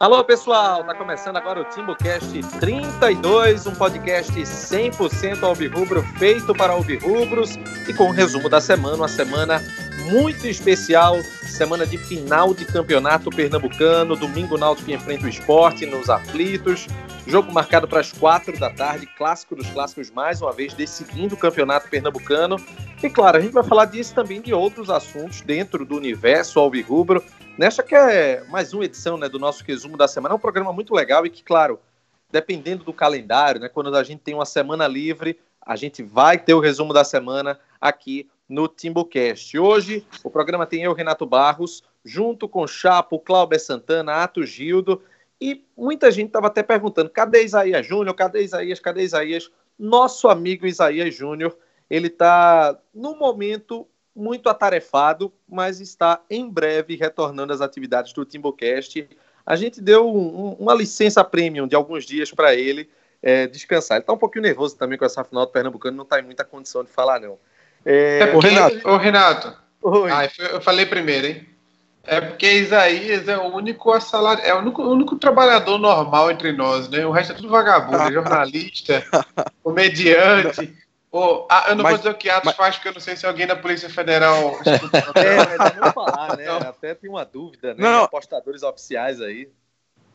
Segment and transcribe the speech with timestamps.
[0.00, 0.82] Alô, pessoal!
[0.82, 8.04] Tá começando agora o TimbuCast 32, um podcast 100% alvirrubro, feito para alvirrubros e com
[8.04, 9.62] o um resumo da semana, uma semana
[10.10, 16.86] muito especial, semana de final de campeonato pernambucano, domingo náutico enfrenta o esporte nos aflitos,
[17.26, 21.38] jogo marcado para as quatro da tarde, clássico dos clássicos mais uma vez decidindo o
[21.38, 22.56] campeonato pernambucano.
[23.02, 27.22] E claro, a gente vai falar disso também de outros assuntos dentro do universo alvirrubro,
[27.60, 30.32] Nesta que é mais uma edição né, do nosso resumo da semana.
[30.32, 31.78] É um programa muito legal e que, claro,
[32.32, 36.54] dependendo do calendário, né, quando a gente tem uma semana livre, a gente vai ter
[36.54, 39.58] o resumo da semana aqui no Timbucast.
[39.58, 45.02] Hoje, o programa tem eu, Renato Barros, junto com Chapo, Cláudio Santana, Ato Gildo,
[45.38, 48.14] e muita gente estava até perguntando: cadê Isaías Júnior?
[48.14, 48.80] Cadê Isaías?
[48.80, 49.50] Cadê Isaías?
[49.78, 51.54] Nosso amigo Isaías Júnior,
[51.90, 53.86] ele está, no momento,
[54.20, 59.08] muito atarefado, mas está em breve retornando às atividades do Timbocast.
[59.44, 62.88] A gente deu um, uma licença premium de alguns dias para ele
[63.22, 63.96] é, descansar.
[63.96, 66.44] Ele está um pouquinho nervoso também com essa final do Pernambucano, não está em muita
[66.44, 67.38] condição de falar, não.
[67.84, 68.88] É, é Renato.
[68.88, 69.56] Ô, Renato.
[69.82, 70.10] Oi.
[70.10, 71.46] Ah, eu falei primeiro, hein?
[72.04, 76.52] É porque Isaías é o único assalariado, é o único, o único, trabalhador normal entre
[76.52, 77.04] nós, né?
[77.06, 79.04] O resto é tudo vagabundo, é jornalista,
[79.62, 80.74] comediante.
[81.12, 82.56] Oh, ah, eu não mas, vou dizer o que Atos mas...
[82.56, 84.56] faz, porque eu não sei se alguém da Polícia Federal.
[85.16, 86.48] é, mas não falar, né?
[86.48, 87.82] Até tem uma dúvida, né?
[87.82, 88.04] Não.
[88.04, 89.50] Apostadores oficiais aí.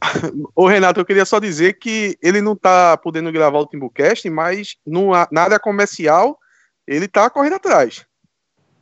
[0.56, 4.78] Ô, Renato, eu queria só dizer que ele não tá podendo gravar o Timbucast, mas
[4.86, 6.40] no, na área comercial
[6.88, 8.06] ele tá correndo atrás.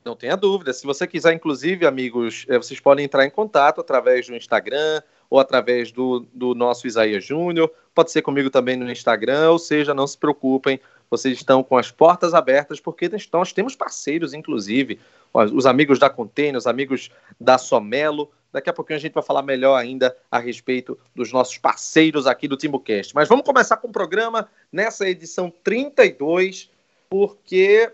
[0.06, 0.74] Não tenha dúvida.
[0.74, 5.40] Se você quiser, inclusive, amigos, eh, vocês podem entrar em contato através do Instagram ou
[5.40, 7.72] através do, do nosso Isaías Júnior.
[7.96, 10.80] Pode ser comigo também no Instagram, ou seja, não se preocupem
[11.14, 15.00] vocês estão com as portas abertas, porque nós temos parceiros, inclusive,
[15.32, 18.32] os amigos da Container, os amigos da Somelo.
[18.52, 22.48] Daqui a pouquinho a gente vai falar melhor ainda a respeito dos nossos parceiros aqui
[22.48, 23.14] do TimbuCast.
[23.14, 26.72] Mas vamos começar com o programa nessa edição 32,
[27.08, 27.92] porque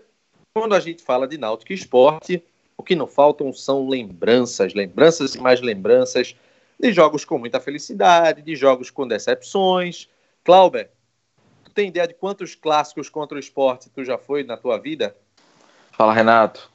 [0.54, 2.42] quando a gente fala de Náutico Esporte,
[2.74, 6.34] o que não faltam são lembranças, lembranças e mais lembranças
[6.78, 10.08] de jogos com muita felicidade, de jogos com decepções.
[10.42, 10.90] Clauber,
[11.70, 15.14] Tu tem ideia de quantos clássicos contra o esporte tu já foi na tua vida?
[15.92, 16.68] Fala, Renato.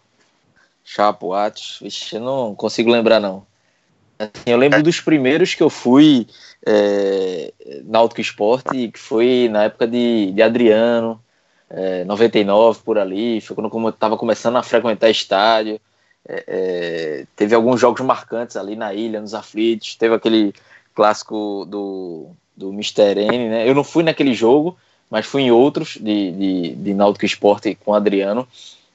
[0.86, 1.80] Chapo, Atos.
[1.82, 3.46] Vixe, eu não consigo lembrar, não.
[4.18, 6.28] Assim, eu lembro dos primeiros que eu fui
[6.66, 7.52] é,
[7.84, 11.22] Náutico Esporte, que foi na época de, de Adriano,
[11.70, 15.78] é, 99 por ali, foi quando eu estava começando a frequentar estádio.
[16.26, 19.96] É, é, teve alguns jogos marcantes ali na ilha, nos aflitos.
[19.96, 20.54] Teve aquele
[20.94, 23.20] clássico do, do Mr.
[23.20, 23.70] N, né?
[23.70, 24.78] Eu não fui naquele jogo,
[25.10, 28.48] mas fui em outros de, de, de Náutico Esporte com Adriano.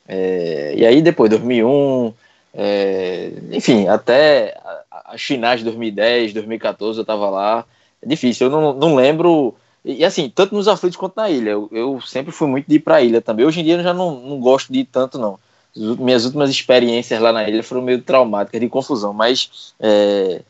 [0.09, 2.13] É, e aí depois, 2001,
[2.55, 4.59] é, enfim, até
[4.91, 7.65] as finais de 2010, 2014 eu estava lá.
[8.03, 9.55] É difícil, eu não, não lembro.
[9.85, 11.51] E assim, tanto nos aflitos quanto na ilha.
[11.51, 13.47] Eu, eu sempre fui muito de ir para a ilha também.
[13.47, 15.39] Hoje em dia eu já não, não gosto de ir tanto, não.
[15.77, 20.43] Minhas últimas experiências lá na ilha foram meio traumáticas, de confusão, mas é,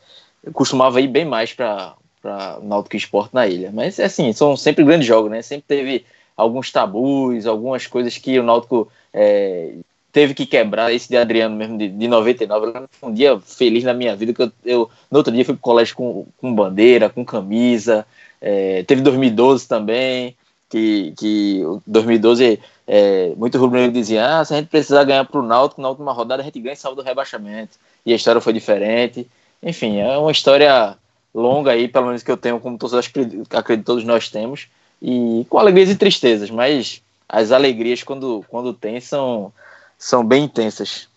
[0.43, 3.71] eu costumava ir bem mais para para Náutico Esporte na ilha.
[3.73, 5.41] Mas assim, são sempre grandes jogos, né?
[5.41, 6.05] Sempre teve
[6.35, 9.73] alguns tabus, algumas coisas que o Náutico é,
[10.11, 10.93] teve que quebrar.
[10.93, 14.41] Esse de Adriano mesmo, de, de 99, foi um dia feliz na minha vida, que
[14.41, 18.05] eu, eu no outro dia fui pro colégio com, com bandeira, com camisa.
[18.39, 20.35] É, teve 2012 também,
[20.69, 25.81] que, que 2012 é, muito rubro dizia, ah, se a gente precisar ganhar pro Náutico,
[25.81, 27.77] na última rodada a gente ganha e salva do rebaixamento.
[28.05, 29.27] E a história foi diferente.
[29.61, 30.97] Enfim, é uma história
[31.33, 34.67] longa aí, pelo menos que eu tenho como todos acredito, acredito todos nós temos,
[35.01, 39.53] e com alegrias e tristezas, mas as alegrias quando, quando tem são,
[39.97, 41.07] são bem intensas.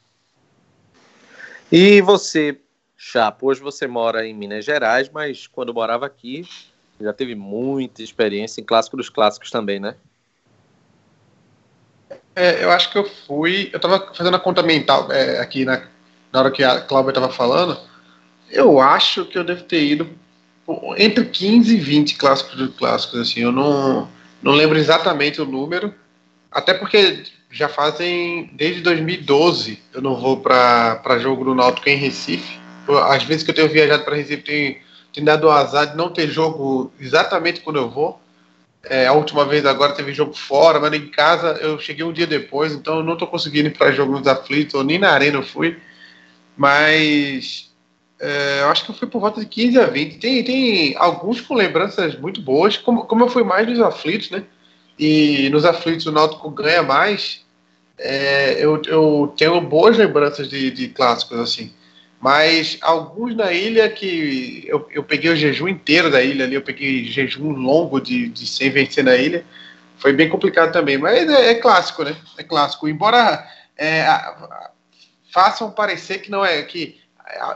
[1.70, 2.58] E você,
[2.96, 6.46] Chapo, hoje você mora em Minas Gerais, mas quando morava aqui
[7.00, 9.96] já teve muita experiência em clássico dos clássicos também, né?
[12.36, 13.70] É, eu acho que eu fui.
[13.72, 15.86] Eu estava fazendo a conta mental é, aqui na,
[16.32, 17.78] na hora que a Cláudia estava falando.
[18.54, 20.08] Eu acho que eu devo ter ido
[20.96, 24.08] entre 15 e 20 clássicos de clássicos, assim, eu não,
[24.40, 25.92] não lembro exatamente o número,
[26.50, 32.58] até porque já fazem desde 2012 eu não vou para jogo no Náutico em Recife.
[33.08, 34.78] Às vezes que eu tenho viajado para Recife tem,
[35.12, 38.20] tem dado o azar de não ter jogo exatamente quando eu vou.
[38.84, 42.26] É, a última vez agora teve jogo fora, mas em casa eu cheguei um dia
[42.26, 45.38] depois, então eu não estou conseguindo ir para jogo nos aflitos, ou nem na arena
[45.38, 45.78] eu fui.
[46.56, 47.73] Mas
[48.20, 50.18] é, eu acho que eu fui por volta de 15 a 20.
[50.18, 54.44] Tem, tem alguns com lembranças muito boas, como, como eu fui mais nos aflitos, né?
[54.98, 57.44] E nos aflitos o Náutico ganha mais.
[57.98, 61.72] É, eu, eu tenho boas lembranças de, de clássicos, assim.
[62.20, 66.62] Mas alguns na ilha que eu, eu peguei o jejum inteiro da ilha ali, eu
[66.62, 69.44] peguei jejum longo de, de sem vencer na ilha.
[69.98, 72.16] Foi bem complicado também, mas é, é clássico, né?
[72.38, 72.88] É clássico.
[72.88, 73.46] Embora
[73.76, 74.06] é,
[75.32, 77.03] façam parecer que não é que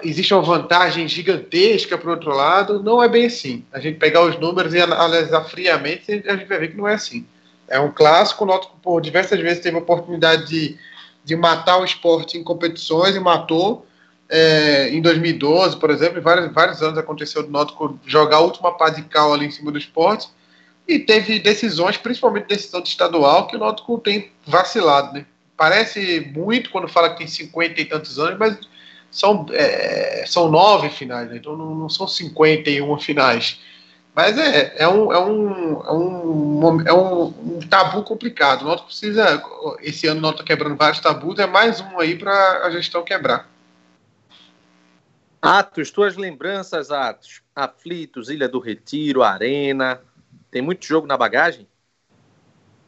[0.03, 3.65] existe uma vantagem gigantesca para o outro lado, não é bem assim.
[3.73, 6.95] A gente pegar os números e analisar friamente, a gente vai ver que não é
[6.95, 7.27] assim.
[7.69, 10.79] É um clássico, noto que por diversas vezes teve a oportunidade de,
[11.23, 13.87] de matar o esporte em competições e matou.
[14.31, 18.91] É, em 2012, por exemplo, vários, vários anos aconteceu do Náutico jogar a última pá
[18.91, 20.29] de cal ali em cima do esporte
[20.87, 25.25] e teve decisões, principalmente decisão de estadual, que o Náutico tem vacilado, né?
[25.57, 28.59] Parece muito quando fala que tem 50 e tantos anos, mas
[29.11, 31.37] são, é, são nove finais, né?
[31.37, 33.61] então não, não, são 51 finais.
[34.15, 38.63] Mas é, é, um, é, um, é, um, é um, um tabu complicado.
[38.63, 39.43] O Náutico precisa,
[39.81, 43.49] esse ano o tá quebrando vários tabus, é mais um aí para a gestão quebrar.
[45.41, 47.43] Atos, tuas lembranças, Atos.
[47.55, 50.01] Aflitos, Ilha do Retiro, Arena.
[50.51, 51.69] Tem muito jogo na bagagem?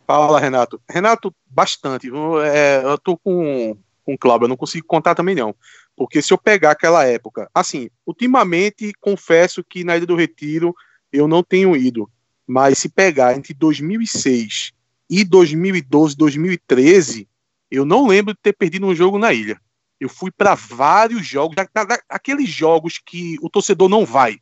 [0.06, 0.80] Fala, Renato.
[0.88, 2.08] Renato, bastante.
[2.08, 5.54] Eu, é, eu tô com, com o Cláudio, eu não consigo contar também não.
[6.00, 10.74] Porque se eu pegar aquela época, assim, ultimamente confesso que na Ilha do Retiro
[11.12, 12.10] eu não tenho ido.
[12.46, 14.72] Mas se pegar entre 2006
[15.10, 17.28] e 2012, 2013,
[17.70, 19.60] eu não lembro de ter perdido um jogo na ilha.
[20.00, 21.54] Eu fui para vários jogos,
[22.08, 24.38] aqueles jogos que o torcedor não vai,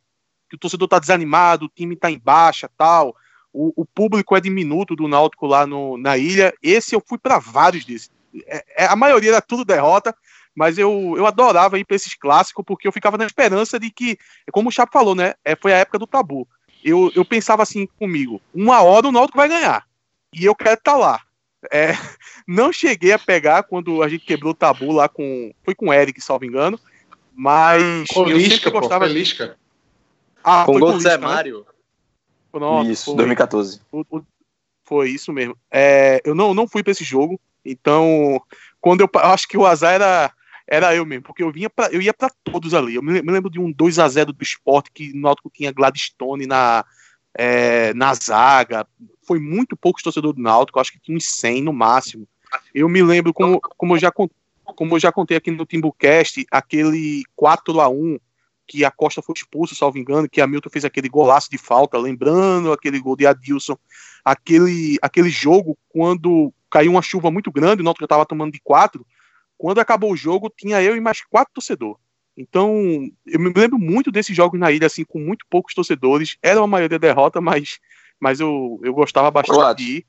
[0.49, 3.13] que o torcedor tá desanimado, o time tá em baixa, tal.
[3.51, 6.53] O, o público é diminuto do Náutico lá no, na ilha.
[6.63, 8.09] Esse eu fui para vários desses.
[8.45, 10.15] É, é, a maioria era tudo derrota,
[10.59, 14.17] mas eu, eu adorava ir para esses clássicos porque eu ficava na esperança de que,
[14.51, 15.33] como o Chapo falou, né?
[15.45, 16.45] É, foi a época do tabu.
[16.83, 19.85] Eu, eu pensava assim comigo: uma hora o Náutico vai ganhar
[20.33, 21.21] e eu quero estar tá lá.
[21.71, 21.91] É,
[22.45, 25.53] não cheguei a pegar quando a gente quebrou o tabu lá com.
[25.63, 26.77] Foi com o Eric, salvo engano.
[27.33, 28.07] Mas.
[28.13, 29.07] Com eu Lisca, sempre gostava.
[29.07, 29.57] Pô, Lisca.
[30.43, 31.25] Ah, com o Zé né?
[31.25, 31.65] Mário.
[32.51, 33.79] Pronto, isso, foi, 2014.
[34.83, 35.55] Foi isso mesmo.
[35.71, 38.41] É, eu não, não fui para esse jogo, então.
[38.81, 40.33] Quando eu, eu acho que o azar era
[40.69, 42.93] era eu mesmo, porque eu vinha pra, eu ia para todos ali.
[42.93, 46.45] Eu me, lembro de um 2 a 0 do esporte que no Náutico tinha Gladstone
[46.45, 46.85] na,
[47.33, 48.87] é, na zaga,
[49.25, 52.27] foi muito poucos torcedores do Náutico, acho que tinha uns 100 no máximo.
[52.73, 57.23] Eu me lembro, como, como, eu, já, como eu já contei aqui no Timbucast, aquele
[57.35, 58.19] 4 a 1
[58.67, 61.97] que a Costa foi expulso, salvo engano, que a Milton fez aquele golaço de falta,
[61.97, 63.75] lembrando aquele gol de Adilson,
[64.23, 69.03] aquele, aquele jogo quando caiu uma chuva muito grande, o Náutico estava tomando de 4,
[69.59, 72.01] quando acabou o jogo, tinha eu e mais quatro torcedores.
[72.35, 72.73] Então,
[73.27, 76.37] eu me lembro muito desses jogos na ilha, assim, com muito poucos torcedores.
[76.41, 77.79] Era uma maioria derrota, mas
[78.19, 80.05] mas eu, eu gostava bastante de ir.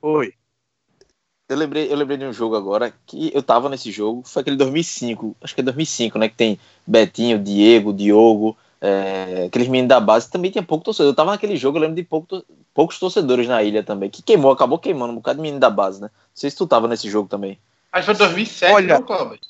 [0.00, 0.32] Oi.
[1.48, 4.56] Eu lembrei, eu lembrei de um jogo agora que eu tava nesse jogo, foi aquele
[4.56, 6.28] 2005, acho que é 2005, né?
[6.28, 11.12] Que tem Betinho, Diego, Diogo, é, aqueles meninos da base, também tinha pouco torcedor.
[11.12, 12.44] Eu tava naquele jogo, eu lembro de pouco,
[12.74, 16.00] poucos torcedores na ilha também, que queimou, acabou queimando um bocado de menino da base,
[16.00, 16.08] né?
[16.08, 17.58] Não sei se tu tava nesse jogo também.
[17.96, 19.40] Acho que foi 2007, Olha, não, Cláudio?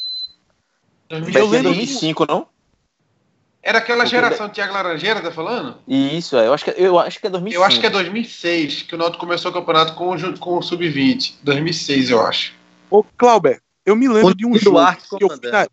[1.09, 2.47] 2005, não?
[3.61, 5.79] Era aquela geração Tiago Laranjeira, tá falando?
[5.89, 6.47] Isso, é.
[6.47, 7.61] Eu acho que, eu acho que é 2005.
[7.61, 10.63] Eu acho que é 2006 que o Náutico começou o campeonato com, o, com o
[10.63, 11.35] Sub-20.
[11.43, 12.55] 2006, eu acho.
[12.89, 14.79] Ô, Clauber, eu me lembro de um jogo
[15.19, 15.67] que eu fui na...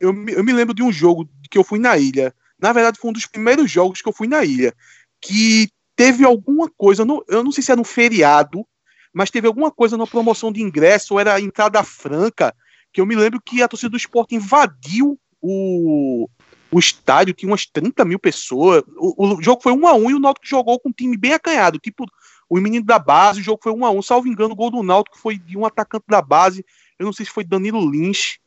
[0.00, 2.34] eu, eu me lembro de um jogo que eu fui na ilha.
[2.58, 4.72] Na verdade, foi um dos primeiros jogos que eu fui na ilha.
[5.20, 8.66] Que teve alguma coisa, no, eu não sei se era no feriado,
[9.14, 12.54] mas teve alguma coisa na promoção de ingresso, ou era entrada franca,
[12.92, 16.28] que eu me lembro que a torcida do esporte invadiu o,
[16.70, 18.82] o estádio tinha umas 30 mil pessoas.
[18.96, 21.32] O, o jogo foi 1 a 1 e o Náutico jogou com um time bem
[21.32, 21.78] acanhado.
[21.78, 22.04] Tipo,
[22.50, 24.82] o menino da base, o jogo foi 1 a 1 Salvo engano, o gol do
[24.82, 26.64] Náutico foi de um atacante da base.
[26.98, 28.38] Eu não sei se foi Danilo Lins.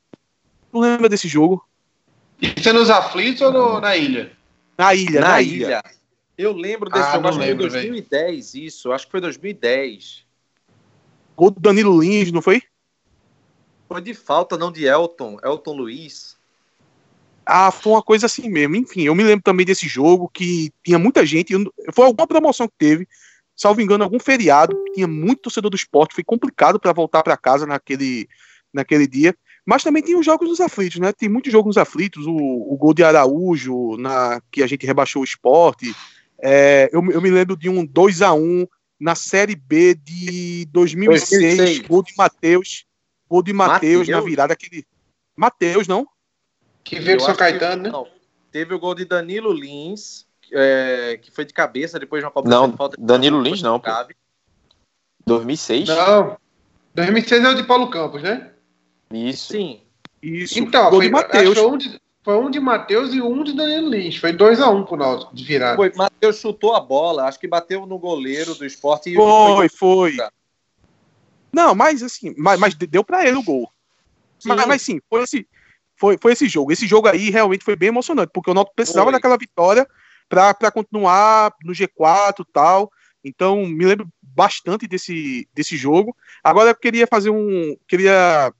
[0.71, 1.65] Tu lembra desse jogo?
[2.41, 4.33] Isso é nos aflitos ou no, na ilha?
[4.77, 5.65] Na ilha, na, na ilha.
[5.65, 5.83] ilha.
[6.37, 8.65] Eu lembro desse ah, jogo, acho que foi 2010, véio.
[8.65, 8.91] isso.
[8.91, 10.26] Acho que foi 2010.
[11.37, 12.63] Gol do Danilo Lins, não foi?
[13.87, 15.37] Foi de falta, não de Elton.
[15.43, 16.35] Elton Luiz.
[17.45, 18.75] Ah, foi uma coisa assim mesmo.
[18.75, 21.53] Enfim, eu me lembro também desse jogo que tinha muita gente.
[21.93, 23.07] Foi alguma promoção que teve,
[23.55, 24.75] salvo engano, algum feriado.
[24.95, 26.15] Tinha muito torcedor do esporte.
[26.15, 28.27] Foi complicado para voltar para casa naquele,
[28.73, 29.35] naquele dia.
[29.63, 31.13] Mas também tem os jogos dos aflitos, né?
[31.13, 32.25] Tem muitos jogos nos aflitos.
[32.25, 35.95] O, o gol de Araújo, na, que a gente rebaixou o esporte.
[36.41, 38.67] É, eu, eu me lembro de um 2 a 1
[38.99, 41.87] na Série B de 2006, 2006.
[41.87, 42.85] gol de Matheus.
[43.29, 44.53] Gol de Matheus na virada.
[44.53, 44.85] Aquele.
[45.35, 46.07] Matheus, não?
[46.83, 47.89] Que veio do São Caetano, que, né?
[47.91, 48.07] Não,
[48.51, 52.49] teve o gol de Danilo Lins, é, que foi de cabeça depois de uma Copa
[52.49, 53.79] Não, falta Danilo Lins não.
[53.79, 53.91] Pô.
[55.25, 55.89] 2006?
[55.89, 56.37] Não.
[56.95, 58.51] 2006 é o de Paulo Campos, né?
[59.11, 59.53] Isso.
[59.53, 59.81] Sim.
[60.21, 60.57] Isso.
[60.57, 61.57] Então, gol foi, de Matheus.
[61.57, 64.17] Um de, foi um de Matheus e um de Danilo Lins.
[64.17, 65.77] Foi 2x1 um pro Náutico de virada.
[65.77, 70.17] Foi, Matheus chutou a bola, acho que bateu no goleiro do esporte e Foi, foi.
[71.53, 73.71] Não, mas assim, mas, mas deu pra ele o gol.
[74.37, 74.49] Sim.
[74.49, 75.47] Mas, mas sim, foi esse,
[75.95, 76.69] foi, foi esse jogo.
[76.69, 79.13] Esse jogo aí realmente foi bem emocionante, porque o Náutico precisava Foi.
[79.13, 79.87] daquela vitória
[80.27, 82.91] para continuar no G4 e tal.
[83.23, 86.13] Então, me lembro bastante desse, desse jogo.
[86.43, 87.77] Agora eu queria fazer um.
[87.87, 88.51] Queria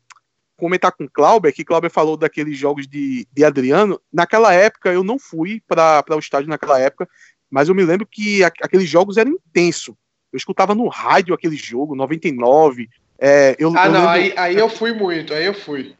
[0.58, 4.02] comentar com o Clauber, que Clauber falou daqueles jogos de, de Adriano.
[4.12, 7.08] Naquela época, eu não fui para o estádio naquela época,
[7.50, 9.96] mas eu me lembro que a- aqueles jogos eram intensos.
[10.34, 12.90] Eu escutava no rádio aquele jogo, 99.
[13.20, 15.96] É, eu, Ah, eu não, lembro- aí, aí eu fui muito, aí eu fui.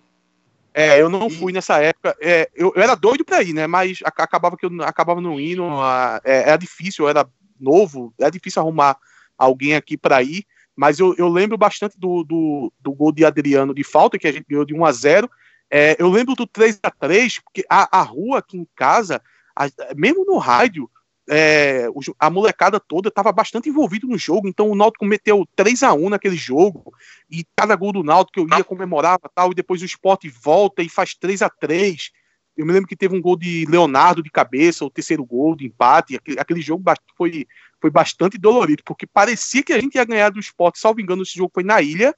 [0.74, 2.16] é, eu não fui nessa época.
[2.22, 3.66] É, eu, eu era doido pra ir, né?
[3.68, 5.64] Mas ac- acabava que eu acabava não indo.
[5.66, 7.28] a- é, era difícil, eu era
[7.60, 8.98] novo, era difícil arrumar
[9.38, 10.44] alguém aqui pra ir.
[10.78, 14.32] Mas eu, eu lembro bastante do, do, do gol de Adriano de falta, que a
[14.32, 15.30] gente ganhou de 1 a 0
[15.72, 19.20] É, Eu lembro do 3 a 3 porque a, a rua aqui em casa,
[19.56, 20.88] a- mesmo no rádio,
[21.30, 21.88] é,
[22.20, 26.10] a molecada toda estava bastante envolvida no jogo, então o Náutico meteu 3 a 1
[26.10, 26.94] naquele jogo,
[27.30, 30.88] e cada gol do Náutico eu ia comemorava tal, e depois o Sport volta e
[30.88, 32.12] faz 3 a 3
[32.58, 35.68] Eu me lembro que teve um gol de Leonardo de cabeça, o terceiro gol de
[35.68, 36.84] empate, aquele, aquele jogo
[37.16, 37.46] foi,
[37.80, 41.36] foi bastante dolorido, porque parecia que a gente ia ganhar do Sport, salvo engano, esse
[41.36, 42.16] jogo foi na ilha,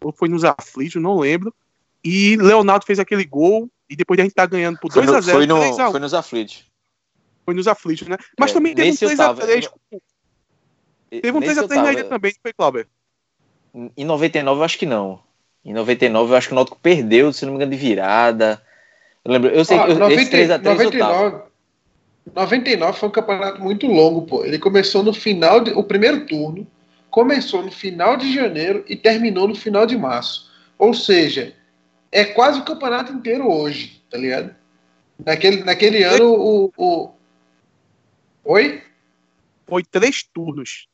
[0.00, 1.52] ou foi nos aflitos, não lembro,
[2.04, 5.16] e Leonardo fez aquele gol, e depois a gente tá ganhando por Foi, 2 a
[5.16, 6.64] no, 0 foi, no, 3 a 1 foi nos aflitos.
[7.44, 8.16] foi nos aflitos, né?
[8.38, 9.46] Mas É, também teve um nesse eu 3x3 tava.
[9.46, 12.86] Teve um Nesse eu 3x3 na ilha também, foi, Clauber?
[13.74, 15.20] Em 99 eu acho que não.
[15.64, 18.62] Em 99 eu acho que o Náutico perdeu, se não me engano, de virada.
[19.28, 21.22] Eu lembro, eu sei Ó, que eu, 90 esse 3x3 eu tava.
[21.24, 21.42] 99,
[22.34, 24.42] 99 foi um campeonato muito longo, pô.
[24.42, 26.66] Ele começou no final, de, o primeiro turno,
[27.10, 30.50] começou no final de janeiro e terminou no final de março.
[30.78, 31.54] Ou seja,
[32.10, 34.54] é quase o campeonato inteiro hoje, tá ligado?
[35.22, 37.10] Naquele, naquele ano, o, o.
[38.44, 38.82] Oi?
[39.66, 40.88] Foi três turnos.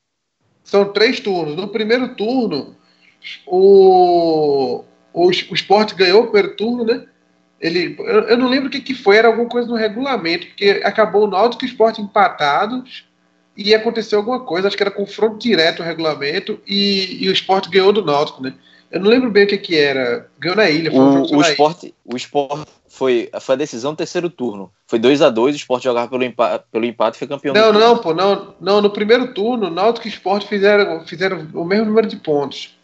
[0.65, 1.55] São três turnos.
[1.55, 2.77] No primeiro turno,
[3.47, 7.07] o, o, o Sport ganhou o primeiro turno, né?
[7.61, 10.83] Ele, eu, eu não lembro o que, que foi, era alguma coisa no regulamento, porque
[10.85, 13.05] acabou o Náutico e o Sport empatados
[13.57, 17.69] e aconteceu alguma coisa, acho que era confronto direto o regulamento e, e o Sport
[17.69, 18.55] ganhou do Náutico, né?
[18.91, 20.31] Eu não lembro bem o que, que era.
[20.39, 21.93] Ganhou na ilha, foi O, o, na ilha.
[22.05, 24.71] O Sport foi, foi a decisão do terceiro turno.
[24.87, 27.55] Foi 2 a 2 o Sport jogava pelo empate, pelo empate e foi campeão.
[27.55, 28.81] Não, não, pô, não, não.
[28.81, 32.79] No primeiro turno, Náutico e Sport fizeram, fizeram o mesmo número de pontos.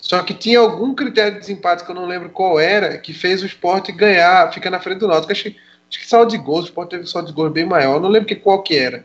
[0.00, 3.42] Só que tinha algum critério de desempate que eu não lembro qual era, que fez
[3.42, 5.30] o Sport ganhar, ficar na frente do Náutico.
[5.32, 5.56] Acho, que-
[5.88, 7.96] acho que saldo de gols, o Sport teve saldo de gols bem maior.
[7.96, 9.04] Eu não lembro que, qual que era.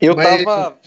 [0.00, 0.78] Eu Mas- tava,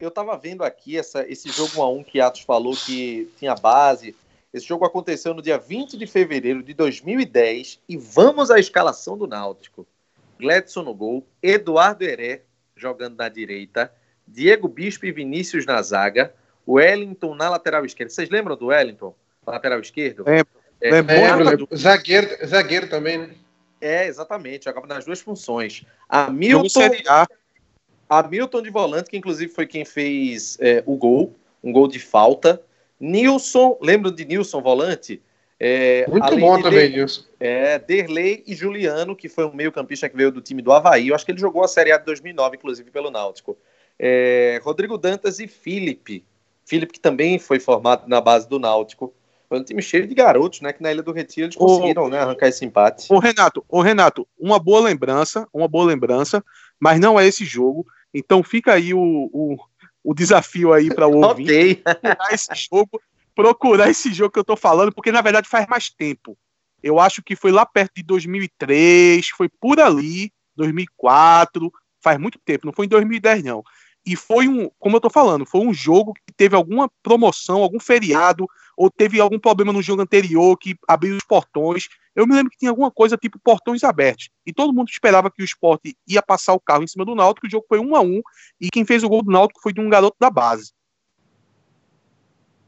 [0.00, 4.14] eu tava vendo aqui essa, esse jogo 1x1 que Atos falou que tinha base.
[4.52, 9.26] Esse jogo aconteceu no dia 20 de fevereiro de 2010 e vamos à escalação do
[9.26, 9.86] Náutico.
[10.38, 12.42] Gledson no gol, Eduardo Heré
[12.76, 13.90] jogando na direita,
[14.26, 16.34] Diego Bispo e Vinícius na zaga,
[16.66, 18.12] Wellington na lateral esquerda.
[18.12, 19.14] Vocês lembram do Wellington?
[19.46, 20.24] Lateral esquerdo?
[20.26, 20.48] Lembro.
[20.80, 21.14] É, Lembro.
[21.14, 21.68] É, lembro.
[21.74, 23.30] zagueiro, zagueiro também, né?
[23.80, 24.64] é, exatamente.
[24.64, 25.84] Jogava nas duas funções.
[26.08, 26.90] Hamilton.
[28.08, 32.60] Hamilton de volante, que inclusive foi quem fez é, o gol, um gol de falta.
[33.00, 35.22] Nilson, lembram de Nilson volante?
[35.58, 37.24] É, Muito bom de também, Der- Nilson.
[37.40, 41.08] É, Derlei e Juliano, que foi um meio-campista que veio do time do Havaí.
[41.08, 43.56] Eu acho que ele jogou a Série A de 2009, inclusive, pelo Náutico.
[43.98, 46.24] É, Rodrigo Dantas e Felipe.
[46.64, 49.12] Felipe, que também foi formado na base do Náutico.
[49.48, 50.72] Foi um time cheio de garotos, né?
[50.72, 53.12] Que na Ilha do Retiro eles conseguiram né, arrancar esse empate.
[53.12, 56.42] Ô Renato, ô Renato, uma boa lembrança, uma boa lembrança,
[56.80, 57.86] mas não é esse jogo.
[58.12, 59.56] Então fica aí o, o,
[60.02, 63.02] o desafio aí para o ouvinte procurar esse jogo,
[63.34, 66.36] procurar esse jogo que eu tô falando, porque na verdade faz mais tempo.
[66.82, 72.66] Eu acho que foi lá perto de 2003, foi por ali, 2004, faz muito tempo,
[72.66, 73.64] não foi em 2010 não.
[74.06, 77.80] E foi um, como eu tô falando, foi um jogo que teve alguma promoção, algum
[77.80, 78.46] feriado,
[78.76, 81.88] ou teve algum problema no jogo anterior que abriu os portões.
[82.14, 84.28] Eu me lembro que tinha alguma coisa tipo portões abertos.
[84.44, 87.46] E todo mundo esperava que o esporte ia passar o carro em cima do Náutico,
[87.46, 88.20] o jogo foi um a um,
[88.60, 90.72] e quem fez o gol do Náutico foi de um garoto da base.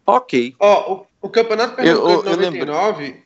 [0.07, 0.55] Ok.
[0.59, 3.26] Ó, o, o Campeonato Pernambucano Eu- eu de 99.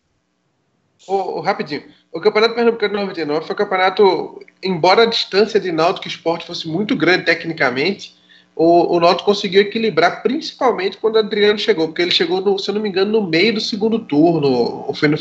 [1.06, 1.82] Ô, rapidinho.
[2.12, 6.44] O Campeonato Pernambucano de 99 foi um campeonato, embora a distância de Náutico e Sport
[6.46, 8.14] fosse muito grande tecnicamente,
[8.54, 12.68] o, o Náutico conseguiu equilibrar, principalmente quando o Adriano chegou, porque ele chegou, no, se
[12.68, 14.48] eu não me engano, no meio do segundo turno.
[14.86, 15.16] Ou foi no.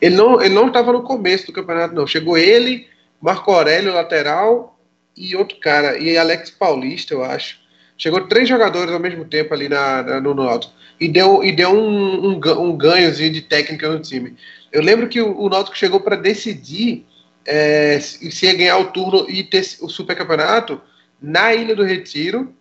[0.00, 2.06] Ele não ele não estava no começo do campeonato, não.
[2.06, 2.86] Chegou ele,
[3.20, 4.78] Marco Aurélio, lateral,
[5.16, 7.60] e outro cara, e Alex Paulista, eu acho.
[7.96, 11.70] Chegou três jogadores ao mesmo tempo ali na, na- no Náutico e deu, e deu
[11.70, 14.36] um, um, um ganhozinho de técnica no time.
[14.72, 17.04] Eu lembro que o, o Náutico chegou para decidir
[17.44, 20.80] é, se ia ganhar o turno e ter o supercampeonato
[21.20, 22.52] na Ilha do Retiro,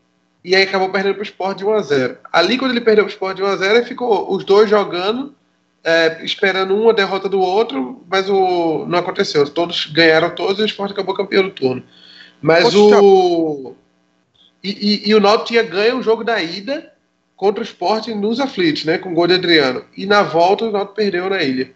[0.44, 2.18] e aí acabou perdendo para o Sport de 1x0.
[2.32, 5.36] Ali, quando ele perdeu para o Sport de 1x0, ficou os dois jogando,
[5.84, 9.48] é, esperando uma derrota do outro, mas o, não aconteceu.
[9.50, 11.84] Todos ganharam todos e o Sport acabou campeão do turno.
[12.41, 13.75] Mas Poxa, o.
[14.63, 16.91] E, e, e, o Náutico tinha ganho o jogo da ida
[17.36, 18.98] contra o Sport nos aflitos, né?
[18.98, 19.86] Com o gol de Adriano.
[19.96, 21.72] E na volta o Náutico perdeu na ilha.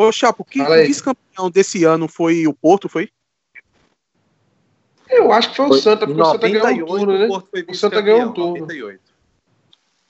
[0.00, 3.10] Ô, Chapo, que vice-campeão desse ano foi o Porto, foi?
[5.10, 7.28] Eu acho que foi o Santa, porque o Santa ganhou um turno, né?
[7.68, 8.60] O, Santa ganhou um turno.
[8.60, 9.00] 98.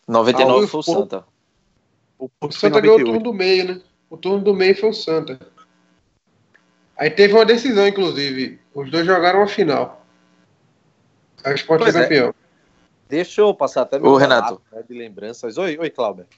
[0.06, 1.24] 99 ah, foi o Santa.
[2.16, 3.80] O, o Santa ganhou o turno do meio, né?
[4.08, 5.40] O turno do meio foi o Santa.
[6.96, 8.60] Aí teve uma decisão, inclusive.
[8.72, 10.06] Os dois jogaram a final.
[11.42, 11.92] A Sport foi é.
[11.92, 12.28] campeão.
[12.28, 12.34] É.
[13.08, 14.62] Deixa eu passar até meu Ô, Renato.
[14.70, 15.58] Né, de lembranças.
[15.58, 16.28] Oi, oi, Cláudio.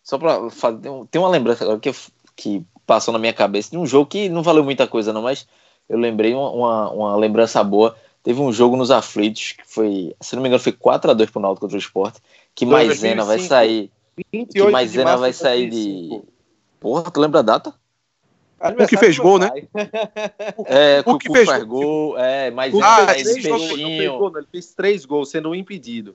[0.00, 0.88] Só pra fazer.
[1.10, 1.90] Tem uma lembrança agora que,
[2.36, 5.46] que passou na minha cabeça de um jogo que não valeu muita coisa, não, mas
[5.88, 7.96] eu lembrei uma, uma, lembrança boa.
[8.22, 11.66] Teve um jogo nos aflitos, que foi, se não me engano, foi 4x2 pro Náutico
[11.66, 12.16] contra o Sport,
[12.54, 13.90] que Maisena vai sair.
[14.32, 16.22] 28 que Maisena vai sair de.
[16.78, 17.74] Porra, tu lembra a data?
[18.60, 19.50] O que fez gol, né?
[20.66, 25.04] É, o que fez gol, é, mas ah, é, fez gol, não, ele fez três
[25.04, 26.14] gols, sendo um impedido.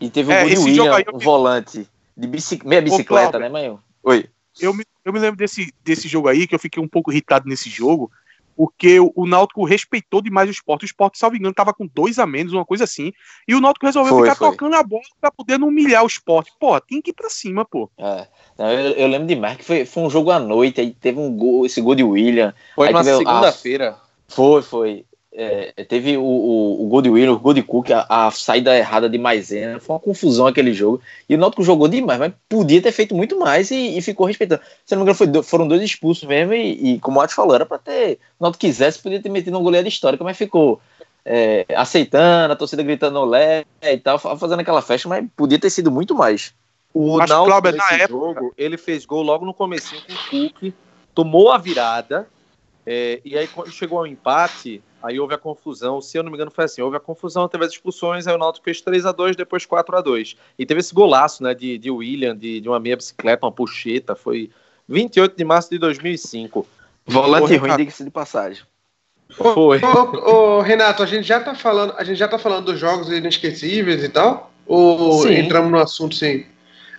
[0.00, 2.64] E teve o é, gol de William, o volante, de bicic...
[2.64, 3.76] meia bicicleta, Ô, né, mãe?
[4.04, 4.26] Oi.
[4.60, 7.48] Eu me, eu me lembro desse, desse jogo aí, que eu fiquei um pouco irritado
[7.48, 8.10] nesse jogo,
[8.56, 10.84] porque o, o Náutico respeitou demais o esporte.
[10.84, 13.12] O esporte, salvo engano, tava com dois a menos, uma coisa assim.
[13.48, 14.50] E o Náutico resolveu foi, ficar foi.
[14.50, 16.52] tocando a bola pra poder não humilhar o esporte.
[16.58, 17.90] Pô, tem que ir pra cima, pô.
[17.98, 18.26] É.
[18.58, 21.64] Eu, eu, lembro demais que foi, foi um jogo à noite, aí teve um gol,
[21.66, 22.54] esse gol de William.
[22.74, 23.96] Foi na segunda-feira.
[24.28, 25.06] Foi, foi.
[25.32, 28.76] É, teve o, o, o, gol de William, o gol de Cook, a, a, saída
[28.76, 31.00] errada de Maisena, foi uma confusão aquele jogo.
[31.28, 34.60] E o Náutico jogou demais, mas podia ter feito muito mais e, e ficou respeitando.
[34.84, 37.54] Se não me engano, foi, foram dois expulsos mesmo, e, e como o Atos falou,
[37.54, 38.18] era pra ter.
[38.40, 40.80] O Náutico quisesse, podia ter metido uma goleada histórica, mas ficou
[41.24, 45.92] é, aceitando, a torcida gritando olé e tal, fazendo aquela festa, mas podia ter sido
[45.92, 46.52] muito mais.
[46.92, 50.74] O Náutico, nesse jogo, ele fez gol logo no comecinho com o Cook,
[51.14, 52.26] tomou a virada,
[52.84, 56.36] é, e aí quando chegou ao empate, aí houve a confusão, se eu não me
[56.36, 59.12] engano foi assim, houve a confusão, teve as expulsões, aí o Náutico fez 3 a
[59.12, 62.68] 2 depois 4 a 2 E teve esse golaço, né, de, de William, de, de
[62.68, 64.50] uma meia bicicleta, uma puxeta, foi
[64.88, 66.66] 28 de março de 2005.
[67.06, 68.62] Volante ruim, diga-se de passagem.
[69.30, 69.80] Foi.
[69.82, 73.08] Ô, ô, Renato, a gente já tá falando, a gente já tá falando dos jogos
[73.08, 74.52] inesquecíveis e tal?
[74.66, 75.34] Ou sim.
[75.34, 76.46] entramos no assunto sim?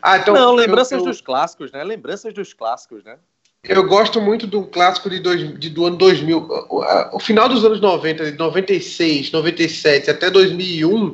[0.01, 1.05] Ah, então, não, lembranças eu, eu...
[1.05, 1.83] dos clássicos, né?
[1.83, 3.17] Lembranças dos clássicos, né?
[3.63, 6.37] Eu gosto muito do clássico de dois, de, do ano 2000.
[6.67, 11.13] O, o, final dos anos 90, de 96, 97 até 2001,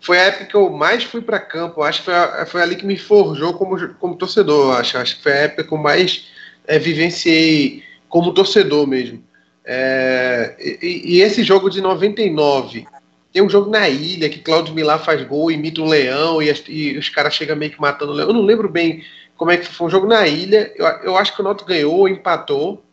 [0.00, 1.82] foi a época que eu mais fui para campo.
[1.82, 4.76] Acho que foi, foi, ali que me forjou como, como torcedor.
[4.78, 6.28] Acho, acho que foi a época que eu mais
[6.66, 9.22] é, vivenciei como torcedor mesmo.
[9.64, 12.86] É, e, e, esse jogo de 99
[13.32, 16.98] tem um jogo na ilha que Claudio Milá faz gol, imita um leão e, e
[16.98, 18.28] os caras chegam meio que matando o leão.
[18.28, 19.02] Eu não lembro bem
[19.40, 20.70] como é que foi um jogo na ilha.
[20.76, 22.84] Eu, eu acho que o Noto ganhou ou empatou.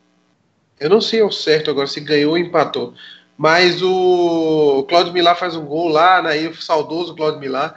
[0.80, 2.94] Eu não sei ao certo agora se ganhou ou empatou.
[3.38, 7.76] Mas o Claudio Milá faz um gol lá na ilha, o saudoso Claudio Milá.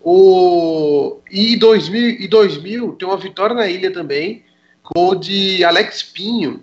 [0.00, 4.44] O, e 2000, e 2000 tem uma vitória na ilha também,
[4.94, 6.62] gol de Alex Pinho.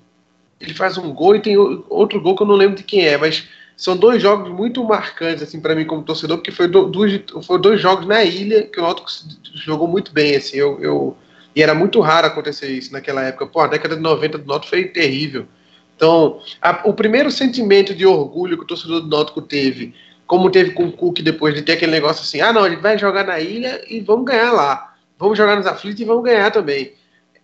[0.62, 3.18] Ele faz um gol e tem outro gol que eu não lembro de quem é,
[3.18, 7.20] mas são dois jogos muito marcantes assim para mim como torcedor, porque foi, do, dois,
[7.44, 9.10] foi dois jogos na ilha que o Náutico
[9.56, 11.18] jogou muito bem, assim, eu, eu,
[11.56, 13.48] e era muito raro acontecer isso naquela época.
[13.48, 15.48] Pô, a década de 90 do Náutico foi terrível.
[15.96, 19.94] Então, a, o primeiro sentimento de orgulho que o torcedor do Náutico teve,
[20.26, 22.82] como teve com o Cook depois de ter aquele negócio assim, ah não, a gente
[22.82, 24.96] vai jogar na ilha e vamos ganhar lá.
[25.18, 26.94] Vamos jogar nos aflitos e vamos ganhar também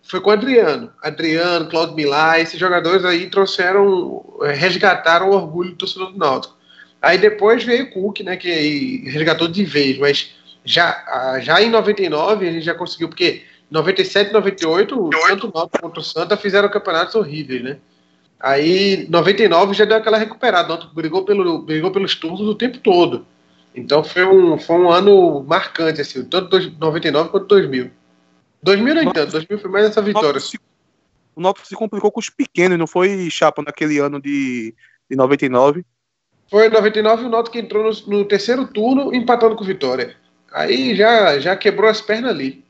[0.06, 0.90] foi com o Adriano.
[1.02, 6.56] Adriano, Claudio Milá, esses jogadores aí trouxeram, é, resgataram o orgulho do torcedor do Náutico.
[7.02, 12.48] Aí depois veio o Cook, né, que resgatou de vez, mas já, já em 99
[12.48, 16.68] a gente já conseguiu, porque 97 e 98, tanto o Náutico quanto o Santa fizeram
[16.68, 17.78] campeonatos horríveis, né?
[18.38, 22.78] Aí 99 já deu aquela recuperada, o Náutico brigou, pelo, brigou pelos turnos o tempo
[22.78, 23.26] todo.
[23.74, 27.90] Então foi um, foi um ano marcante, assim, tanto 99 quanto 2000.
[28.62, 30.40] 2000 não entendo, 2000 foi mais essa vitória.
[31.34, 34.74] O Náutico se complicou com os pequenos, não foi chapa naquele ano de,
[35.10, 35.84] de 99?
[36.50, 40.16] Foi em 99 o Náutico entrou no, no, terceiro turno empatando com Vitória.
[40.52, 42.64] Aí já, já quebrou as pernas ali.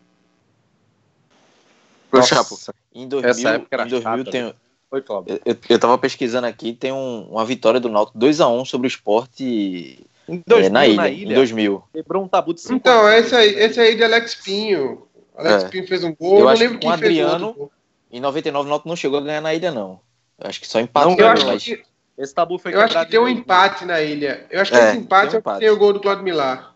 [2.19, 2.59] Ô, Chapo,
[2.95, 4.43] em 2000, essa época era em 2000 chata, tem...
[4.43, 4.55] Né?
[4.89, 5.41] Foi, Cláudio.
[5.45, 10.07] Eu, eu tava pesquisando aqui, tem um, uma vitória do Náutico 2x1 sobre o esporte
[10.29, 11.85] em 2000, é, na, ilha, na, ilha, em 2000.
[11.93, 15.07] Quebrou um tabu de 5 Então, esse aí, esse aí de Alex Pinho.
[15.37, 15.69] Alex é.
[15.69, 17.71] Pinho fez um gol, eu, não lembro quem Adriano,
[18.11, 20.01] Em 99 o Náutico não chegou a ganhar na ilha, não.
[20.39, 21.17] Eu acho que só empatou.
[21.17, 21.65] Eu acho mas...
[21.65, 21.83] que,
[22.17, 24.47] Esse tabu foi eu acho que tem um em empate na ilha.
[24.51, 25.61] Eu acho que É, esse empate tem um é o que empate.
[25.61, 26.75] tem o gol do Claudio Milar.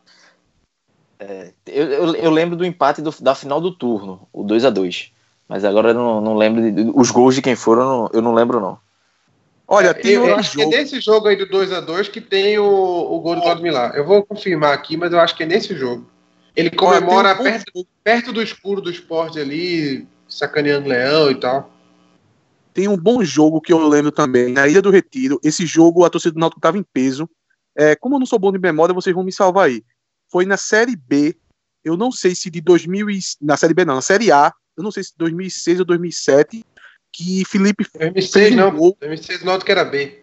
[1.67, 5.13] Eu, eu, eu lembro do empate do- da final do turno, o 2 a 2
[5.51, 6.71] Mas agora eu não, não lembro.
[6.71, 8.79] de- os gols de quem foram, eu não, eu não lembro, não.
[9.67, 10.71] Olha, tem eu, eu outro acho jogo.
[10.71, 13.97] que é nesse jogo aí do 2x2 que tem o, o gol do Claudio Milar.
[13.97, 16.07] Eu vou confirmar aqui, mas eu acho que é nesse jogo.
[16.55, 21.69] Ele comemora um perto, perto do escuro do esporte ali, sacaneando leão e tal.
[22.73, 25.41] tem um bom jogo que eu lembro também, na Ilha do Retiro.
[25.43, 27.29] Esse jogo, a torcida do Náutico estava em peso.
[27.77, 29.83] É, como eu não sou bom de memória, vocês vão me salvar aí.
[30.31, 31.37] Foi na Série B,
[31.85, 34.83] eu não sei se de 2000 e, na Série B não, na Série A, eu
[34.83, 36.65] não sei se 2006 ou 2007,
[37.13, 38.97] que Felipe 2006 fez um não, gol.
[39.01, 40.23] 2006 o Náutico era B.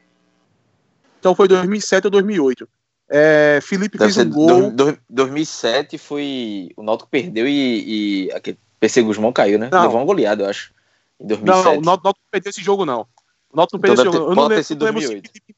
[1.19, 2.67] Então foi 2007 ou 2008.
[3.09, 4.71] É, Felipe Deve fez um gol.
[4.71, 6.69] do- do- 2007 foi.
[6.75, 9.69] O Náutico perdeu e, e aquele PC Guzmão caiu, né?
[9.71, 9.81] Não.
[9.83, 10.71] Levou uma goleada, eu acho.
[11.19, 11.65] Em Não, 2007.
[11.65, 13.07] não, o Náutico não perdeu esse jogo, não.
[13.51, 14.25] O Náutico não perdeu Então esse jogo.
[14.25, 15.27] ter- Eu não lembro, não se 2008.
[15.31, 15.55] Felipe,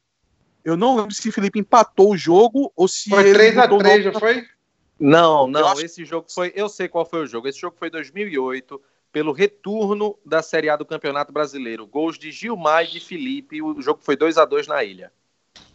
[0.63, 3.83] eu não lembro se Felipe empatou o jogo ou se Foi ele botou o 3x3,
[3.83, 4.47] Náutico não foi?
[4.99, 7.47] Não, não, acho- esse jogo foi, eu sei qual foi o jogo.
[7.47, 8.81] Esse jogo foi 2008,
[9.11, 11.87] pelo retorno da Série A do Campeonato Brasileiro.
[11.87, 15.11] Gols de Gilmar e de Felipe, o jogo foi 2 a 2 na ilha.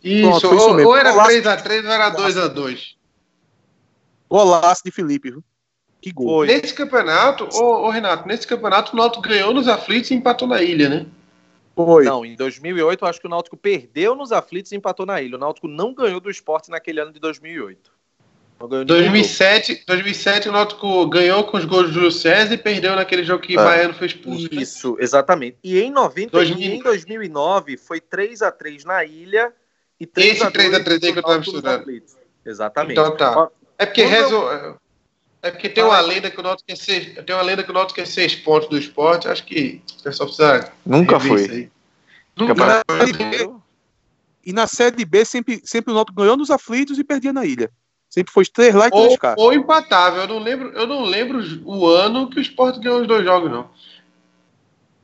[0.03, 1.31] Isso, Pronto, isso ou, era Golaço.
[1.31, 2.97] 3x3 ou era 2x2.
[4.29, 5.45] Golaço de Felipe, viu?
[6.01, 6.27] Que gol.
[6.27, 6.47] Foi.
[6.49, 10.63] Nesse campeonato, ô, ô, Renato, nesse campeonato o Náutico ganhou nos aflitos e empatou na
[10.63, 11.07] ilha, né?
[11.75, 12.05] Foi.
[12.05, 15.37] Não, em 2008 eu acho que o Náutico perdeu nos aflitos e empatou na ilha.
[15.37, 17.91] O Náutico não ganhou do esporte naquele ano de 2008.
[17.91, 18.44] Não ganhou nenhum jogo.
[18.59, 23.43] 2007, 2007 o Náutico ganhou com os gols do Júlio César e perdeu naquele jogo
[23.43, 23.57] que É.
[23.57, 24.49] Baiano foi expulso.
[24.55, 24.63] né?
[24.63, 25.59] Isso, exatamente.
[25.63, 26.59] E em 90 2000.
[26.59, 29.53] e em 2009 foi 3 a 3 na ilha
[30.01, 31.83] e 3 Esse a 2 3 a 3 aí que eu tava Náutico nos misturando.
[31.83, 32.17] aflitos.
[32.47, 32.93] Exatamente.
[32.93, 33.49] Então tá.
[33.79, 34.79] É porque Quando eu- reso...
[35.43, 37.75] É porque tem uma lenda que o Náutico quer ser, tem uma lenda que o
[37.75, 41.71] Náutico quer seis pontos do esporte, acho que o pessoal precisa Nunca foi.
[42.35, 43.51] Nunca foi.
[44.47, 47.71] E na Série B, sempre, sempre o Náutico ganhou nos aflitos e perdia na ilha.
[48.15, 49.35] Sempre foi três lá e três Ou, cá.
[49.37, 50.21] ou empatável.
[50.21, 53.51] Eu não lembro, eu não lembro o ano que o Sport ganhou os dois jogos,
[53.51, 53.69] não.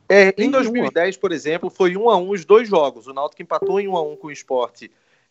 [0.07, 0.59] É, em Nenhuma.
[0.59, 3.07] 2010, por exemplo, foi 1 a 1 os dois jogos.
[3.07, 4.83] O Náutico empatou em 1 a 1 com o Sport,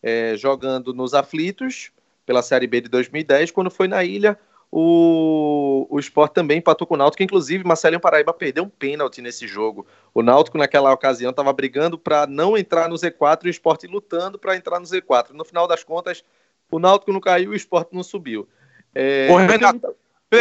[0.03, 1.89] é, jogando nos aflitos
[2.23, 3.49] pela Série B de 2010.
[3.49, 4.37] Quando foi na ilha,
[4.71, 7.23] o, o Sport também empatou com o Náutico.
[7.23, 9.87] Inclusive, Marcelinho Paraíba perdeu um pênalti nesse jogo.
[10.13, 14.37] O Náutico, naquela ocasião, estava brigando para não entrar no Z4 e o Sport lutando
[14.37, 15.31] para entrar no Z4.
[15.31, 16.23] No final das contas,
[16.71, 18.47] o Náutico não caiu e o Sport não subiu.
[18.95, 19.95] É, Ô, Renato,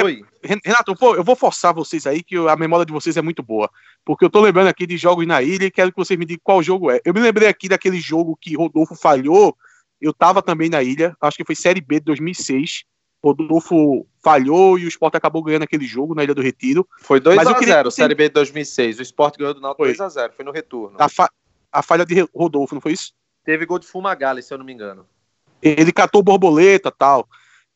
[0.05, 0.25] Oi.
[0.43, 3.43] Ren- Renato, pô, eu vou forçar vocês aí, que a memória de vocês é muito
[3.43, 3.69] boa.
[4.05, 6.41] Porque eu tô lembrando aqui de jogos na ilha e quero que vocês me digam
[6.45, 7.01] qual jogo é.
[7.05, 9.57] Eu me lembrei aqui daquele jogo que Rodolfo falhou.
[10.01, 12.85] Eu tava também na ilha, acho que foi Série B de 2006.
[13.23, 16.89] Rodolfo falhou e o Sport acabou ganhando aquele jogo na Ilha do Retiro.
[17.03, 18.99] Foi 2 Mas eu a queria 0 que você- Série B de 2006.
[18.99, 19.89] O Sport ganhou do Náutico Foi.
[19.89, 20.97] 2 a 0 Foi no retorno.
[20.99, 21.31] A, fa-
[21.71, 23.13] a falha de Rodolfo, não foi isso?
[23.45, 25.07] Teve gol de Fumagalli, se eu não me engano.
[25.63, 27.29] Ele catou borboleta tal.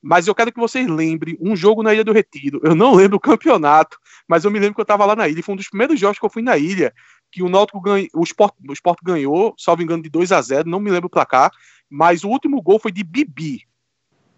[0.07, 2.61] Mas eu quero que vocês lembrem um jogo na Ilha do Retiro.
[2.63, 5.41] Eu não lembro o campeonato, mas eu me lembro que eu tava lá na ilha.
[5.41, 6.93] E Foi um dos primeiros jogos que eu fui na ilha.
[7.33, 8.07] Que o Náutico ganhou.
[8.15, 11.11] O Sport, o Sport ganhou, salvo engano, de 2 a 0 não me lembro o
[11.11, 11.51] placar.
[11.89, 13.63] Mas o último gol foi de Bibi.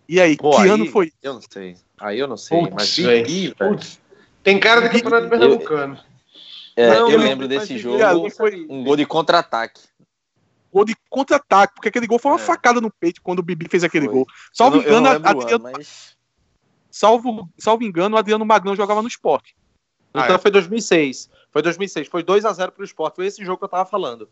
[0.08, 1.12] E aí, Pô, que aí- ano foi?
[1.20, 1.76] Eu não sei.
[2.00, 2.60] Aí eu não sei.
[2.60, 2.96] Putz, mas.
[2.96, 3.54] Bibi.
[3.54, 4.00] Putz,
[4.44, 5.98] Tem cara de campeonato pernambucano.
[6.76, 7.98] É, Não, eu lembro desse jogo.
[8.68, 9.80] Um gol de contra-ataque.
[10.76, 12.42] Gol de contra-ataque, porque aquele gol foi uma É.
[12.44, 14.14] facada no peito quando o Bibi fez aquele Foi.
[14.14, 14.26] gol.
[14.52, 16.16] Salvo eu não, eu engano, não o Adriano, ano, mas...
[16.90, 19.56] salvo, salvo engano, o Adriano Magrão jogava no esporte.
[20.10, 20.38] Então Ah, é.
[20.38, 21.30] foi 2006.
[21.50, 22.08] Foi 2006.
[22.08, 23.16] Foi 2 a 0 pro Sport.
[23.16, 24.28] Foi esse jogo que eu tava falando.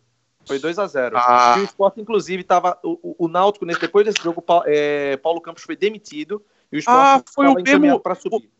[0.46, 1.54] Foi 2 a 0 Ah.
[1.58, 2.78] E o Sport, inclusive, tava.
[2.82, 6.42] O, o- o Náutico, depois desse jogo, é, Paulo Campos foi demitido.
[6.70, 8.50] E o Sport Ah, foi o mesmo- pra subir.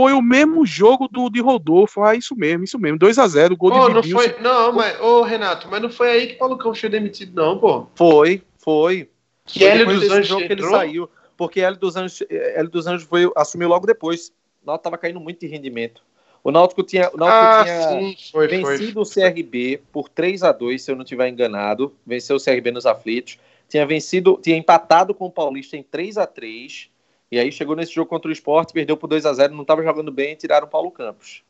[0.00, 2.02] Foi o mesmo jogo do de Rodolfo.
[2.02, 2.98] Ah, isso mesmo, isso mesmo.
[2.98, 4.34] 2 a 0 gol Pô, de não foi.
[4.40, 4.98] Não, mas.
[4.98, 7.86] Ô, Renato, mas não foi aí que Paulo Campos foi demitido, não, pô.
[7.94, 9.10] Foi, foi.
[9.44, 11.10] Que Foi Hélio depois dos desse Anjos jogo que ele saiu.
[11.36, 14.32] Porque Hélio dos Anjos, Hélio dos Anjos foi, assumiu logo depois.
[14.62, 16.02] O Náutico tava caindo muito de rendimento.
[16.42, 18.78] O Náutico tinha, o Náutico Ah, tinha sim, foi, foi.
[18.78, 21.94] vencido o CRB por 3 a 2 se eu não estiver enganado.
[22.06, 23.38] Venceu o CRB nos aflitos.
[23.68, 26.88] Tinha vencido, tinha empatado com o Paulista em 3 a 3
[27.30, 29.82] E aí chegou nesse jogo contra o Sport, perdeu por 2 a 0 não estava
[29.82, 31.42] jogando bem e tiraram o Paulo Campos.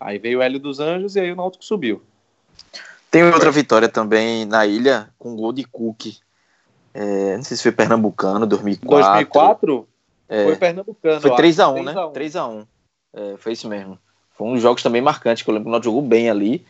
[0.00, 2.02] Aí veio o Hélio dos Anjos e aí o Náutico subiu.
[3.10, 6.06] Tem outra vitória também na ilha, com gol de Cook.
[6.94, 8.88] É, não sei se foi Pernambucano, 2004.
[8.88, 9.88] 2004
[10.28, 11.20] É, foi Pernambucano.
[11.20, 12.10] foi eu 3x1, acho, né?
[12.12, 12.52] 3 a 1.
[12.52, 12.66] 3x1.
[13.12, 13.98] É, foi isso mesmo.
[14.32, 16.64] Foi um dos jogos também marcantes, que eu lembro que o Náutico jogou bem ali.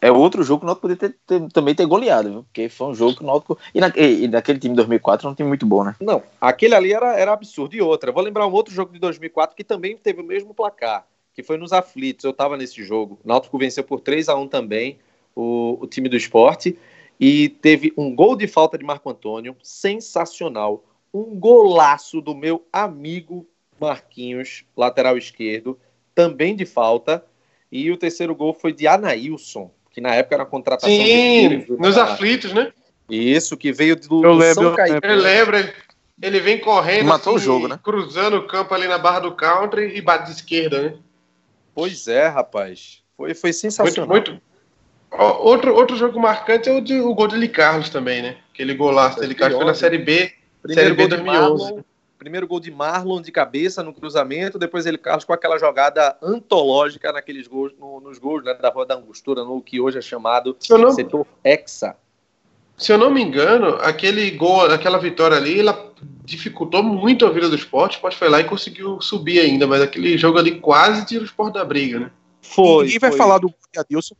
[0.00, 2.42] É outro jogo que o Náutico poderia ter, ter- também ter goleado, viu?
[2.44, 3.58] Porque foi um jogo que o Náutico...
[3.74, 5.96] E, na, e, e naquele time de 2004 é um time muito bom, né?
[6.00, 7.74] Não, aquele ali era, era absurdo.
[7.74, 11.06] E outra, vou lembrar um outro jogo de 2004 que também teve o mesmo placar,
[11.34, 12.24] que foi nos aflitos.
[12.24, 13.18] Eu estava nesse jogo.
[13.24, 14.98] O Náutico venceu por 3 a 1 também
[15.34, 16.78] o, o time do esporte.
[17.20, 20.84] E teve um gol de falta de Marco Antônio, sensacional.
[21.12, 23.46] Um golaço do meu amigo
[23.80, 25.78] Marquinhos, lateral esquerdo,
[26.14, 27.24] também de falta.
[27.70, 30.90] E o terceiro gol foi de Anailson, que na época era uma contratação.
[30.90, 32.72] Sim, nos aflitos, né?
[33.08, 35.14] Isso, que veio do, eu do lembro, São Caetano.
[35.14, 35.56] Eu lembro,
[36.20, 37.78] ele vem correndo, matou assim, o jogo, né?
[37.82, 40.94] Cruzando o campo ali na barra do country e bate de esquerda, né?
[41.74, 43.02] Pois é, rapaz.
[43.16, 44.08] Foi, foi sensacional.
[44.08, 44.48] Muito, muito.
[45.10, 48.36] Outro, outro jogo marcante é o, de, o gol de Carlos também, né?
[48.52, 50.32] Aquele golaço dele Carlos foi na Série B.
[50.60, 51.64] Primeiro série B 2011.
[51.64, 51.82] Marlon,
[52.18, 57.12] primeiro gol de Marlon de cabeça no cruzamento, depois ele Carlos com aquela jogada antológica
[57.12, 60.56] naqueles gols, no, nos gols né, da Rua da Angostura, no que hoje é chamado
[60.70, 60.90] não...
[60.90, 61.96] setor Hexa
[62.78, 65.92] se eu não me engano, aquele gol, aquela vitória ali, ela
[66.24, 67.94] dificultou muito a vida do esporte.
[67.94, 71.24] O esporte foi lá e conseguiu subir ainda, mas aquele jogo ali quase tira o
[71.24, 72.10] esporte da briga, né?
[72.40, 72.84] Foi.
[72.84, 73.18] Ninguém vai foi.
[73.18, 74.14] falar do gol de Adilson.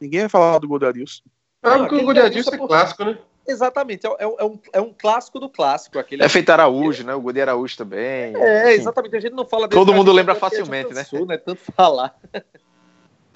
[0.00, 1.22] Ninguém vai falar do gol de Adilson.
[1.62, 3.16] Ah, porque o gol de Adilson é clássico, né?
[3.50, 5.98] Exatamente, é, é, é, um, é um clássico do clássico.
[5.98, 7.14] Aquele é feito Araújo, né?
[7.14, 8.34] O gol de Araújo também.
[8.36, 9.16] É, exatamente.
[9.16, 11.04] A gente não fala Todo mundo lembra facilmente, né?
[11.26, 11.36] né?
[11.36, 12.14] Tanto falar.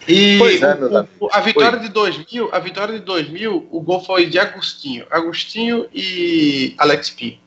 [0.06, 1.84] E é, o, a vitória Oi.
[1.84, 7.38] de 2000, a vitória de 2000, o gol foi de Agostinho, Agostinho e Alex P.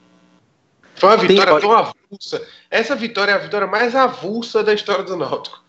[0.95, 2.47] Foi uma vitória Sim, tão avulsa.
[2.71, 5.63] Essa vitória é a vitória mais avulsa da história do Náutico.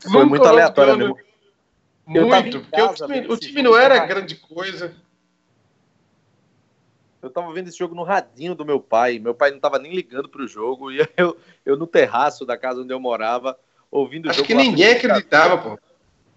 [0.00, 1.16] Foi Nunca muito aleatória mesmo.
[2.06, 4.94] Muito, porque o time, o time não era grande coisa.
[7.24, 9.18] Eu tava vendo esse jogo no radinho do meu pai.
[9.18, 10.92] Meu pai não tava nem ligando pro jogo.
[10.92, 13.58] E eu, eu no terraço da casa onde eu morava,
[13.90, 14.60] ouvindo Acho o jogo.
[14.60, 15.78] Acho que ninguém acreditava, pô.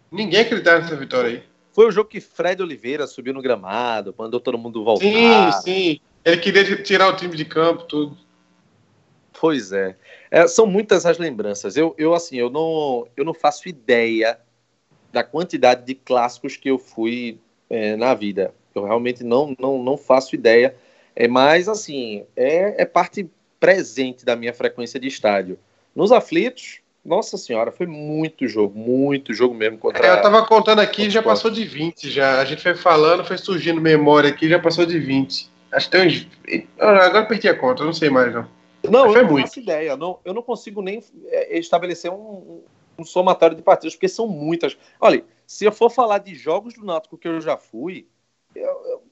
[0.10, 1.44] Ninguém acreditava nessa vitória aí.
[1.74, 5.04] Foi o jogo que Fred Oliveira subiu no gramado, mandou todo mundo voltar.
[5.04, 6.00] Sim, sim.
[6.24, 8.18] Ele queria tirar o time de campo, tudo.
[9.40, 9.96] Pois é.
[10.32, 10.48] é.
[10.48, 11.76] são muitas as lembranças.
[11.76, 14.40] Eu, eu assim, eu não, eu não faço ideia
[15.12, 18.54] da quantidade de clássicos que eu fui é, na vida.
[18.80, 20.76] Eu realmente não, não, não faço ideia.
[21.16, 25.58] É, mas, assim, é, é parte presente da minha frequência de estádio.
[25.96, 30.06] Nos aflitos, nossa senhora, foi muito jogo, muito jogo mesmo contra.
[30.06, 32.40] É, eu tava contando aqui, já passou de 20 já.
[32.40, 35.50] A gente foi falando, foi surgindo memória aqui, já passou de 20.
[35.72, 36.28] Acho que tem uns.
[36.78, 38.48] Agora perdi a conta, não sei mais não.
[38.90, 39.48] Não, eu não muito.
[39.48, 39.92] faço ideia.
[39.92, 42.62] Eu não, eu não consigo nem é, estabelecer um,
[42.98, 44.78] um somatório de partidas, porque são muitas.
[45.00, 48.08] Olha, se eu for falar de jogos do Náutico que eu já fui,
[48.60, 49.04] eu,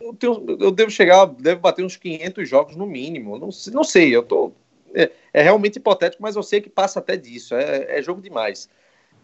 [0.00, 3.38] eu, tenho, eu devo chegar, devo bater uns 500 jogos no mínimo.
[3.38, 4.52] Não, não sei, eu tô
[4.94, 7.54] é, é, realmente hipotético, mas eu sei que passa até disso.
[7.54, 8.68] É, é jogo demais.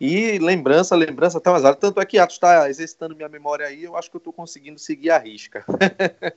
[0.00, 1.76] E lembrança, lembrança até alto.
[1.76, 4.78] Tanto é que Atos está exercitando minha memória aí, eu acho que eu estou conseguindo
[4.78, 5.64] seguir a risca.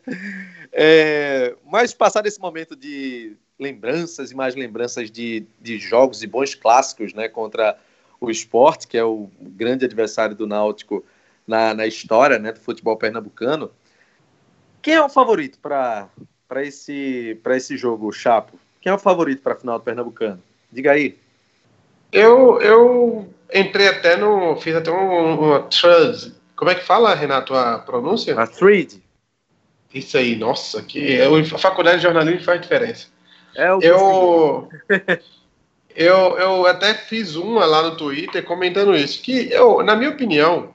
[0.71, 6.53] é, mas passar esse momento de lembranças e mais lembranças de, de jogos e bons
[6.53, 7.77] clássicos né, contra
[8.21, 11.03] o esporte, que é o grande adversário do Náutico
[11.47, 13.71] na, na história né, do futebol pernambucano.
[14.81, 16.09] Quem é o favorito para
[16.63, 18.59] esse, esse jogo, Chapo?
[18.81, 20.41] Quem é o favorito para a final do Pernambucano?
[20.71, 21.17] Diga aí.
[22.11, 24.55] Eu, eu entrei até no.
[24.55, 25.69] Fiz até um, uma.
[26.55, 28.39] Como é que fala, Renato, a pronúncia?
[28.39, 29.03] A thread.
[29.93, 33.07] Isso aí, nossa, que a faculdade de jornalismo faz diferença.
[33.55, 34.69] É o eu,
[35.95, 40.73] eu, eu até fiz uma lá no Twitter comentando isso, que eu, na minha opinião,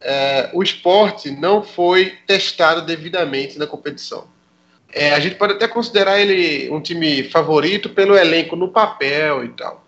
[0.00, 4.26] é, o esporte não foi testado devidamente na competição.
[4.92, 9.48] É, a gente pode até considerar ele um time favorito pelo elenco no papel e
[9.50, 9.84] tal.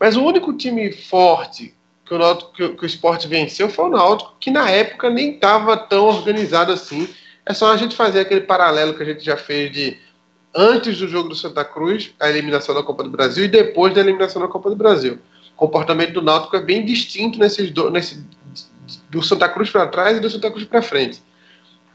[0.00, 3.90] Mas o único time forte que o, Náutico, que, que o esporte venceu foi o
[3.90, 7.08] Náutico, que na época nem estava tão organizado assim.
[7.44, 9.98] É só a gente fazer aquele paralelo que a gente já fez de
[10.54, 14.00] antes do jogo do Santa Cruz, a eliminação da Copa do Brasil, e depois da
[14.00, 15.18] eliminação da Copa do Brasil.
[15.54, 18.24] O comportamento do Náutico é bem distinto nesses do, nesse,
[19.10, 21.22] do Santa Cruz para trás e do Santa Cruz para frente.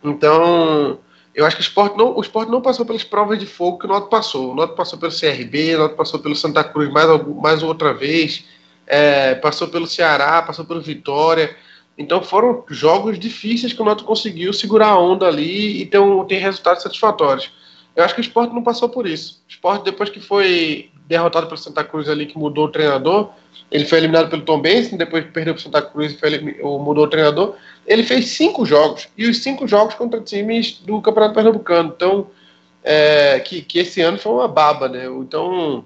[0.03, 0.99] Então,
[1.33, 3.85] eu acho que o esporte não, o esporte não passou pelas provas de fogo que
[3.85, 4.51] o Noto passou.
[4.51, 7.07] O Noto passou pelo CRB, o Noto passou pelo Santa Cruz mais,
[7.41, 8.45] mais outra vez,
[8.85, 11.55] é, passou pelo Ceará, passou pelo Vitória.
[11.97, 16.39] Então foram jogos difíceis que o Noto conseguiu segurar a onda ali e tem, tem
[16.39, 17.51] resultados satisfatórios.
[17.95, 19.43] Eu acho que o esporte não passou por isso.
[19.47, 23.31] O esporte, depois que foi derrotado pelo Santa Cruz ali, que mudou o treinador,
[23.71, 26.39] ele foi eliminado pelo Tom Benson, depois perdeu para o Santa Cruz e foi,
[26.79, 27.55] mudou o treinador.
[27.87, 31.93] Ele fez cinco jogos, e os cinco jogos contra times do Campeonato Pernambucano.
[31.95, 32.27] Então,
[32.83, 35.05] é, que, que esse ano foi uma baba, né?
[35.05, 35.83] Então,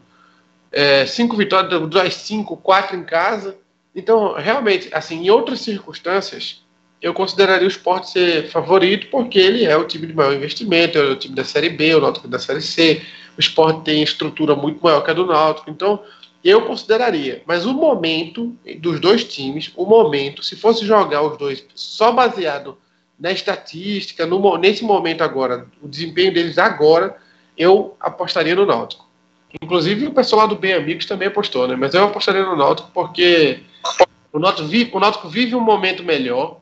[0.71, 3.55] é, cinco vitórias, das cinco, quatro em casa.
[3.95, 6.61] Então, realmente, assim, em outras circunstâncias,
[7.01, 11.03] eu consideraria o esporte ser favorito, porque ele é o time de maior investimento, é
[11.03, 13.01] o time da Série B, o Náutico da Série C.
[13.37, 15.69] O esporte tem estrutura muito maior que a do Náutico.
[15.69, 16.01] Então,
[16.43, 17.43] eu consideraria.
[17.45, 22.77] Mas o momento dos dois times, o momento, se fosse jogar os dois só baseado
[23.19, 27.17] na estatística, no, nesse momento agora, o desempenho deles agora,
[27.57, 29.07] eu apostaria no Náutico.
[29.61, 31.75] Inclusive o pessoal lá do Bem Amigos também apostou, né?
[31.75, 33.61] Mas eu apostaria no Náutico porque
[34.31, 36.59] o Náutico vive, o Náutico vive um momento melhor.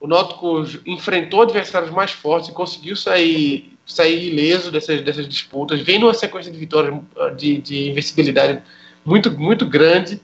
[0.00, 5.80] O Náutico enfrentou adversários mais fortes e conseguiu sair, sair ileso dessas, dessas disputas.
[5.80, 6.94] Vem numa sequência de vitórias
[7.36, 8.62] de, de invencibilidade
[9.04, 10.20] muito, muito grande.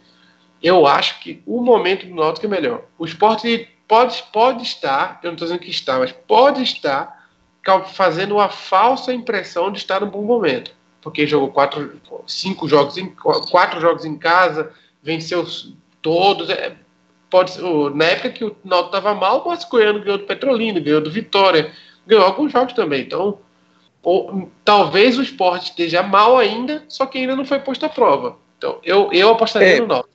[0.62, 2.82] Eu acho que o momento do Náutico é melhor.
[2.98, 7.24] O esporte pode, pode estar, eu não estou dizendo que está, mas pode estar
[7.94, 10.70] fazendo uma falsa impressão de estar num bom momento.
[11.00, 13.08] Porque jogou quatro, cinco jogos em,
[13.50, 14.72] quatro jogos em casa,
[15.02, 15.46] venceu
[16.02, 16.50] todos.
[16.50, 16.76] É,
[17.30, 17.58] pode,
[17.94, 21.72] na época que o Náutico estava mal, o Goiano ganhou do Petrolino, ganhou do Vitória,
[22.06, 23.02] ganhou alguns jogos também.
[23.02, 23.38] Então,
[24.04, 28.38] ou, talvez o esporte esteja mal ainda, só que ainda não foi posto à prova.
[28.58, 30.14] Então, eu, eu apostaria é, no Náutico.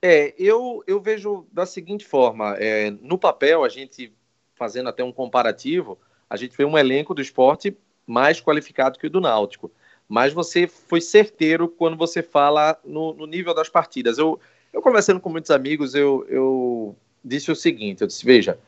[0.00, 4.12] É, eu, eu vejo da seguinte forma: é, no papel, a gente
[4.54, 7.76] fazendo até um comparativo, a gente vê um elenco do esporte
[8.06, 9.70] mais qualificado que o do Náutico.
[10.08, 14.18] Mas você foi certeiro quando você fala no, no nível das partidas.
[14.18, 14.40] Eu,
[14.72, 18.58] eu conversando com muitos amigos, eu, eu disse o seguinte: eu disse, veja,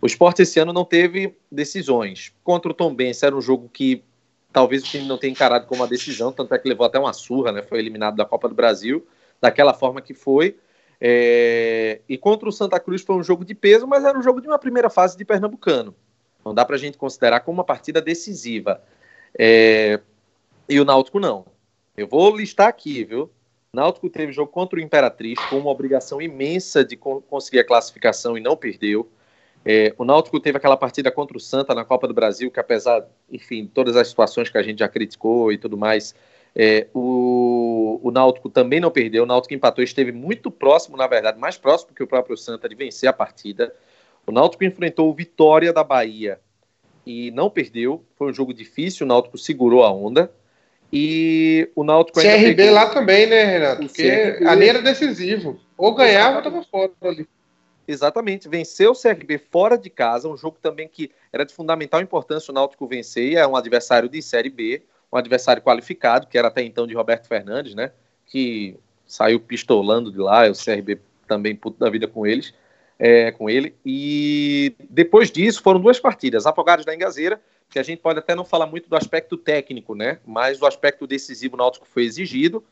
[0.00, 2.32] o esporte esse ano não teve decisões.
[2.44, 4.02] Contra o Tom Benz era um jogo que
[4.52, 7.12] talvez o time não tenha encarado como uma decisão, tanto é que levou até uma
[7.12, 7.62] surra, né?
[7.62, 9.06] Foi eliminado da Copa do Brasil,
[9.40, 10.56] daquela forma que foi.
[11.00, 12.00] É...
[12.08, 14.48] E contra o Santa Cruz foi um jogo de peso, mas era um jogo de
[14.48, 15.94] uma primeira fase de Pernambucano.
[16.44, 18.82] Não dá para a gente considerar como uma partida decisiva.
[19.38, 20.00] É...
[20.68, 21.46] E o Náutico não.
[21.96, 23.30] Eu vou listar aqui, viu?
[23.72, 28.40] Náutico teve jogo contra o Imperatriz com uma obrigação imensa de conseguir a classificação e
[28.40, 29.10] não perdeu.
[29.70, 33.06] É, o Náutico teve aquela partida contra o Santa na Copa do Brasil, que apesar,
[33.30, 36.14] enfim, todas as situações que a gente já criticou e tudo mais,
[36.56, 39.24] é, o, o Náutico também não perdeu.
[39.24, 42.74] O Náutico empatou, esteve muito próximo, na verdade, mais próximo que o próprio Santa de
[42.74, 43.70] vencer a partida.
[44.26, 46.40] O Náutico enfrentou o Vitória da Bahia
[47.04, 48.02] e não perdeu.
[48.16, 50.32] Foi um jogo difícil, o Náutico segurou a onda.
[50.90, 52.74] E o Náutico ainda CRB pegou...
[52.74, 53.82] lá também, né, Renato?
[53.82, 54.46] Porque CRB...
[54.46, 55.60] ali era decisivo.
[55.76, 57.28] Ou ganhava ou estava fora ali.
[57.88, 62.52] Exatamente, venceu o CRB fora de casa, um jogo também que era de fundamental importância
[62.52, 66.62] o Náutico vencer, é um adversário de Série B, um adversário qualificado, que era até
[66.62, 67.92] então de Roberto Fernandes, né,
[68.26, 72.52] que saiu pistolando de lá, o CRB também puto da vida com eles,
[72.98, 78.02] é, com ele, e depois disso foram duas partidas, Afogados da Engazeira, que a gente
[78.02, 81.86] pode até não falar muito do aspecto técnico, né, mas do aspecto decisivo o Náutico
[81.86, 82.62] foi exigido,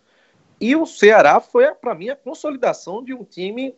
[0.60, 3.74] e o Ceará foi, para mim, a consolidação de um time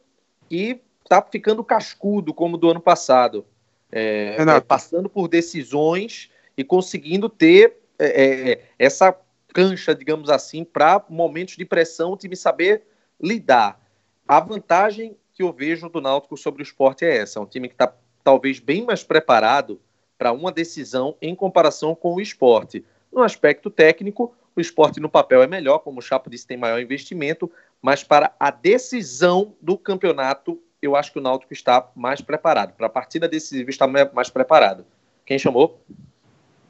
[0.49, 3.47] que está ficando cascudo como do ano passado,
[3.91, 9.17] é, é, passando por decisões e conseguindo ter é, é essa
[9.53, 12.83] cancha, digamos assim, para momentos de pressão, o time saber
[13.21, 13.81] lidar.
[14.27, 17.69] A vantagem que eu vejo do Náutico sobre o esporte é essa: é um time
[17.69, 17.93] que está
[18.23, 19.81] talvez bem mais preparado
[20.19, 22.85] para uma decisão em comparação com o esporte.
[23.11, 26.81] No aspecto técnico, o esporte no papel é melhor, como o Chapo disse, tem maior
[26.81, 32.75] investimento, mas para a decisão do campeonato, eu acho que o Náutico está mais preparado.
[32.75, 34.87] Para a partida decisiva, está mais preparado.
[35.27, 35.83] Quem chamou?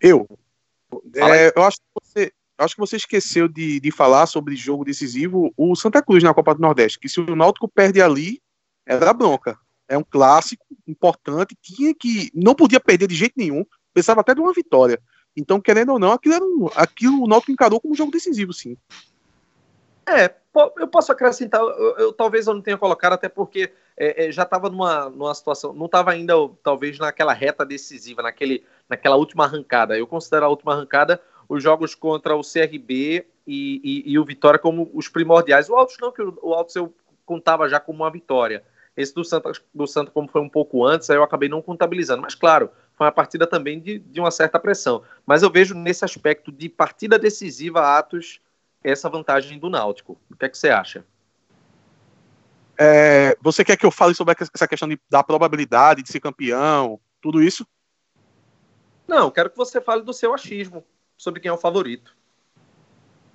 [0.00, 0.26] Eu.
[1.14, 5.52] É, eu acho que você, acho que você esqueceu de, de falar sobre jogo decisivo
[5.56, 8.40] o Santa Cruz na Copa do Nordeste, que se o Náutico perde ali,
[8.86, 9.58] é da bronca.
[9.86, 14.40] É um clássico importante, tinha que não podia perder de jeito nenhum, pensava até de
[14.40, 15.00] uma vitória.
[15.36, 18.52] Então, querendo ou não, aquilo, era um, aquilo o Náutico encarou como um jogo decisivo,
[18.52, 18.76] sim.
[20.08, 20.34] É,
[20.78, 24.42] eu posso acrescentar, eu, eu, talvez eu não tenha colocado, até porque é, é, já
[24.42, 29.98] estava numa, numa situação, não estava ainda, talvez, naquela reta decisiva, naquele, naquela última arrancada.
[29.98, 34.58] Eu considero a última arrancada os jogos contra o CRB e, e, e o Vitória
[34.58, 35.70] como os primordiais.
[35.70, 36.94] O Altos não, que o, o Altos eu
[37.24, 38.62] contava já como uma vitória.
[38.96, 42.20] Esse do Santa, do Santa, como foi um pouco antes, aí eu acabei não contabilizando.
[42.20, 45.02] Mas, claro, foi uma partida também de, de uma certa pressão.
[45.24, 48.40] Mas eu vejo nesse aspecto de partida decisiva, Atos
[48.82, 50.18] essa vantagem do Náutico.
[50.30, 51.04] O que é que você acha?
[52.78, 57.00] É, você quer que eu fale sobre essa questão de, da probabilidade de ser campeão,
[57.20, 57.66] tudo isso?
[59.06, 60.84] Não, quero que você fale do seu achismo,
[61.16, 62.16] sobre quem é o favorito.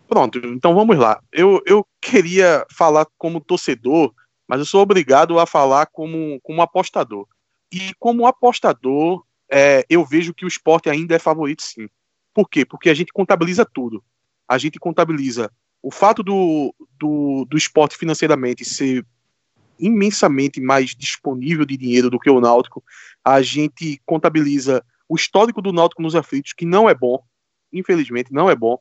[0.08, 1.22] Pronto, então vamos lá.
[1.32, 4.14] Eu, eu queria falar como torcedor,
[4.48, 7.28] mas eu sou obrigado a falar como, como apostador.
[7.72, 11.90] E como apostador, é, eu vejo que o esporte ainda é favorito sim.
[12.34, 12.64] Por quê?
[12.64, 14.04] Porque a gente contabiliza tudo
[14.54, 15.52] a gente contabiliza
[15.82, 19.06] o fato do, do, do esporte financeiramente ser
[19.80, 22.84] imensamente mais disponível de dinheiro do que o Náutico,
[23.26, 27.22] a gente contabiliza o histórico do Náutico nos aflitos, que não é bom,
[27.72, 28.78] infelizmente não é bom.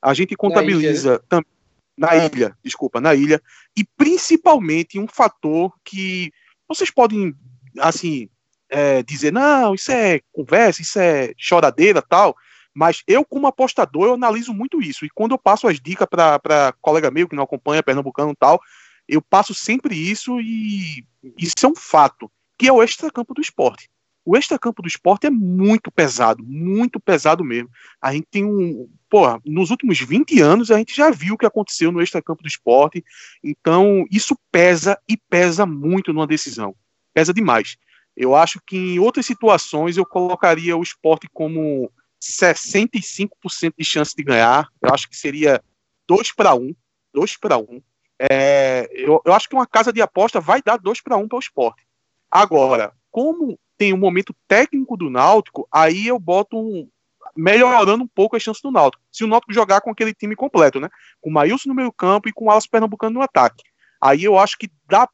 [0.00, 1.50] A gente contabiliza também
[1.98, 3.42] Na ilha, desculpa, na ilha.
[3.76, 6.30] E principalmente um fator que
[6.68, 7.34] vocês podem,
[7.78, 8.28] assim,
[8.68, 12.36] é, dizer, não, isso é conversa, isso é choradeira tal.
[12.76, 15.06] Mas eu, como apostador, eu analiso muito isso.
[15.06, 18.60] E quando eu passo as dicas para colega meu que não acompanha Pernambucano e tal,
[19.08, 21.02] eu passo sempre isso e
[21.38, 23.88] isso é um fato, que é o extracampo do esporte.
[24.26, 27.70] O extracampo do esporte é muito pesado, muito pesado mesmo.
[27.98, 28.86] A gente tem um.
[29.08, 32.48] Porra, nos últimos 20 anos a gente já viu o que aconteceu no extracampo do
[32.48, 33.02] esporte.
[33.42, 36.74] Então, isso pesa e pesa muito numa decisão.
[37.14, 37.78] Pesa demais.
[38.14, 41.90] Eu acho que em outras situações eu colocaria o esporte como
[42.20, 44.68] 65% de chance de ganhar.
[44.82, 45.62] Eu acho que seria
[46.06, 46.74] 2 para 1.
[47.14, 47.82] 2 para 1.
[48.18, 51.36] É, eu, eu, acho que uma casa de aposta vai dar 2 para 1 para
[51.36, 51.86] o esporte.
[52.30, 56.88] Agora, como tem um momento técnico do Náutico, aí eu boto um.
[57.36, 59.02] melhorando um pouco a chance do Náutico.
[59.12, 60.88] Se o Náutico jogar com aquele time completo, né?
[61.20, 63.62] Com o Maílson no meio campo e com o Alas Pernambucano no ataque.
[64.00, 65.08] Aí eu acho que dá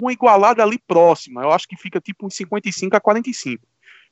[0.00, 1.42] uma igualada ali próxima.
[1.42, 3.66] Eu acho que fica tipo uns 55 a 45.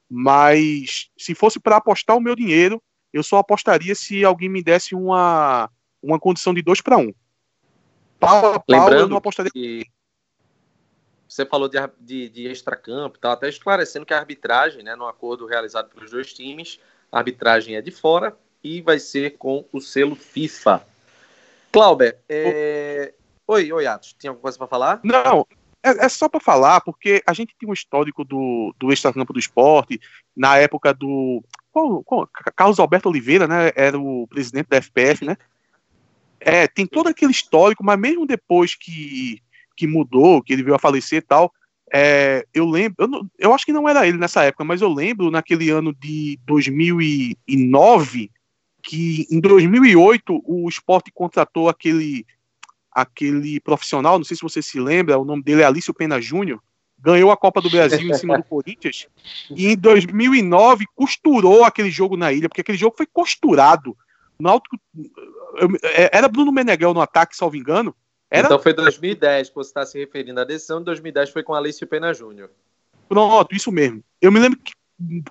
[0.09, 2.83] Mas se fosse para apostar o meu dinheiro,
[3.13, 5.71] eu só apostaria se alguém me desse uma,
[6.03, 7.01] uma condição de 2 para 1.
[7.01, 7.15] Um.
[8.19, 9.51] Pau a pau, eu não apostaria.
[9.51, 9.87] Que
[11.29, 15.45] você falou de, de, de extracampo, tá até esclarecendo que a arbitragem, né, no acordo
[15.45, 16.81] realizado pelos dois times,
[17.11, 20.87] a arbitragem é de fora e vai ser com o selo FIFA.
[21.73, 23.13] Clauber, é...
[23.47, 25.01] oi, oi, Atos, tinha alguma coisa para falar?
[25.03, 25.47] Não,
[25.87, 29.39] é, é só para falar, porque a gente tem um histórico do, do extracampo do
[29.39, 30.01] esporte,
[30.37, 31.43] na época do.
[31.71, 33.71] Qual, qual, Carlos Alberto Oliveira, né?
[33.77, 35.37] Era o presidente da FPF, né?
[36.41, 39.41] É, tem todo aquele histórico, mas mesmo depois que,
[39.77, 41.53] que mudou, que ele veio a falecer e tal,
[41.93, 45.31] é, eu lembro, eu, eu, acho que não era ele nessa época, mas eu lembro
[45.31, 48.31] naquele ano de 2009
[48.83, 52.25] que em 2008 o esporte contratou aquele
[52.97, 56.63] aquele profissional, não sei se você se lembra, o nome dele é Alício Pena Júnior,
[56.99, 59.07] ganhou a Copa do Brasil em cima do Corinthians,
[59.51, 63.95] e em 2009 costurou aquele jogo na ilha, porque aquele jogo foi costurado.
[64.39, 64.79] Náutico,
[65.83, 67.95] é, era Bruno Meneghel no ataque, salvo engano.
[68.31, 68.47] Era...
[68.47, 70.41] Então foi 2010 que você está se referindo.
[70.41, 72.51] A decisão de 2010 foi com Alício Pena Júnior.
[73.09, 74.03] Pronto, isso mesmo.
[74.21, 74.73] Eu me lembro que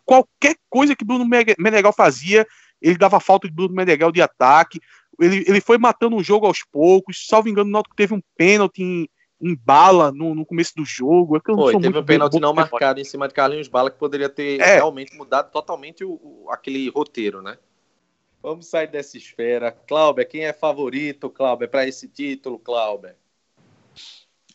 [0.06, 2.48] qualquer coisa que Bruno Meneghel fazia,
[2.82, 4.80] ele dava falta de Bruno Meneghel de ataque
[5.20, 7.26] ele, ele foi matando o jogo aos poucos.
[7.28, 9.10] Salvo engano, o Náutico teve um pênalti em,
[9.42, 11.38] em bala no, no, começo do jogo.
[11.38, 13.98] É que eu foi, teve um pênalti não marcado em cima de Carlinhos Bala que
[13.98, 14.76] poderia ter é.
[14.76, 17.58] realmente mudado totalmente o, o, aquele roteiro, né?
[18.42, 19.72] Vamos sair dessa esfera.
[19.72, 23.12] Cláudio, quem é favorito, Cláudio, para esse título, Cláudio?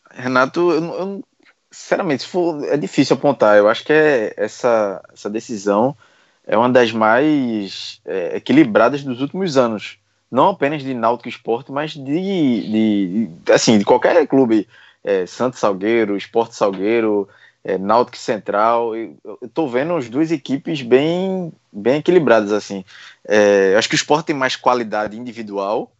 [0.09, 1.23] Renato, eu, eu,
[1.69, 3.57] sinceramente, for, é difícil apontar.
[3.57, 5.95] Eu acho que é essa, essa decisão
[6.45, 10.00] é uma das mais é, equilibradas dos últimos anos
[10.31, 14.67] não apenas de Náutico Esporte, mas de, de, de assim, de qualquer clube,
[15.03, 17.27] é, Santos Salgueiro, Esporte Salgueiro,
[17.63, 22.85] é, Náutico Central, eu, eu tô vendo as duas equipes bem, bem equilibradas, assim,
[23.27, 25.91] é, acho que o Esporte tem mais qualidade individual,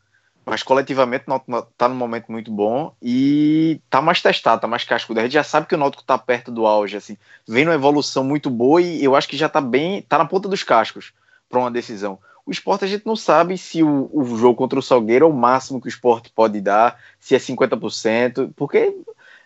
[0.46, 4.86] mas coletivamente o Náutico tá num momento muito bom e tá mais testado, tá mais
[4.86, 7.76] cascudo, a gente já sabe que o Náutico tá perto do auge, assim, vem uma
[7.76, 11.12] evolução muito boa e eu acho que já tá bem, tá na ponta dos cascos
[11.50, 12.18] para uma decisão.
[12.46, 15.34] O esporte a gente não sabe se o, o jogo contra o Salgueiro é o
[15.34, 18.96] máximo que o esporte pode dar, se é 50%, porque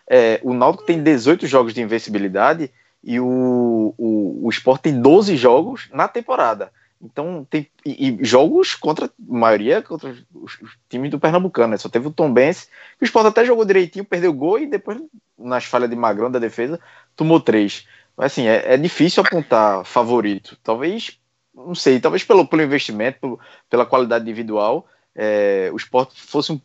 [0.08, 2.70] é, o Náutico tem 18 jogos de invencibilidade
[3.02, 6.72] e o, o, o esporte tem 12 jogos na temporada.
[7.00, 11.76] Então tem e, e jogos contra a maioria contra os, os, times do Pernambucano, né?
[11.76, 12.68] Só teve o Tom Benz,
[12.98, 14.98] que o Sport até jogou direitinho, perdeu o gol e depois,
[15.38, 16.80] nas falhas de Magrão da defesa,
[17.14, 17.86] tomou três.
[18.16, 20.56] Mas assim, é, é difícil apontar favorito.
[20.64, 21.18] Talvez
[21.56, 23.40] não sei, talvez pelo, pelo investimento, pelo,
[23.70, 26.60] pela qualidade individual, é, o esporte fosse um,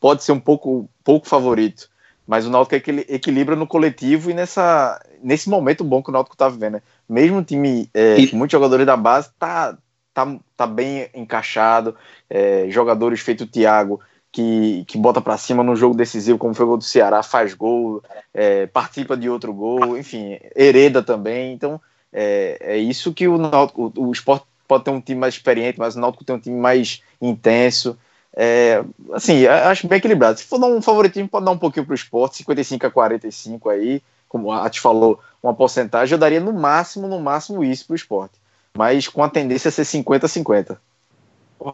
[0.00, 1.88] pode ser um pouco, pouco favorito.
[2.26, 2.74] Mas o Náutico
[3.08, 6.74] equilibra no coletivo e nessa, nesse momento bom que o Náutico está vivendo.
[6.74, 6.82] Né?
[7.08, 8.28] Mesmo o time é, e...
[8.28, 9.78] com muitos jogadores da base tá,
[10.12, 11.94] tá, tá bem encaixado.
[12.28, 14.00] É, jogadores feito o Thiago,
[14.32, 17.54] que, que bota para cima num jogo decisivo, como foi o gol do Ceará, faz
[17.54, 18.02] gol,
[18.34, 21.52] é, participa de outro gol, enfim, hereda também.
[21.52, 21.80] Então,
[22.12, 25.78] é, é isso que o, Náutico, o, o esporte pode ter um time mais experiente,
[25.78, 27.98] mas o Náutico tem um time mais intenso.
[28.34, 30.38] É, assim, acho bem equilibrado.
[30.38, 33.68] Se for dar um favoritismo, pode dar um pouquinho para o esporte, 55 a 45
[33.70, 37.94] aí, como a te falou, uma porcentagem, eu daria no máximo, no máximo isso para
[37.94, 38.34] o esporte.
[38.76, 40.80] Mas com a tendência a ser 50 a 50.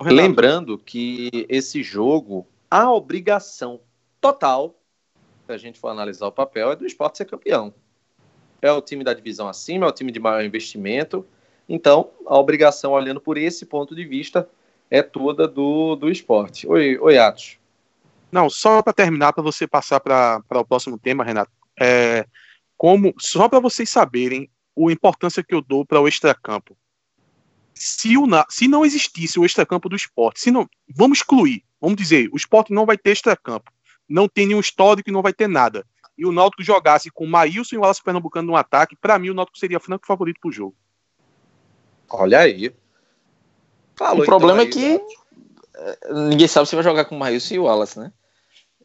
[0.05, 3.80] Lembrando que esse jogo, a obrigação
[4.20, 4.76] total,
[5.47, 7.74] se a gente for analisar o papel, é do esporte ser campeão
[8.62, 11.26] é o time da divisão acima, é o time de maior investimento.
[11.68, 14.48] Então, a obrigação, olhando por esse ponto de vista,
[14.88, 16.66] é toda do, do esporte.
[16.66, 17.58] Oi, oi Atos.
[18.30, 21.50] Não, só para terminar, para você passar para o próximo tema, Renato.
[21.78, 22.24] É,
[22.76, 26.76] como Só para vocês saberem a importância que eu dou para o extracampo.
[27.74, 32.28] Se, o, se não existisse o extracampo do esporte, se não, vamos excluir, vamos dizer,
[32.32, 33.70] o esporte não vai ter extracampo,
[34.08, 35.84] não tem nenhum histórico e não vai ter nada.
[36.23, 39.31] E o Náutico jogasse com o Maílson e o Wallace Pernambucano no ataque, para mim
[39.31, 40.77] o Náutico seria franco favorito para o jogo.
[42.09, 42.73] Olha aí.
[43.97, 45.05] Falou, o problema então, é que
[45.75, 45.99] eh,
[46.29, 48.12] ninguém sabe se vai jogar com o Maílson e o Wallace, né?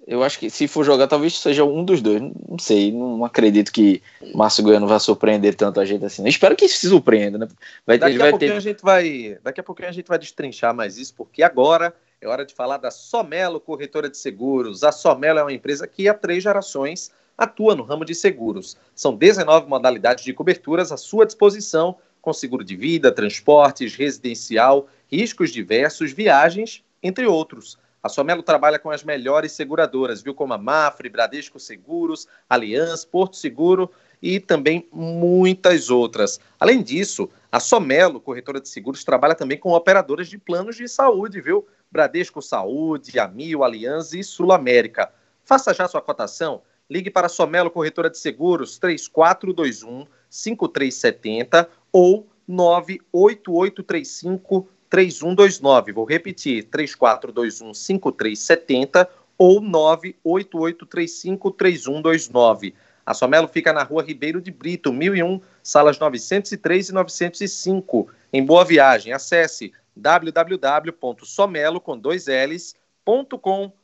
[0.07, 2.19] Eu acho que se for jogar, talvez seja um dos dois.
[2.19, 4.01] Não sei, não acredito que
[4.33, 6.23] Márcio Goiano vai surpreender tanto a gente assim.
[6.23, 7.47] Eu espero que se surpreenda, né?
[7.85, 8.57] Vai, daqui, a pouquinho ter...
[8.57, 12.27] a gente vai, daqui a pouquinho a gente vai destrinchar mais isso, porque agora é
[12.27, 14.83] hora de falar da Somelo Corretora de Seguros.
[14.83, 18.77] A Somelo é uma empresa que há três gerações atua no ramo de seguros.
[18.95, 25.51] São 19 modalidades de coberturas à sua disposição, com seguro de vida, transportes, residencial, riscos
[25.51, 27.77] diversos, viagens, entre outros.
[28.01, 30.33] A Somelo trabalha com as melhores seguradoras, viu?
[30.33, 36.39] Como a Mafre, Bradesco Seguros, Aliança, Porto Seguro e também muitas outras.
[36.59, 41.41] Além disso, a Somelo, corretora de seguros, trabalha também com operadoras de planos de saúde,
[41.41, 41.67] viu?
[41.91, 45.11] Bradesco Saúde, Amil, Aliança e Sul América.
[45.43, 46.61] Faça já sua cotação.
[46.89, 55.91] Ligue para a Somelo Corretora de Seguros 3421 5370 ou 98835 3129.
[55.91, 62.73] Vou repetir: 3421 5370 ou 98835 3129.
[63.05, 68.65] A Somelo fica na rua Ribeiro de Brito, 1001, salas 903 e 905, em Boa
[68.65, 69.13] Viagem.
[69.13, 73.77] Acesse www.somelo com dois L's.com.br.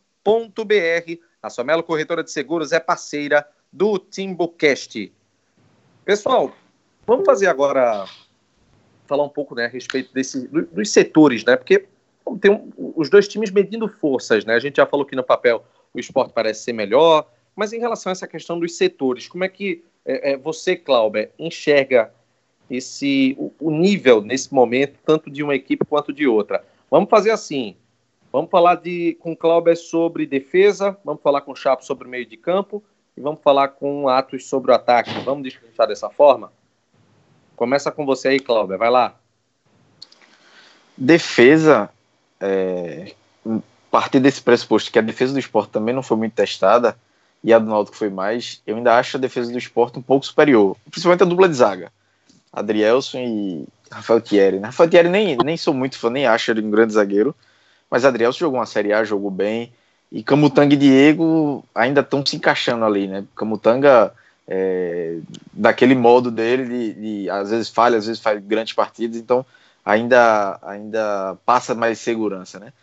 [1.43, 5.11] A Somelo Corretora de Seguros é parceira do Timbucast.
[6.05, 6.55] Pessoal,
[7.05, 8.05] vamos fazer agora
[9.05, 11.57] falar um pouco né, a respeito desse, dos setores, né?
[11.57, 11.85] Porque
[12.39, 14.53] tem um, os dois times medindo forças, né?
[14.53, 18.09] A gente já falou que no papel o esporte parece ser melhor, mas em relação
[18.09, 22.13] a essa questão dos setores, como é que é, é, você, Clauber, enxerga
[22.69, 26.63] esse o, o, nível nesse momento, tanto de uma equipe quanto de outra?
[26.89, 27.75] Vamos fazer assim.
[28.33, 32.25] Vamos falar de, com o Clauber sobre defesa, vamos falar com o Chapo sobre meio
[32.25, 32.83] de campo
[33.15, 35.11] e vamos falar com o Atos sobre o ataque.
[35.23, 36.51] Vamos descansar dessa forma?
[37.55, 39.15] Começa com você aí, Cláudia, vai lá.
[40.97, 41.91] Defesa,
[42.41, 43.13] é,
[43.91, 46.97] partir desse pressuposto que a defesa do esporte também não foi muito testada,
[47.43, 50.25] e a do Náutico foi mais, eu ainda acho a defesa do esporte um pouco
[50.25, 51.91] superior, principalmente a dupla de zaga.
[52.51, 54.59] Adrielson e Rafael Thierry.
[54.59, 54.65] Né?
[54.67, 57.35] Rafael Thierry nem, nem sou muito fã, nem acho ele um grande zagueiro,
[57.93, 59.71] mas Adrielson jogou uma Série A, jogou bem,
[60.11, 63.23] e Camutanga e Diego ainda estão se encaixando ali, né?
[63.35, 64.11] Camutanga
[64.47, 65.19] é,
[65.53, 69.45] daquele modo dele de, de, às vezes falha, às vezes faz grandes partidas, então
[69.85, 72.73] ainda ainda passa mais segurança, né?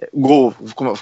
[0.00, 0.96] É, gol, como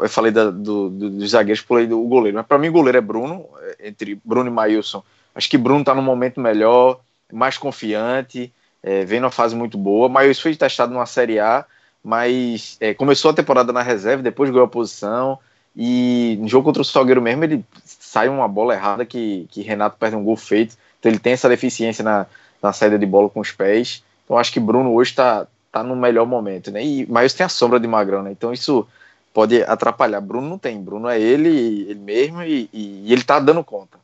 [0.00, 2.98] eu falei da, do, do, dos zagueiros, pulei do goleiro, mas para mim o goleiro
[2.98, 5.00] é Bruno, é, entre Bruno e Maílson.
[5.32, 6.98] Acho que Bruno está no momento melhor,
[7.32, 8.52] mais confiante,
[8.82, 10.08] é, vem numa fase muito boa.
[10.08, 11.64] Maílson foi testado numa Série A,
[12.02, 15.38] mas é, começou a temporada na reserva, depois ganhou a posição,
[15.76, 19.96] e no jogo contra o Salgueiro mesmo, ele sai uma bola errada que, que Renato
[19.98, 20.76] perde um gol feito.
[20.98, 22.26] Então ele tem essa deficiência na,
[22.62, 24.02] na saída de bola com os pés.
[24.24, 26.84] Então acho que Bruno hoje está tá no melhor momento, né?
[26.84, 28.30] E mas tem a sombra de Magrão, né?
[28.30, 28.86] Então isso
[29.32, 30.20] pode atrapalhar.
[30.20, 33.98] Bruno não tem, Bruno é ele, ele mesmo e, e, e ele tá dando conta.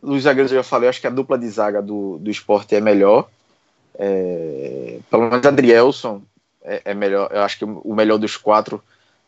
[0.00, 2.74] Os zagueiros eu já falei, eu acho que a dupla de zaga do, do esporte
[2.74, 3.28] é melhor.
[3.98, 6.22] É, pelo menos Adrielson
[6.66, 8.82] é, é melhor, eu acho que o melhor dos quatro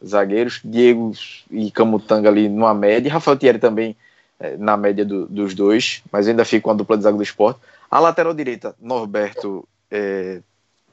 [0.04, 1.12] zagueiros, Diego
[1.50, 3.96] e Camutanga ali numa média, Rafael Thierry também
[4.38, 7.22] é, na média do, dos dois, mas ainda fica com a dupla de zaga do
[7.22, 7.60] esporte.
[7.90, 10.40] A lateral direita, Norberto, é,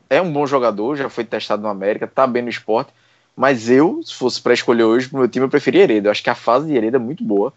[0.10, 2.92] é um bom jogador, já foi testado no América, tá bem no esporte,
[3.36, 6.08] mas eu, se fosse para escolher hoje pro meu time, eu preferia Hereda.
[6.08, 7.52] Eu acho que a fase de Hereda é muito boa,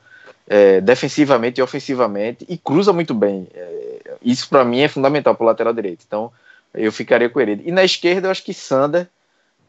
[0.49, 3.47] é, defensivamente e ofensivamente, e cruza muito bem.
[3.55, 6.05] É, isso para mim é fundamental para o lateral direito.
[6.07, 6.33] Então,
[6.75, 7.63] eu ficaria com Hereda.
[7.65, 9.09] E na esquerda, eu acho que Sander,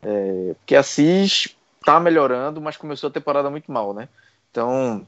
[0.01, 4.07] é, porque Assis tá melhorando, mas começou a temporada muito mal, né?
[4.51, 5.05] Então,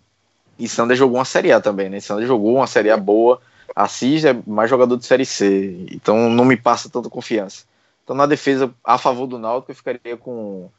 [0.57, 1.99] e Sander jogou uma Série A também, né?
[1.99, 3.41] Sander jogou uma Série A boa.
[3.75, 7.63] Assis é mais jogador de Série C, então não me passa tanta confiança.
[8.03, 10.69] Então, na defesa a favor do Náutico, eu ficaria com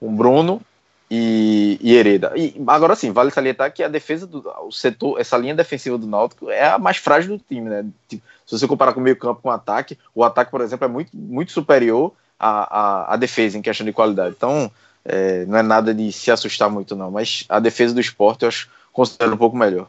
[0.00, 0.62] o Bruno
[1.10, 2.32] e, e Hereda.
[2.36, 6.06] E agora sim, vale salientar que a defesa do o setor, essa linha defensiva do
[6.06, 7.86] Náutico é a mais frágil do time, né?
[8.06, 10.88] Tipo, se você comparar com o meio-campo com o ataque, o ataque, por exemplo, é
[10.88, 14.34] muito, muito superior à, à, à defesa em questão de qualidade.
[14.36, 14.70] Então,
[15.04, 17.10] é, não é nada de se assustar muito, não.
[17.10, 19.88] Mas a defesa do esporte eu acho, considero um pouco melhor.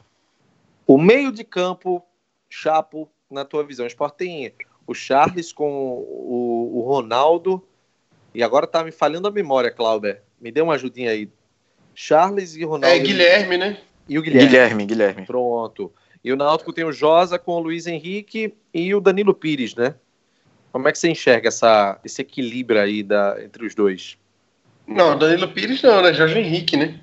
[0.87, 2.03] O meio de campo,
[2.49, 4.53] Chapo, na tua visão, o esporte tem
[4.87, 7.63] o Charles com o, o Ronaldo.
[8.33, 10.21] E agora tá me falhando a memória, Clauber.
[10.41, 11.29] Me dê uma ajudinha aí.
[11.93, 12.95] Charles e Ronaldo.
[12.95, 13.77] É Guilherme, né?
[14.07, 14.47] E o Guilherme.
[14.47, 15.25] Guilherme, Guilherme.
[15.25, 15.91] Pronto.
[16.23, 19.95] E o Náutico tem o Josa com o Luiz Henrique e o Danilo Pires, né?
[20.71, 24.17] Como é que você enxerga essa, esse equilíbrio aí da, entre os dois?
[24.87, 26.13] Não, Danilo Pires não, né?
[26.13, 26.99] Jorge Henrique, né?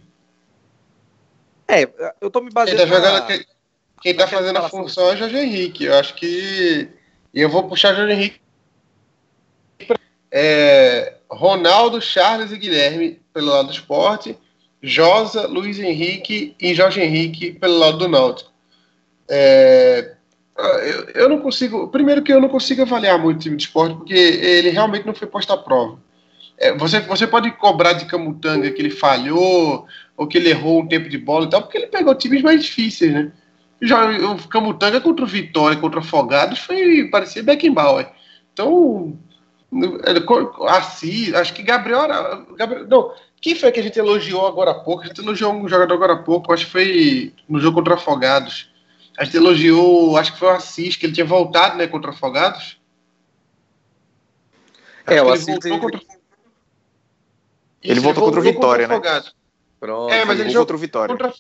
[1.69, 1.89] É,
[2.21, 2.81] eu tô me Quem baseando.
[2.81, 3.45] tá, jogando, na- quem,
[4.03, 5.85] quem tá fazendo a função é Jorge Henrique.
[5.85, 6.89] Eu acho que.
[7.35, 8.41] E eu vou puxar Jorge Henrique.
[10.39, 14.37] É, Ronaldo, Charles e Guilherme pelo lado do esporte.
[14.83, 18.53] Josa, Luiz Henrique e Jorge Henrique pelo lado do Náutico.
[19.31, 20.13] É,
[20.59, 21.89] eu, eu não consigo.
[21.89, 25.15] Primeiro que eu não consigo avaliar muito o time de esporte, porque ele realmente não
[25.15, 25.99] foi posto à prova.
[26.59, 29.87] É, você, você pode cobrar de Camutanga que ele falhou,
[30.19, 32.63] ou que ele errou um tempo de bola e tal, porque ele pegou times mais
[32.63, 33.33] difíceis, né?
[33.81, 38.11] Já o Camutanga contra o Vitória, contra o Afogados, foi parecia Beckenbauer.
[38.53, 39.19] Então,
[40.69, 42.07] Assis, acho que Gabriel,
[42.57, 42.87] Gabriel.
[42.87, 45.03] Não, quem foi que a gente elogiou agora há pouco?
[45.03, 47.97] A gente elogiou um jogador agora há pouco, acho que foi no jogo contra o
[47.97, 48.71] Afogados.
[49.19, 52.15] A gente elogiou, acho que foi o Assis, que ele tinha voltado, né, contra o
[52.15, 52.79] Afogados.
[55.07, 56.01] É, Acho o que Assis, voltou ele- contra...
[57.83, 58.95] Ele Isso, voltou contra o Vitória, né?
[58.95, 59.35] Afogados.
[59.79, 60.13] Pronto.
[60.13, 61.17] É, mas ele Jogou jogou contra o Vitória.
[61.17, 61.35] Contra,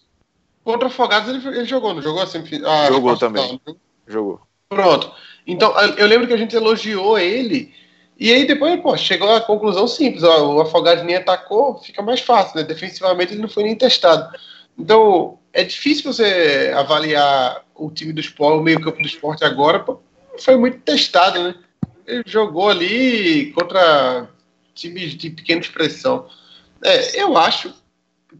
[0.64, 2.42] contra o Afogados ele, ele jogou, não jogou assim?
[2.64, 3.60] Ah, Jogou também.
[3.66, 3.76] não.
[4.06, 4.40] Jogou.
[4.68, 5.12] Pronto.
[5.46, 7.74] Então, eu lembro que a gente elogiou ele,
[8.18, 12.20] e aí depois, pô, chegou à conclusão simples, ó, o Afogados nem atacou, fica mais
[12.20, 12.62] fácil, né?
[12.62, 14.34] Defensivamente ele não foi nem testado.
[14.78, 19.80] Então, é difícil você avaliar o time do esporte, o meio campo do esporte agora,
[19.80, 20.00] pô,
[20.38, 21.54] foi muito testado, né?
[22.06, 24.28] Ele jogou ali contra
[24.74, 26.26] times de pequena expressão.
[26.82, 27.74] É, eu acho,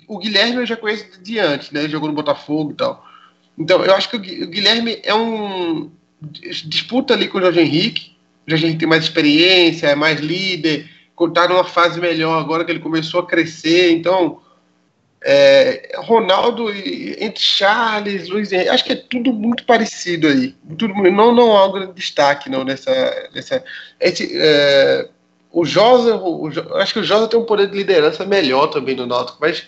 [0.07, 1.81] o Guilherme eu já conheço de antes, né?
[1.81, 3.05] Ele jogou no Botafogo e tal.
[3.59, 5.91] Então, eu acho que o Guilherme é um.
[6.21, 8.16] disputa ali com o Jorge Henrique.
[8.47, 10.89] O Jorge Henrique tem mais experiência, é mais líder,
[11.21, 13.91] está numa fase melhor agora que ele começou a crescer.
[13.91, 14.41] Então,
[15.25, 20.55] é, Ronaldo, entre Charles, Luiz Henrique, acho que é tudo muito parecido aí.
[20.79, 23.29] Tudo, não, não há um grande destaque não, nessa.
[23.35, 23.65] nessa
[23.99, 25.09] esse, é,
[25.51, 28.95] o Josa, o, Jo- acho que o Josa tem um poder de liderança melhor também
[28.95, 29.65] no Náutico, mas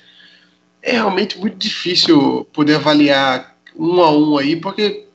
[0.82, 5.06] é realmente muito difícil poder avaliar um a um aí, porque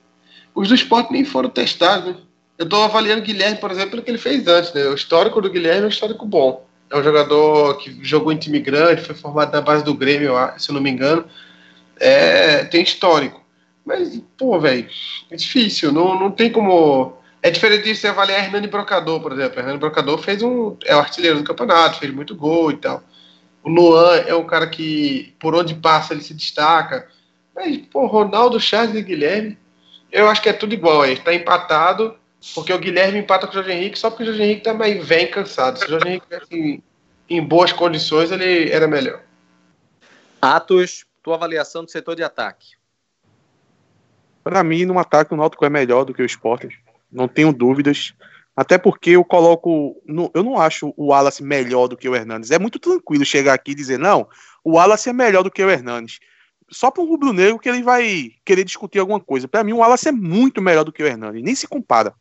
[0.55, 2.16] os do esporte nem foram testados.
[2.16, 2.22] Né?
[2.64, 4.74] Eu estou avaliando o Guilherme, por exemplo, pelo que ele fez antes.
[4.74, 4.86] Né?
[4.86, 6.66] O histórico do Guilherme é um histórico bom.
[6.89, 10.70] É um jogador que jogou em time grande, foi formado na base do Grêmio, se
[10.70, 11.26] eu não me engano.
[11.99, 13.43] É, tem histórico.
[13.84, 14.88] Mas, pô, velho,
[15.30, 15.91] é difícil.
[15.91, 17.18] Não, não tem como.
[17.41, 19.59] É diferente de você avaliar Hernani Brocador, por exemplo.
[19.59, 20.78] Hernani Brocador fez um.
[20.86, 23.03] É o artilheiro do campeonato, fez muito gol e tal.
[23.61, 27.09] O Luan é um cara que, por onde passa, ele se destaca.
[27.53, 29.57] Mas, pô, Ronaldo, Charles e Guilherme,
[30.09, 31.18] eu acho que é tudo igual aí.
[31.18, 32.16] Tá empatado,
[32.53, 35.29] porque o Guilherme empata com o Jorge Henrique, só porque o Jorge Henrique também vem
[35.29, 35.79] cansado.
[35.79, 36.83] Se o Jorge Henrique tivesse em,
[37.29, 39.21] em boas condições, ele era melhor.
[40.41, 42.71] Atos, tua avaliação do setor de ataque.
[44.43, 46.65] Para mim, no ataque, o Náutico é melhor do que o Sport.
[47.11, 48.13] Não tenho dúvidas.
[48.55, 50.01] Até porque eu coloco.
[50.05, 52.51] no- eu não acho o Wallace melhor do que o Hernandes.
[52.51, 54.27] É muito tranquilo chegar aqui e dizer, não,
[54.63, 56.19] o Wallace é melhor do que o Hernandes.
[56.74, 59.47] Só para um rubro-negro que ele vai querer discutir alguma coisa.
[59.47, 61.43] Para mim, o Wallace é muito melhor do que o Hernandes.
[61.43, 62.13] Nem se compara.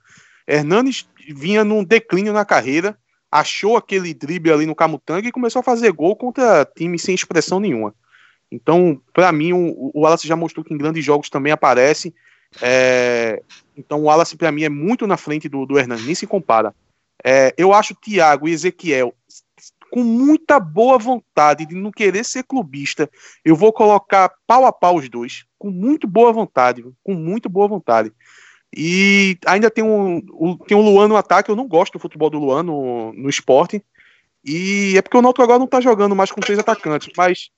[0.46, 2.96] Hernandes vinha num declínio na carreira,
[3.30, 7.58] achou aquele drible ali no Camutanga e começou a fazer gol contra times sem expressão
[7.58, 7.94] nenhuma.
[8.50, 12.14] Então, para mim, o, o Wallace já mostrou que em grandes jogos também aparece.
[12.60, 13.42] É,
[13.74, 16.74] então, o Wallace, para mim, é muito na frente do, do nem se compara.
[17.24, 19.14] É, eu acho Thiago e Ezequiel
[19.92, 23.10] com muita boa vontade de não querer ser clubista.
[23.44, 27.68] Eu vou colocar pau a pau os dois, com muito boa vontade, com muito boa
[27.68, 28.10] vontade.
[28.74, 30.22] E ainda tem um,
[30.66, 33.84] tem um Luan no ataque, eu não gosto do futebol do Luan no, no esporte.
[34.42, 37.50] E é porque o Náutico agora não tá jogando mais com três atacantes, mas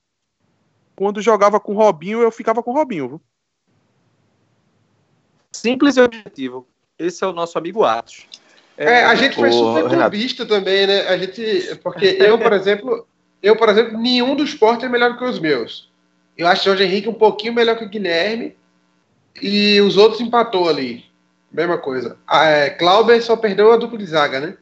[0.96, 3.22] quando jogava com o Robinho, eu ficava com o Robinho, viu?
[5.52, 6.66] Simples e objetivo.
[6.98, 8.26] Esse é o nosso amigo Atos.
[8.76, 11.06] É, a gente foi super clubista também, né?
[11.08, 13.06] A gente, porque eu, por exemplo,
[13.42, 15.90] eu, por exemplo, nenhum do esporte é melhor que os meus.
[16.36, 18.56] Eu acho o Jorge Henrique um pouquinho melhor que o Guilherme
[19.40, 21.04] e os outros empatou ali.
[21.52, 22.18] Mesma coisa.
[22.26, 24.56] A é, Clauber só perdeu a dupla de zaga, né?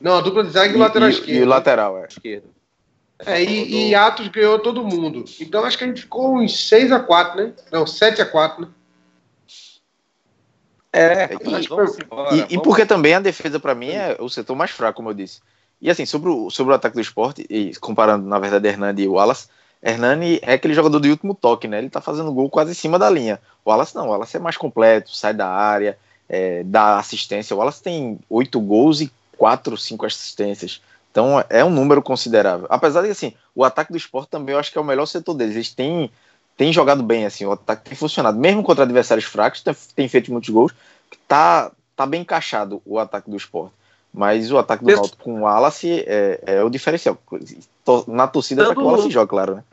[0.00, 1.38] Não, a dupla de zaga e, o lateral e, esquerdo.
[1.38, 2.06] e o lateral, é.
[2.06, 2.54] esquerdo.
[3.26, 5.24] É, e, e Atos ganhou todo mundo.
[5.40, 7.52] Então acho que a gente ficou uns 6 a 4 né?
[7.72, 8.68] Não, 7 a 4 né?
[10.94, 11.66] É, E-
[12.02, 12.34] embora.
[12.34, 15.14] E, e porque também a defesa, para mim, é o setor mais fraco, como eu
[15.14, 15.40] disse.
[15.80, 19.08] E assim, sobre o, sobre o ataque do esporte, e comparando, na verdade, Hernani e
[19.08, 19.48] Wallace,
[19.82, 21.78] Hernani é aquele jogador do último toque, né?
[21.78, 23.38] Ele tá fazendo gol quase em cima da linha.
[23.64, 27.54] O Wallace não, o Wallace é mais completo, sai da área, é, dá assistência.
[27.54, 30.80] O Wallace tem oito gols e quatro, cinco assistências.
[31.10, 32.66] Então é um número considerável.
[32.70, 35.34] Apesar de assim, o ataque do esporte também eu acho que é o melhor setor
[35.34, 35.54] deles.
[35.54, 36.10] Eles têm,
[36.56, 38.38] têm jogado bem, assim, o ataque tem funcionado.
[38.38, 40.72] Mesmo contra adversários fracos, tem, tem feito muitos gols.
[41.28, 43.74] Tá, tá bem encaixado o ataque do esporte.
[44.12, 45.00] Mas o ataque do Isso.
[45.00, 47.18] Náutico com o Wallace é, é, o diferencial.
[48.06, 48.74] Na torcida Tanto...
[48.74, 49.64] para que o Wallace joga, claro, né?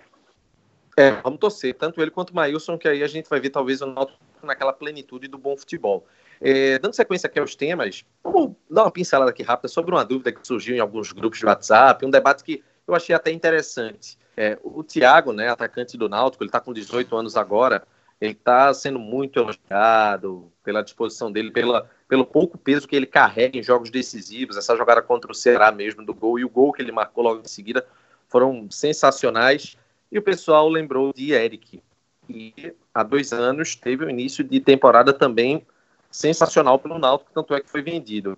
[0.97, 3.81] É, vamos torcer, tanto ele quanto o Maílson, que aí a gente vai ver talvez
[3.81, 6.05] o Náutico naquela plenitude do bom futebol.
[6.41, 10.31] É, dando sequência aqui aos temas, vamos dar uma pincelada aqui rápida sobre uma dúvida
[10.31, 14.17] que surgiu em alguns grupos de WhatsApp, um debate que eu achei até interessante.
[14.41, 17.83] É, o Thiago, né, atacante do Náutico, ele está com 18 anos agora,
[18.19, 23.59] ele está sendo muito elogiado pela disposição dele, pela, pelo pouco peso que ele carrega
[23.59, 26.81] em jogos decisivos, essa jogada contra o Ceará mesmo do gol e o gol que
[26.81, 27.85] ele marcou logo em seguida
[28.27, 29.77] foram sensacionais.
[30.11, 31.79] E o pessoal lembrou de Eric,
[32.25, 35.63] que há dois anos teve o início de temporada também
[36.09, 38.35] sensacional pelo Náutico, tanto é que foi vendido.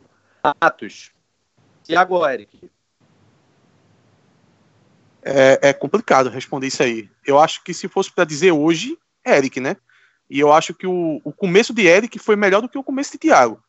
[0.59, 1.13] Atos,
[1.85, 2.69] Thiago Eric.
[5.25, 7.09] É, é complicado responder isso aí.
[7.25, 9.77] Eu acho que se fosse para dizer hoje, Eric, né?
[10.29, 13.11] E eu acho que o, o começo de Eric foi melhor do que o começo
[13.11, 13.61] de Thiago.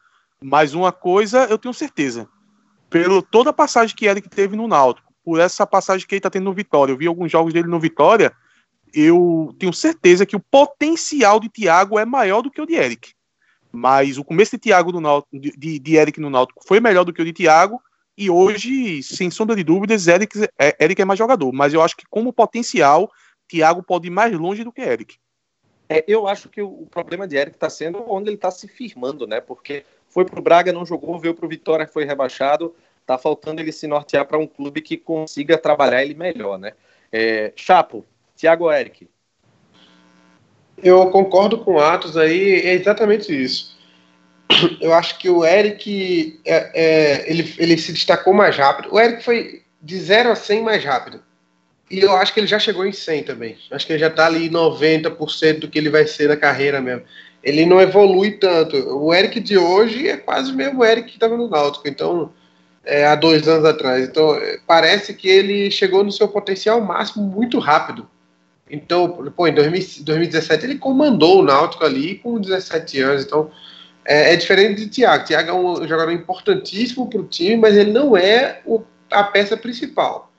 [0.42, 2.28] Mas uma coisa eu tenho certeza.
[2.90, 6.30] Pelo toda a passagem que Eric teve no Náutico, por essa passagem que ele está
[6.30, 8.32] tendo no Vitória, eu vi alguns jogos dele no Vitória,
[8.92, 13.12] eu tenho certeza que o potencial de Thiago é maior do que o de Eric.
[13.72, 17.12] Mas o começo de Thiago do Náutico, de, de Eric no Náutico foi melhor do
[17.12, 17.82] que o de Thiago,
[18.17, 21.53] e hoje, sem sombra de dúvidas, Eric é, Eric é mais jogador.
[21.53, 23.11] Mas eu acho que como potencial,
[23.49, 25.17] Thiago pode ir mais longe do que Eric.
[25.89, 29.27] É, eu acho que o problema de Eric está sendo onde ele está se firmando,
[29.27, 29.41] né?
[29.41, 32.75] Porque foi para o Braga, não jogou, veio para o Vitória, foi rebaixado.
[33.07, 36.73] Tá faltando ele se nortear para um clube que consiga trabalhar ele melhor, né?
[37.12, 38.05] É, Chapo,
[38.37, 39.09] Thiago Eric.
[40.79, 43.74] Eu concordo com o Atos aí, é exatamente isso.
[44.80, 48.88] Eu acho que o Eric é, é, ele, ele se destacou mais rápido.
[48.92, 51.22] O Eric foi de 0 a 100 mais rápido.
[51.90, 53.57] E eu acho que ele já chegou em 100 também.
[53.70, 57.03] Acho que ele já está ali 90% do que ele vai ser na carreira mesmo.
[57.42, 58.76] Ele não evolui tanto.
[58.76, 61.86] O Eric de hoje é quase o mesmo Eric que estava no Náutico.
[61.86, 62.32] Então,
[62.84, 64.09] é, há dois anos atrás.
[64.09, 68.09] Então, é, parece que ele chegou no seu potencial máximo muito rápido.
[68.70, 73.24] Então, pô, em 2017 ele comandou o Náutico ali com 17 anos.
[73.24, 73.51] Então,
[74.07, 75.24] é, é diferente de Thiago.
[75.24, 79.57] Thiago é um jogador importantíssimo para o time, mas ele não é o, a peça
[79.57, 80.30] principal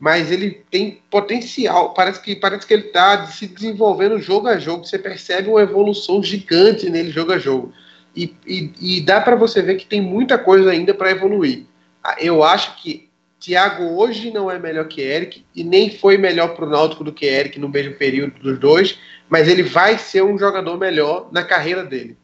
[0.00, 1.92] mas ele tem potencial.
[1.92, 4.86] Parece que parece que ele está se desenvolvendo jogo a jogo.
[4.86, 7.70] Você percebe uma evolução gigante nele jogo a jogo.
[8.16, 11.64] E, e, e dá para você ver que tem muita coisa ainda para evoluir.
[12.02, 16.54] Ah, eu acho que Thiago hoje não é melhor que Eric e nem foi melhor
[16.54, 18.98] para o Náutico do que Eric no mesmo período dos dois,
[19.28, 22.16] mas ele vai ser um jogador melhor na carreira dele.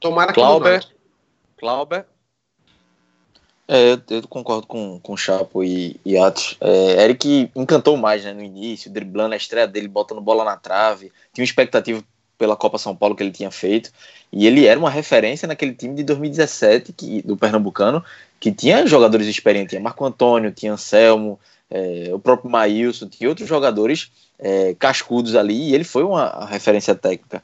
[0.00, 0.84] Tomara que Clauber,
[1.56, 2.06] Clauber
[3.68, 6.56] é, eu, eu, concordo com, com o Chapo e, e Atos.
[6.60, 11.12] É, Eric encantou mais né, no início, driblando a estreia dele, botando bola na trave.
[11.32, 12.02] Tinha uma expectativa
[12.38, 13.90] pela Copa São Paulo que ele tinha feito.
[14.32, 18.04] E ele era uma referência naquele time de 2017 que, do Pernambucano,
[18.38, 19.70] que tinha jogadores experientes.
[19.70, 25.70] Tinha Marco Antônio, tinha Anselmo, é, o próprio Maílson, tinha outros jogadores é, cascudos ali.
[25.70, 27.42] E ele foi uma referência técnica.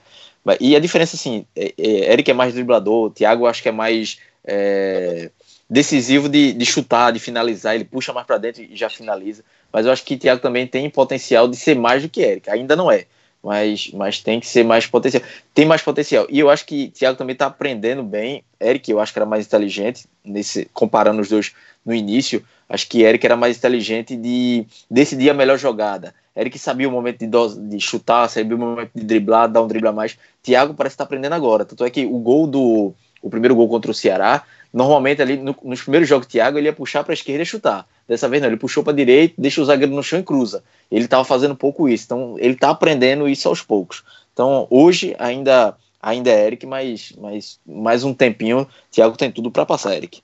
[0.61, 4.19] E a diferença, assim, é, é, Eric é mais driblador, Thiago acho que é mais
[4.45, 5.31] é,
[5.71, 9.45] decisivo de, de chutar, de finalizar, ele puxa mais para dentro e já finaliza.
[9.73, 12.51] Mas eu acho que Thiago também tem potencial de ser mais do que Eric.
[12.51, 13.07] Ainda não é,
[13.43, 15.23] mas, mas tem que ser mais potencial.
[15.53, 16.27] Tem mais potencial.
[16.31, 18.45] E eu acho que Thiago também está aprendendo bem.
[18.61, 21.53] Eric, eu acho que era mais inteligente, nesse, comparando os dois
[21.85, 22.45] no início.
[22.69, 26.15] Acho que Eric era mais inteligente de decidir a melhor jogada.
[26.37, 27.29] Eric sabia o momento de,
[27.69, 30.17] de chutar, sabia o momento de driblar, dar um drible a mais.
[30.43, 31.65] Thiago parece estar tá aprendendo agora.
[31.65, 32.95] Tanto é que o gol do.
[33.21, 36.73] O primeiro gol contra o Ceará Normalmente ali no, nos primeiros jogos Thiago ele ia
[36.73, 37.87] puxar para a esquerda e chutar.
[38.07, 40.63] Dessa vez não, ele puxou para a direita, deixa o zagueiro no chão e cruza.
[40.91, 44.03] Ele estava fazendo pouco isso, então ele está aprendendo isso aos poucos.
[44.33, 49.65] Então hoje ainda ainda é Eric, mas, mas mais um tempinho, Thiago tem tudo para
[49.65, 50.21] passar, Eric.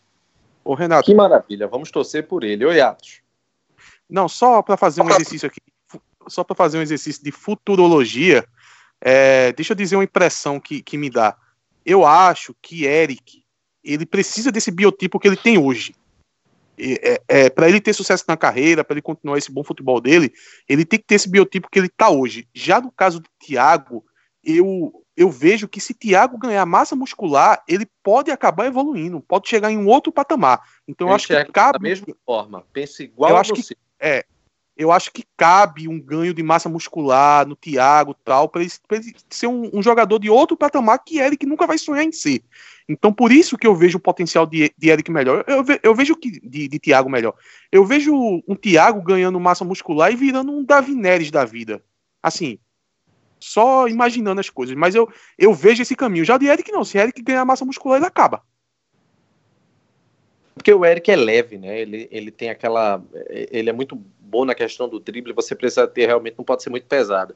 [0.65, 1.07] Ô Renato.
[1.07, 2.67] Que maravilha, vamos torcer por ele.
[2.67, 3.21] Oi, Atos.
[4.11, 5.61] Não, só para fazer um exercício aqui,
[6.27, 8.45] só para fazer um exercício de futurologia,
[9.01, 11.37] é, deixa eu dizer uma impressão que, que me dá.
[11.87, 13.45] Eu acho que Eric
[13.85, 15.95] ele precisa desse biotipo que ele tem hoje.
[16.79, 20.33] É, é, para ele ter sucesso na carreira, para ele continuar esse bom futebol dele,
[20.69, 22.49] ele tem que ter esse biotipo que ele está hoje.
[22.55, 24.05] Já no caso do Thiago,
[24.45, 29.71] eu, eu vejo que se Thiago ganhar massa muscular, ele pode acabar evoluindo, pode chegar
[29.71, 30.63] em um outro patamar.
[30.87, 33.75] Então eu, eu acho que cabe da mesma forma, pensa igual eu a acho você.
[33.75, 33.81] Que,
[34.79, 39.15] eu acho que cabe um ganho de massa muscular no Thiago tal, para ele, ele,
[39.29, 42.45] ser um, um, jogador de outro patamar que Eric nunca vai sonhar em ser.
[42.89, 45.45] Então, por isso que eu vejo o potencial de, de Eric melhor.
[45.49, 47.35] Eu, eu, eu vejo que de, de Thiago melhor.
[47.73, 48.15] Eu vejo
[48.47, 51.83] um Thiago ganhando massa muscular e virando um Davi Neres da vida.
[52.23, 52.59] Assim,
[53.41, 54.77] só imaginando as coisas.
[54.77, 56.25] Mas eu, eu vejo esse caminho.
[56.25, 56.85] Já de Eric, não.
[56.85, 58.43] Se Eric ganhar massa muscular, ele acaba.
[60.59, 61.81] Porque o Eric é leve, né?
[61.81, 63.03] Ele, ele tem aquela.
[63.31, 66.69] Ele é muito bom na questão do drible, você precisa ter realmente, não pode ser
[66.69, 67.35] muito pesado.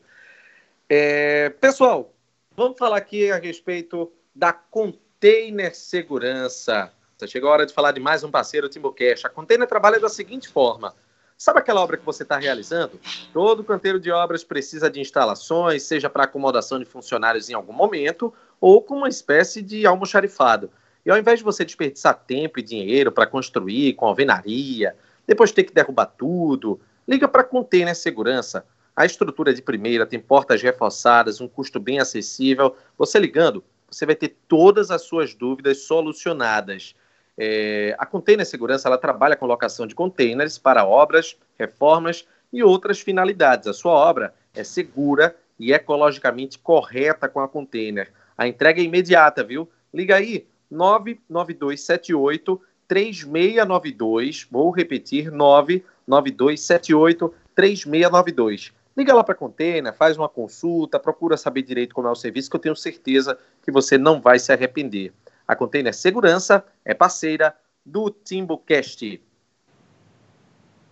[0.88, 2.12] É, pessoal,
[2.54, 6.92] vamos falar aqui a respeito da Container Segurança.
[7.26, 9.26] Chegou a hora de falar de mais um parceiro, o Timbucast.
[9.26, 10.94] A Container trabalha da seguinte forma.
[11.38, 13.00] Sabe aquela obra que você está realizando?
[13.32, 18.34] Todo canteiro de obras precisa de instalações, seja para acomodação de funcionários em algum momento,
[18.60, 20.70] ou com uma espécie de almoxarifado.
[21.04, 24.94] E ao invés de você desperdiçar tempo e dinheiro para construir com alvenaria,
[25.26, 28.64] depois ter que derrubar tudo, liga para Container Segurança.
[28.94, 32.76] A estrutura de primeira, tem portas reforçadas, um custo bem acessível.
[32.98, 36.94] Você ligando, você vai ter todas as suas dúvidas solucionadas.
[37.36, 43.00] É, a Container Segurança ela trabalha com locação de containers para obras, reformas e outras
[43.00, 43.66] finalidades.
[43.66, 48.12] A sua obra é segura e ecologicamente correta com a container.
[48.36, 49.68] A entrega é imediata, viu?
[49.92, 54.48] Liga aí 99278 3692.
[54.50, 58.72] Vou repetir: 99278 3692.
[58.96, 62.50] Liga lá para a Container, faz uma consulta, procura saber direito como é o serviço,
[62.50, 65.14] que eu tenho certeza que você não vai se arrepender.
[65.48, 69.20] A Container Segurança é parceira do TimbuCast.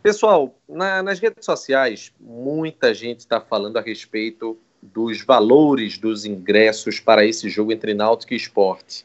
[0.02, 6.98] Pessoal, na, nas redes sociais, muita gente está falando a respeito dos valores dos ingressos
[6.98, 9.04] para esse jogo entre Náutico e Esporte.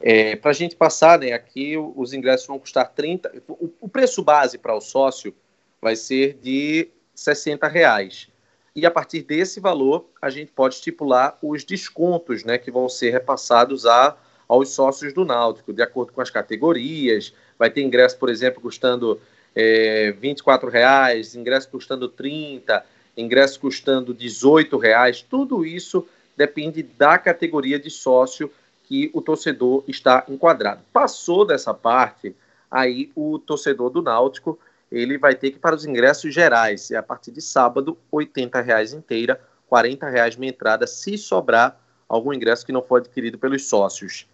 [0.00, 3.32] É, para a gente passar, né, aqui os ingressos vão custar 30.
[3.48, 5.34] O, o preço base para o sócio
[5.80, 8.28] vai ser de 60 reais.
[8.74, 13.10] E a partir desse valor, a gente pode estipular os descontos né, que vão ser
[13.10, 14.16] repassados a,
[14.46, 17.32] aos sócios do Náutico, de acordo com as categorias.
[17.58, 19.18] Vai ter ingresso, por exemplo, custando
[19.54, 22.84] é, 24 reais, ingresso custando 30,
[23.16, 25.22] ingresso custando 18 reais.
[25.22, 28.52] Tudo isso depende da categoria de sócio
[28.86, 30.80] que o torcedor está enquadrado.
[30.92, 32.34] Passou dessa parte,
[32.70, 34.58] aí o torcedor do Náutico
[34.90, 38.30] ele vai ter que ir para os ingressos gerais, e a partir de sábado, R$
[38.62, 41.78] reais inteira, R$ reais minha entrada, se sobrar
[42.08, 44.28] algum ingresso que não for adquirido pelos sócios.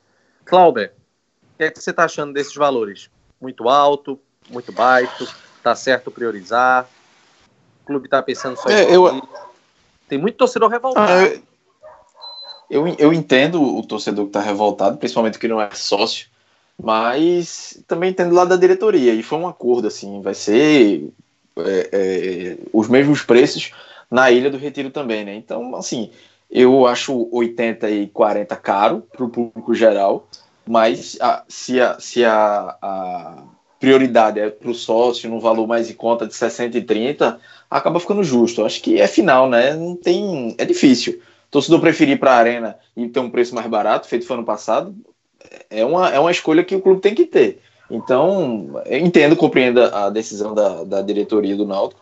[0.45, 0.93] Clauber,
[1.55, 3.09] o que, é que você está achando desses valores?
[3.41, 5.27] Muito alto, muito baixo,
[5.63, 6.89] Está certo priorizar?
[7.83, 9.23] O clube está pensando só é, em eu...
[10.09, 11.13] Tem muito torcedor revoltado.
[11.13, 11.41] Ah, eu,
[12.73, 16.29] eu entendo o torcedor que está revoltado, principalmente que não é sócio,
[16.83, 19.13] mas também entendo lá da diretoria.
[19.13, 21.11] E foi um acordo, assim, vai ser
[21.59, 23.73] é, é, os mesmos preços
[24.11, 25.35] na Ilha do Retiro também, né?
[25.35, 26.11] Então, assim,
[26.51, 30.27] eu acho 80 e 40 caro para o público geral,
[30.67, 33.43] mas a, se, a, se a, a
[33.79, 37.39] prioridade é para o sócio num valor mais em conta de 60 e 30,
[37.71, 38.65] acaba ficando justo.
[38.65, 39.75] Acho que é final, né?
[39.75, 40.55] Não tem.
[40.57, 41.21] É difícil
[41.53, 44.97] torcedor preferir para a Arena e ter um preço mais barato, feito foi ano passado,
[45.69, 47.61] é uma, é uma escolha que o clube tem que ter.
[47.91, 52.01] Então, entendo, compreendo a decisão da, da diretoria do Náutico.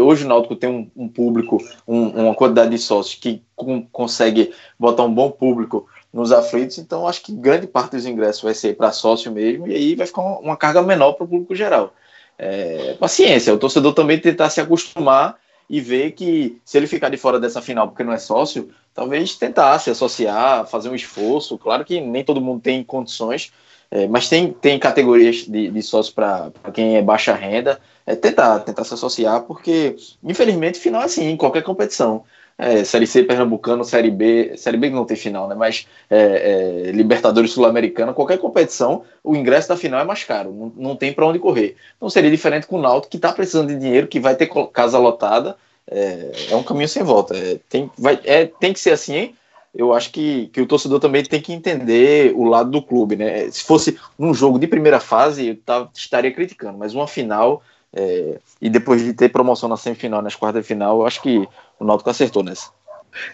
[0.00, 4.52] Hoje o Náutico tem um, um público, um, uma quantidade de sócios que com, consegue
[4.78, 8.76] botar um bom público nos aflitos, então acho que grande parte dos ingressos vai ser
[8.76, 11.92] para sócio mesmo, e aí vai ficar uma, uma carga menor para o público geral.
[12.38, 15.36] É, paciência, o torcedor também tentar se acostumar
[15.68, 19.34] e ver que se ele ficar de fora dessa final porque não é sócio, talvez
[19.34, 21.58] tentar se associar, fazer um esforço.
[21.58, 23.52] Claro que nem todo mundo tem condições,
[23.90, 27.80] é, mas tem, tem categorias de, de sócio para quem é baixa renda.
[28.04, 32.24] É tentar, tentar se associar, porque infelizmente final é assim, em qualquer competição.
[32.58, 35.54] É, série C pernambucano, Série B, Série B que não tem final, né?
[35.54, 40.72] Mas é, é, Libertadores Sul-Americana, qualquer competição, o ingresso da final é mais caro, não,
[40.74, 41.76] não tem para onde correr.
[41.96, 44.98] Então seria diferente com o Náutico, que está precisando de dinheiro, que vai ter casa
[44.98, 45.54] lotada,
[45.86, 47.36] é, é um caminho sem volta.
[47.36, 49.34] É, tem, vai, é, tem que ser assim, hein?
[49.74, 53.50] Eu acho que, que o torcedor também tem que entender o lado do clube, né?
[53.50, 57.62] Se fosse um jogo de primeira fase, eu tava, estaria criticando, mas uma final
[57.96, 61.48] é, e depois de ter promoção na semifinal, nas quartas de final, eu acho que
[61.78, 62.70] o Náutico acertou nessa.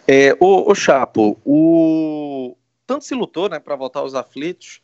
[0.07, 4.81] É, o, o Chapo, o tanto se lutou, né, para voltar aos aflitos.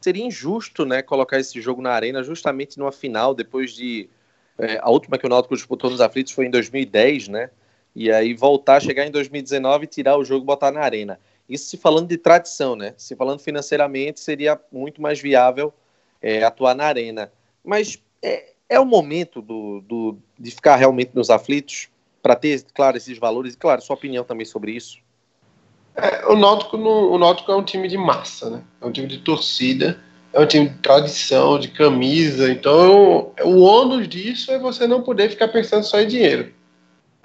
[0.00, 4.08] Seria injusto, né, colocar esse jogo na arena justamente numa final depois de
[4.58, 7.50] é, a última que o Náutico disputou nos aflitos foi em 2010, né?
[7.94, 11.18] E aí voltar, chegar em 2019 tirar o jogo e botar na arena.
[11.48, 12.94] Isso se falando de tradição, né?
[12.96, 15.72] Se falando financeiramente, seria muito mais viável
[16.20, 17.32] é, atuar na arena.
[17.62, 21.88] Mas é, é o momento do, do, de ficar realmente nos aflitos
[22.24, 24.96] para ter, claro, esses valores e, claro, sua opinião também sobre isso?
[25.94, 28.62] É, o, Náutico no, o Náutico é um time de massa, né?
[28.80, 30.00] É um time de torcida,
[30.32, 32.50] é um time de tradição, de camisa.
[32.50, 36.50] Então, o ônus disso é você não poder ficar pensando só em dinheiro.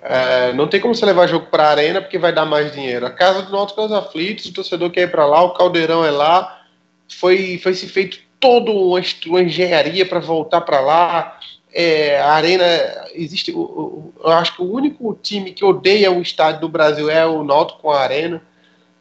[0.02, 3.06] É, não tem como você levar jogo para a arena porque vai dar mais dinheiro.
[3.06, 6.04] A casa do Náutico é os aflitos, o torcedor quer ir para lá, o caldeirão
[6.04, 6.62] é lá.
[7.08, 11.40] Foi, foi se feito toda uma, uma engenharia para voltar para lá.
[11.72, 12.66] É, a arena
[13.14, 13.52] existe.
[13.52, 17.82] Eu acho que o único time que odeia o estádio do Brasil é o Náutico
[17.82, 18.42] com a arena.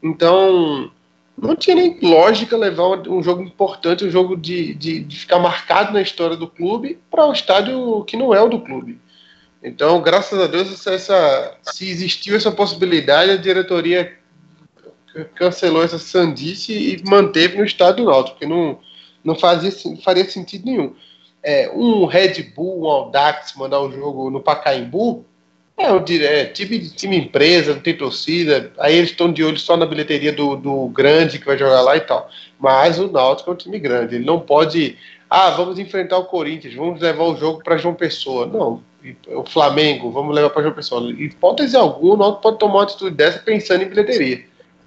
[0.03, 0.91] Então,
[1.41, 5.93] não tinha nem lógica levar um jogo importante, um jogo de, de, de ficar marcado
[5.93, 9.01] na história do clube, para um estádio que não é o do clube.
[9.63, 14.17] Então, graças a Deus, essa, se existiu essa possibilidade, a diretoria
[15.35, 18.79] cancelou essa sandice e manteve no estádio do Náutico, porque não,
[19.25, 20.95] não fazia, faria sentido nenhum.
[21.51, 25.25] É, um Red Bull, um Audax mandar um jogo no Pacaembu,
[25.79, 29.75] é, o é, time, time empresa, não tem torcida, aí eles estão de olho só
[29.75, 32.29] na bilheteria do, do grande que vai jogar lá e tal.
[32.59, 34.99] Mas o Náutico é um time grande, ele não pode.
[35.31, 38.45] Ah, vamos enfrentar o Corinthians, vamos levar o jogo para João Pessoa.
[38.45, 38.83] Não,
[39.29, 41.11] o Flamengo, vamos levar para João Pessoa.
[41.13, 44.45] Hipótese alguma, o Náutico pode tomar uma atitude dessa pensando em bilheteria.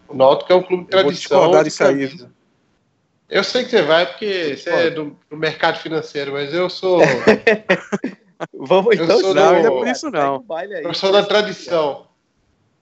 [0.07, 1.55] O Náutico é um clube de tradição.
[1.55, 2.07] Eu disso aí.
[3.31, 6.99] Eu sei que você vai porque você é do, do mercado financeiro, mas eu sou.
[8.53, 9.19] Vamos eu então.
[9.21, 9.55] Sou não, do...
[9.55, 10.43] ainda por isso não.
[10.83, 12.07] Eu sou da tradição.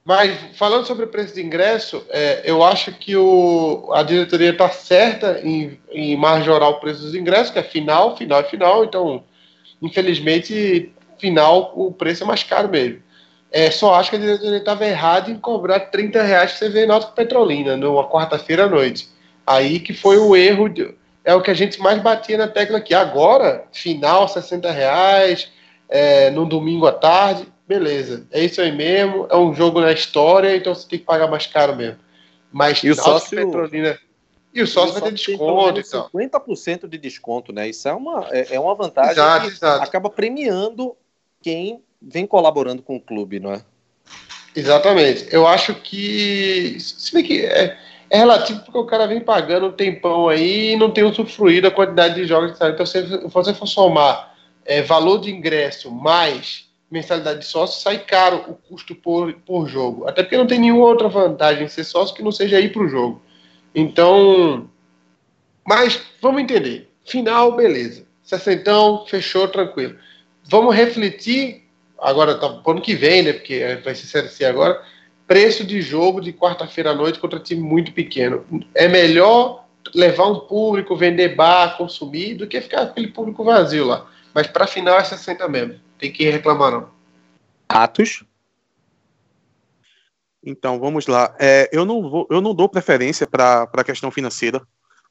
[0.04, 4.68] Mas falando sobre o preço de ingresso, é, eu acho que o, a diretoria está
[4.70, 8.84] certa em, em majorar o preço dos ingressos, que é final, final, final.
[8.84, 9.24] Então,
[9.80, 13.04] infelizmente, final o preço é mais caro mesmo.
[13.52, 16.88] É, só acho que a diretoria estava errada em cobrar 30 reais para você ver
[16.88, 19.08] Náutico Petrolina numa quarta-feira à noite.
[19.50, 20.94] Aí que foi o erro de,
[21.26, 22.94] é o que a gente mais batia na tecla aqui.
[22.94, 25.52] Agora, final, 60 reais,
[25.90, 28.28] é, no domingo à tarde, beleza.
[28.30, 31.48] É isso aí mesmo, é um jogo na história, então você tem que pagar mais
[31.48, 31.98] caro mesmo.
[32.52, 33.98] Mas e o sócio Petrolina.
[34.54, 35.80] E o sócio vai ter desconto.
[35.80, 36.08] Então.
[36.14, 37.68] 50% de desconto, né?
[37.70, 39.84] Isso é uma, é, é uma vantagem exato, que exato.
[39.84, 40.96] acaba premiando
[41.42, 43.64] quem vem colaborando com o clube, não é?
[44.56, 45.28] Exatamente.
[45.32, 46.78] Eu acho que.
[46.80, 47.76] Se bem que é,
[48.10, 51.72] é relativo porque o cara vem pagando um tempão aí e não tem usufruído a
[51.72, 52.72] quantidade de jogos que sai.
[52.72, 54.36] Então, se você for somar
[54.66, 60.08] é, valor de ingresso mais mensalidade de sócio, sai caro o custo por, por jogo.
[60.08, 62.82] Até porque não tem nenhuma outra vantagem em ser sócio que não seja ir para
[62.82, 63.22] o jogo.
[63.76, 64.68] Então,
[65.64, 66.90] mas vamos entender.
[67.06, 68.08] Final, beleza.
[68.24, 69.96] Sessentão, fechou, tranquilo.
[70.46, 71.64] Vamos refletir,
[72.00, 73.34] agora, tá, ano que vem, né?
[73.34, 74.82] Porque vai ser CLC agora
[75.30, 78.44] preço de jogo de quarta-feira à noite contra time muito pequeno.
[78.74, 79.64] É melhor
[79.94, 84.10] levar um público, vender bar, consumir, do que ficar aquele público vazio lá.
[84.34, 85.80] Mas para final é 60 mesmo.
[86.00, 86.90] Tem que reclamar, não.
[87.70, 88.24] Atos?
[90.44, 91.36] Então, vamos lá.
[91.40, 94.60] É, eu, não vou, eu não dou preferência para a questão financeira.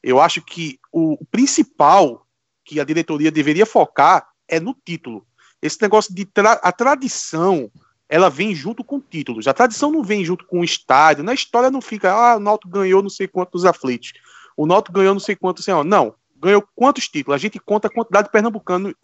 [0.03, 2.27] Eu acho que o, principal
[2.65, 5.25] que a diretoria deveria focar é no título.
[5.63, 7.71] Esse negócio de tra a tradição
[8.09, 9.47] ela vem junto com títulos.
[9.47, 11.23] A tradição não vem junto com o estádio.
[11.23, 14.13] Na história não fica, ah, o Náutico ganhou não sei quantos aflitos.
[14.57, 16.15] O Náutico ganhou não sei quantos, assim, não.
[16.41, 17.35] Ganhou quantos títulos?
[17.35, 18.95] A gente conta a quantidade de pernambucano,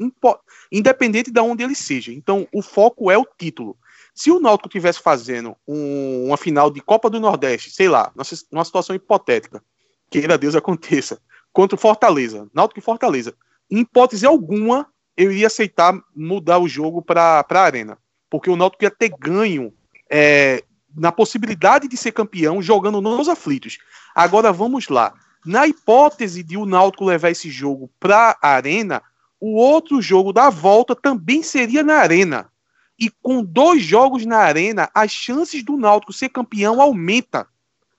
[0.72, 2.12] independente de onde ele seja.
[2.12, 3.76] Então, o foco é o título.
[4.14, 8.12] Se o Náutico tivesse fazendo um, uma final de Copa do Nordeste, sei lá,
[8.50, 9.62] numa situação hipotética,
[10.08, 11.20] queira Deus aconteça,
[11.52, 13.34] contra o Fortaleza, Náutico e Fortaleza,
[13.70, 14.86] em hipótese alguma,
[15.16, 17.98] eu iria aceitar mudar o jogo para a Arena
[18.34, 19.72] porque o Náutico ia ter ganho
[20.10, 23.78] é, na possibilidade de ser campeão jogando nos aflitos.
[24.12, 25.14] Agora vamos lá.
[25.46, 29.00] Na hipótese de o Náutico levar esse jogo para a arena,
[29.38, 32.50] o outro jogo da volta também seria na arena.
[32.98, 37.46] E com dois jogos na arena, as chances do Náutico ser campeão aumenta.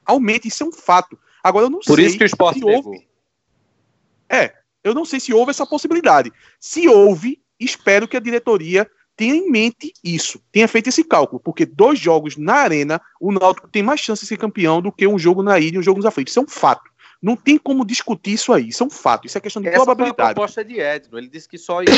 [0.06, 1.18] Aumenta, isso é um fato.
[1.42, 3.08] Agora eu não Por sei isso que o esporte se houve.
[4.28, 6.30] É, eu não sei se houve essa possibilidade.
[6.60, 8.86] Se houve, espero que a diretoria
[9.16, 13.68] tenha em mente isso, tenha feito esse cálculo, porque dois jogos na arena, o Náutico
[13.68, 15.98] tem mais chance de ser campeão do que um jogo na ilha e um jogo
[15.98, 16.32] nos aflitos.
[16.32, 16.90] Isso é um fato.
[17.22, 19.78] Não tem como discutir isso aí, isso é um fato, isso é questão de Essa
[19.78, 20.16] probabilidade.
[20.18, 21.90] Foi a proposta de Edno, ele disse que só ia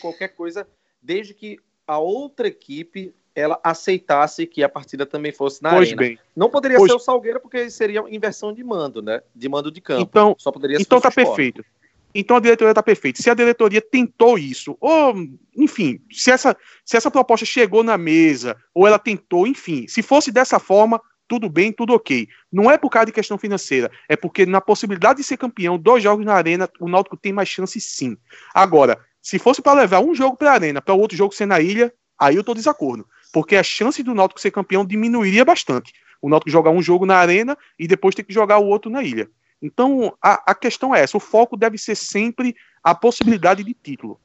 [0.00, 0.66] qualquer coisa
[1.02, 5.96] desde que a outra equipe ela aceitasse que a partida também fosse na pois arena.
[6.02, 6.18] bem.
[6.34, 9.20] Não poderia Pois- ser o Salgueiro porque seria inversão de mando, né?
[9.34, 10.02] De mando de campo.
[10.02, 11.26] Então, Só poderia ser então tá Sport.
[11.26, 11.64] perfeito.
[12.18, 13.22] Então a diretoria tá perfeita.
[13.22, 15.14] Se a diretoria tentou isso, ou,
[15.56, 20.32] enfim, se essa, se essa proposta chegou na mesa, ou ela tentou, enfim, se fosse
[20.32, 22.26] dessa forma, tudo bem, tudo ok.
[22.52, 26.02] Não é por causa de questão financeira, é porque na possibilidade de ser campeão, dois
[26.02, 28.16] jogos na arena, o Náutico tem mais chance sim.
[28.54, 31.46] Agora, Se fosse para levar um jogo para a Arena, para o outro jogo ser
[31.46, 33.04] na ilha, aí eu tô desacordo.
[33.32, 35.92] Porque a chance do Náutico ser campeão diminuiria bastante.
[36.22, 39.02] O Náutico jogar um jogo na Arena e depois ter que jogar o outro na
[39.02, 39.28] ilha.
[39.60, 44.20] Então, a, a questão é essa: o foco deve ser sempre a possibilidade de título.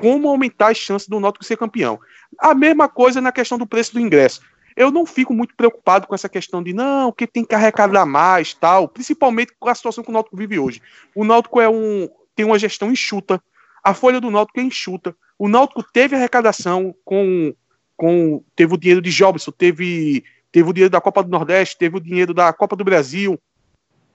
[0.00, 2.00] Como aumentar as chances do Náutico ser campeão.
[2.38, 4.40] A mesma coisa na questão do preço do ingresso.
[4.74, 8.54] Eu não fico muito preocupado com essa questão de não, que tem que arrecadar mais,
[8.54, 10.80] tal, principalmente com a situação que o Náutico vive hoje.
[11.14, 13.42] O Náutico é um tem uma gestão enxuta.
[13.84, 15.14] A folha do Náutico é enxuta.
[15.38, 17.54] O Náutico teve arrecadação com
[17.96, 21.96] com teve o dinheiro de Jobson, teve teve o dinheiro da Copa do Nordeste, teve
[21.96, 23.38] o dinheiro da Copa do Brasil.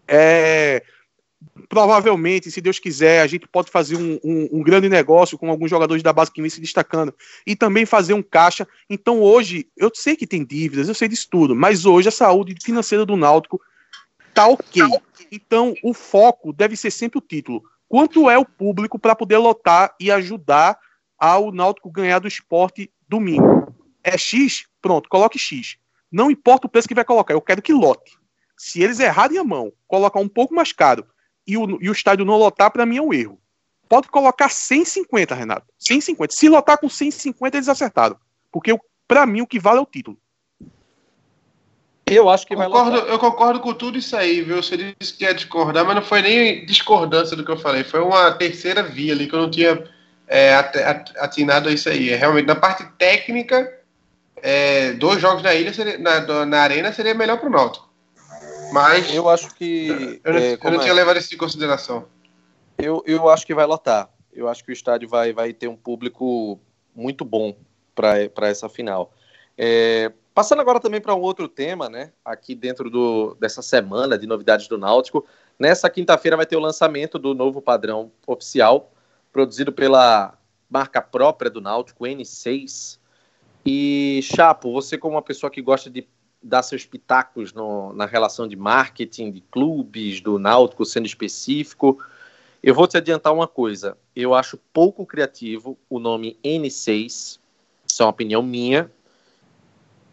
[0.08, 0.84] É,
[1.70, 5.70] provavelmente, se Deus quiser, a gente pode fazer um, um, um, grande negócio com alguns
[5.70, 7.14] jogadores da base que vem se destacando
[7.46, 8.68] e também fazer um caixa.
[8.90, 12.56] Então, hoje, eu sei que tem dívidas, eu sei disso tudo, mas hoje a saúde
[12.64, 13.62] financeira do Náutico
[14.34, 14.84] tá ok.
[15.32, 17.64] Então, o foco deve ser sempre o título.
[17.90, 20.78] Quanto é o público para poder lotar e ajudar
[21.18, 23.74] ao Náutico ganhar do esporte domingo?
[24.04, 24.66] É X?
[24.82, 25.78] Pronto, coloque X.
[26.12, 28.18] Não importa o preço que vai colocar, eu quero que lote.
[28.58, 31.06] Se eles errarem a mão, colocar um pouco mais caro
[31.46, 33.40] e o, e o estádio não lotar, para mim é um erro.
[33.88, 35.66] Pode colocar 150, Renato.
[35.80, 36.34] 150.
[36.34, 38.18] Se lotar com 150, eles acertaram.
[38.52, 38.78] Porque
[39.08, 40.18] para mim o que vale é o título.
[42.06, 43.10] Eu acho que concordo, vai lotar.
[43.10, 44.62] Eu concordo com tudo isso aí, viu?
[44.62, 47.84] Você disse que ia discordar, mas não foi nem discordância do que eu falei.
[47.84, 49.84] Foi uma terceira via ali que eu não tinha
[50.28, 50.54] é,
[51.20, 52.10] atinado a isso aí.
[52.10, 53.74] É realmente na parte técnica,
[54.38, 57.87] é, dois jogos na ilha, seria, na, na arena seria melhor para o Náutico.
[58.72, 59.14] Mas.
[59.14, 60.22] Eu acho que.
[60.24, 60.96] Eu, é, eu não tinha é?
[60.96, 62.06] levado isso em consideração.
[62.78, 64.10] Eu, eu acho que vai lotar.
[64.32, 66.60] Eu acho que o estádio vai, vai ter um público
[66.96, 67.56] muito bom
[67.96, 69.12] para essa final.
[69.58, 72.12] É, passando agora também para um outro tema, né?
[72.24, 75.26] Aqui dentro do, dessa semana de novidades do Náutico.
[75.58, 78.92] Nessa quinta-feira vai ter o lançamento do novo padrão oficial,
[79.34, 80.38] produzido pela
[80.70, 83.00] marca própria do Náutico, N6.
[83.66, 86.08] E, Chapo, você como uma pessoa que gosta de
[86.42, 92.04] dar seus pitacos no, na relação de marketing, de clubes, do Náutico sendo específico.
[92.62, 93.98] Eu vou te adiantar uma coisa.
[94.16, 97.40] Eu acho pouco criativo o nome N6.
[97.86, 98.92] Isso é uma opinião minha.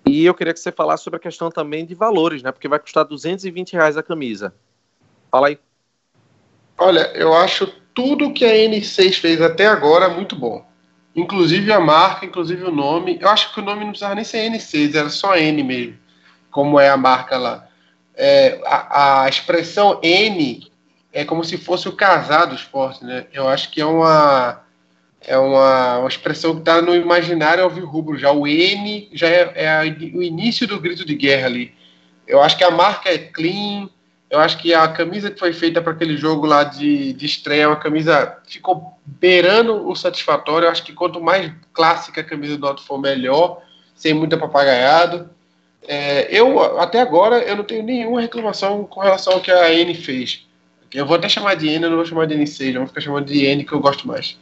[0.06, 2.52] E eu queria que você falasse sobre a questão também de valores, né?
[2.52, 4.54] Porque vai custar 220 reais a camisa.
[5.30, 5.58] Fala aí.
[6.76, 10.64] Olha, eu acho tudo que a N6 fez até agora muito bom.
[11.16, 13.18] Inclusive a marca, inclusive o nome.
[13.20, 16.03] Eu acho que o nome não precisava nem ser N6, era só N mesmo
[16.54, 17.66] como é a marca lá.
[18.14, 20.70] É, a, a, expressão N
[21.12, 23.26] é como se fosse o casar do esporte, né?
[23.32, 24.62] Eu acho que é uma
[25.26, 28.30] é uma, uma expressão que está no imaginário rubro já.
[28.30, 29.80] O N já é, é a,
[30.14, 31.74] o início do grito de guerra ali.
[32.24, 33.90] Eu acho que a marca é clean.
[34.30, 37.64] Eu acho que a camisa que foi feita para aquele jogo lá de, de estreia,
[37.64, 40.66] é uma camisa ficou beirando o satisfatório.
[40.66, 43.60] Eu acho que quanto mais clássica a camisa do Auto for, melhor,
[43.96, 45.33] sem muita papagaiado.
[45.86, 49.94] É, eu, até agora, eu não tenho nenhuma reclamação com relação ao que a N
[49.94, 50.46] fez.
[50.92, 53.00] Eu vou até chamar de N, eu não vou chamar de N6, eu vou ficar
[53.00, 54.38] chamando de N que eu gosto mais.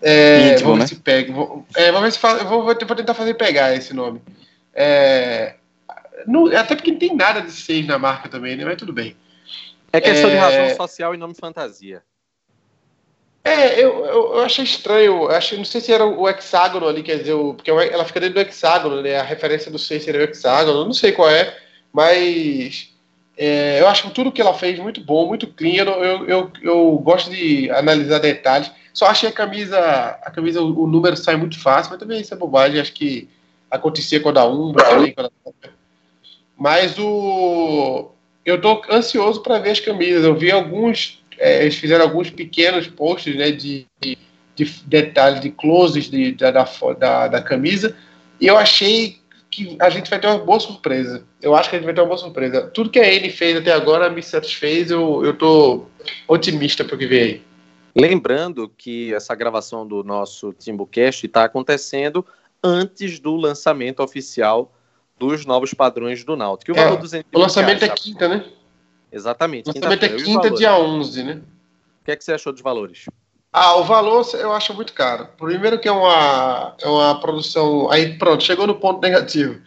[0.00, 0.86] É, Íntimo, vamos ver né?
[0.86, 1.32] se pega.
[1.32, 4.22] Vou, é, vamos ver se faz, vou, vou, tentar fazer pegar esse nome.
[4.72, 5.56] É,
[6.26, 8.64] não, até porque não tem nada de 6 na marca também, né?
[8.64, 9.16] Mas tudo bem.
[9.92, 12.02] É questão de é, razão social e nome fantasia.
[13.42, 15.24] É, eu, eu, eu, achei estranho.
[15.24, 18.20] Eu achei, não sei se era o hexágono ali, quer dizer, o, porque ela fica
[18.20, 19.16] dentro do hexágono, né?
[19.16, 21.56] A referência do 6 seria o hexágono, não sei qual é,
[21.92, 22.90] mas
[23.36, 25.84] é, eu acho tudo que ela fez muito bom, muito clean.
[25.84, 28.70] Eu, eu, eu, gosto de analisar detalhes.
[28.92, 32.36] Só achei a camisa, a camisa, o, número sai muito fácil, mas também isso é
[32.36, 32.78] bobagem.
[32.78, 33.30] Acho que
[33.70, 35.14] acontecia com a da Umbra também.
[35.14, 35.30] Com a.
[36.58, 38.10] Mas o.
[38.44, 40.24] Eu tô ansioso para ver as camisas.
[40.24, 44.18] Eu vi alguns é, eles fizeram alguns pequenos posts né, de, de,
[44.54, 47.96] de detalhes, de closes de, da, da, da camisa,
[48.38, 49.18] e eu achei
[49.50, 51.24] que a gente vai ter uma boa surpresa.
[51.42, 52.70] Eu acho que a gente vai ter uma boa surpresa.
[52.72, 55.86] Tudo que a N fez até agora me satisfez, eu, eu tô
[56.28, 57.42] otimista para o que vem aí.
[57.96, 62.24] Lembrando que essa gravação do nosso Timbucast está acontecendo
[62.62, 64.72] antes do lançamento oficial
[65.18, 66.72] dos novos padrões do Náutico.
[66.72, 68.44] O, é, o lançamento é quinta, né?
[69.12, 69.66] Exatamente.
[69.66, 71.40] Lançamento é quinta, dia 11, né?
[72.02, 73.06] O que, é que você achou dos valores?
[73.52, 75.28] Ah, o valor eu acho muito caro.
[75.36, 77.90] Primeiro que é uma, é uma produção.
[77.90, 79.60] Aí pronto, chegou no ponto negativo.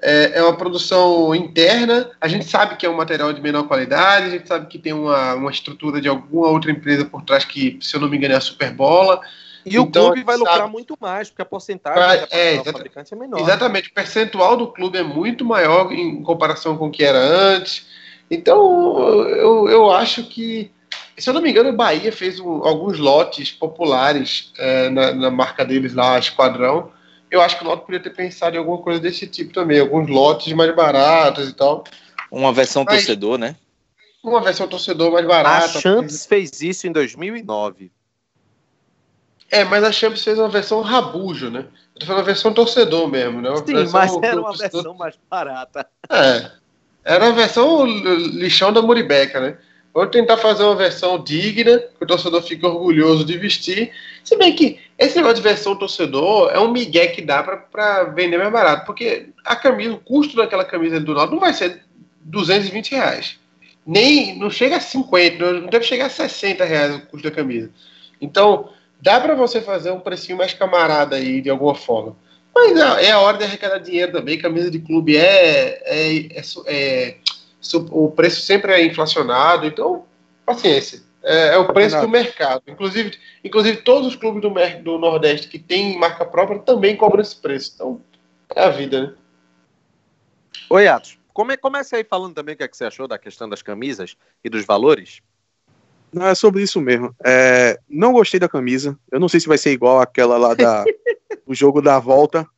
[0.00, 2.10] É, é, uma produção interna.
[2.20, 4.92] A gente sabe que é um material de menor qualidade, a gente sabe que tem
[4.92, 8.34] uma, uma estrutura de alguma outra empresa por trás que, se eu não me engano,
[8.34, 9.20] é a Superbola.
[9.64, 10.72] E então, o clube vai lucrar sabe...
[10.72, 13.40] muito mais, porque a porcentagem é, do fabricante é menor.
[13.40, 17.84] Exatamente, o percentual do clube é muito maior em comparação com o que era antes.
[18.30, 18.98] Então,
[19.28, 20.70] eu, eu acho que
[21.16, 25.30] Se eu não me engano, o Bahia fez um, alguns lotes populares é, na, na,
[25.30, 26.90] marca deles lá, Esquadrão.
[27.30, 30.08] Eu acho que o Náutico podia ter pensado em alguma coisa desse tipo também, alguns
[30.08, 31.84] lotes mais baratos e tal.
[32.30, 33.56] Uma versão Mas, torcedor, né?
[34.22, 35.78] Uma versão torcedor mais barata.
[35.78, 37.90] A Champs fez isso em 2009.
[39.50, 41.66] É, mas a Champs fez uma versão rabujo, né?
[41.94, 43.48] Eu tô falando uma versão torcedor mesmo, né?
[43.48, 44.82] Uma Sim, mas era uma torcedor...
[44.82, 45.88] versão mais barata.
[46.10, 46.50] É.
[47.06, 49.56] Era a versão lixão da Muribeca, né?
[49.94, 53.92] Vamos tentar fazer uma versão digna, que o torcedor fique orgulhoso de vestir.
[54.24, 58.36] Se bem que esse negócio de versão torcedor é um migué que dá para vender
[58.36, 61.82] mais barato, porque a camisa, o custo daquela camisa do Náutico não vai ser
[62.22, 63.38] 220 reais.
[63.86, 67.70] Nem, não chega a 50, não deve chegar a 60 reais o custo da camisa.
[68.20, 68.68] Então,
[69.00, 72.16] dá para você fazer um precinho mais camarada aí, de alguma forma.
[72.56, 76.42] Mas é, é a hora de arrecadar dinheiro também, camisa de clube é, é, é,
[76.66, 77.16] é
[77.90, 80.06] o preço sempre é inflacionado, então,
[80.46, 81.02] paciência.
[81.22, 82.62] É, é o preço do mercado.
[82.66, 84.48] Inclusive, inclusive todos os clubes do,
[84.82, 87.72] do Nordeste que têm marca própria também cobram esse preço.
[87.74, 88.00] Então,
[88.54, 89.14] é a vida, né?
[90.70, 91.18] Oi, Atos.
[91.34, 94.16] Come, comece aí falando também o que, é que você achou da questão das camisas
[94.42, 95.20] e dos valores.
[96.16, 97.14] Não, é sobre isso mesmo.
[97.22, 98.98] É, não gostei da camisa.
[99.12, 100.82] Eu não sei se vai ser igual aquela lá da,
[101.46, 102.48] do jogo da volta.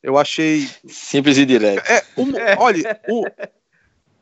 [0.00, 0.68] Eu achei.
[0.86, 1.84] Simples e direto.
[1.90, 3.24] É, um, olha, o,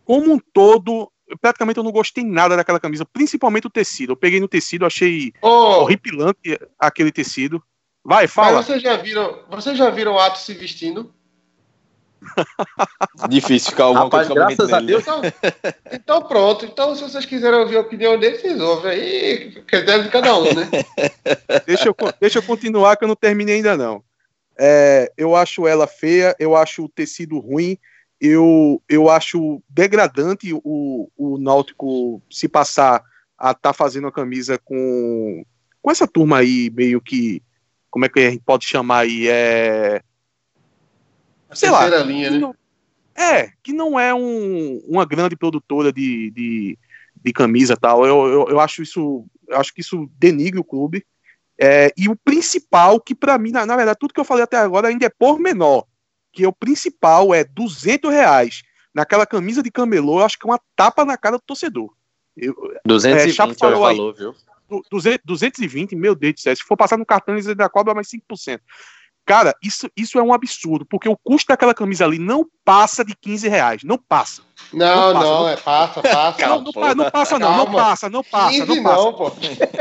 [0.02, 1.12] como um todo,
[1.42, 4.12] praticamente eu não gostei nada daquela camisa, principalmente o tecido.
[4.12, 5.82] Eu peguei no tecido, achei oh.
[5.82, 7.62] horripilante aquele tecido.
[8.02, 8.56] Vai, fala.
[8.56, 11.12] Mas vocês já viram, vocês já viram o Ato se vestindo?
[13.28, 15.02] Difícil ficar alguma Rapaz, coisa graças a Deus.
[15.02, 15.22] Então,
[15.92, 16.64] então, pronto.
[16.64, 20.44] Então, se vocês quiserem ouvir a opinião dele, vocês ouvem aí, critério de cada um,
[20.54, 20.68] né?
[21.66, 24.02] deixa, eu, deixa eu continuar, que eu não terminei ainda não.
[24.58, 27.76] É, eu acho ela feia, eu acho o tecido ruim,
[28.20, 33.02] eu, eu acho degradante o, o Náutico se passar
[33.38, 35.44] a estar tá fazendo a camisa com,
[35.82, 37.42] com essa turma aí, meio que.
[37.90, 39.28] Como é que a gente pode chamar aí?
[39.28, 40.02] É.
[41.52, 41.86] Sei lá.
[42.02, 42.38] Linha, né?
[42.38, 42.54] não,
[43.14, 46.78] é, que não é um, uma grande produtora de, de,
[47.22, 48.06] de camisa tal.
[48.06, 49.24] Eu, eu, eu, acho isso.
[49.48, 51.04] Eu acho que isso denigre o clube.
[51.58, 54.58] É, e o principal, que para mim, na, na verdade, tudo que eu falei até
[54.58, 55.86] agora ainda é por menor
[56.36, 58.62] que o principal é 200 reais
[58.94, 61.90] naquela camisa de camelô, eu acho que é uma tapa na cara do torcedor.
[62.36, 62.54] Eu,
[62.84, 64.34] 220 é, falou aí, viu?
[64.90, 68.08] 200, 220, meu Deus do céu, se for passar no cartão, eles ainda cobram mais
[68.08, 68.60] 5%.
[69.26, 73.12] Cara, isso, isso é um absurdo, porque o custo daquela camisa ali não passa de
[73.16, 74.40] 15 reais, não passa.
[74.72, 76.46] Não, não, passa, não, não é passa, passa.
[76.46, 79.02] Não, não, não passa, não, não passa, não passa, não passa.
[79.02, 79.32] Não, pô.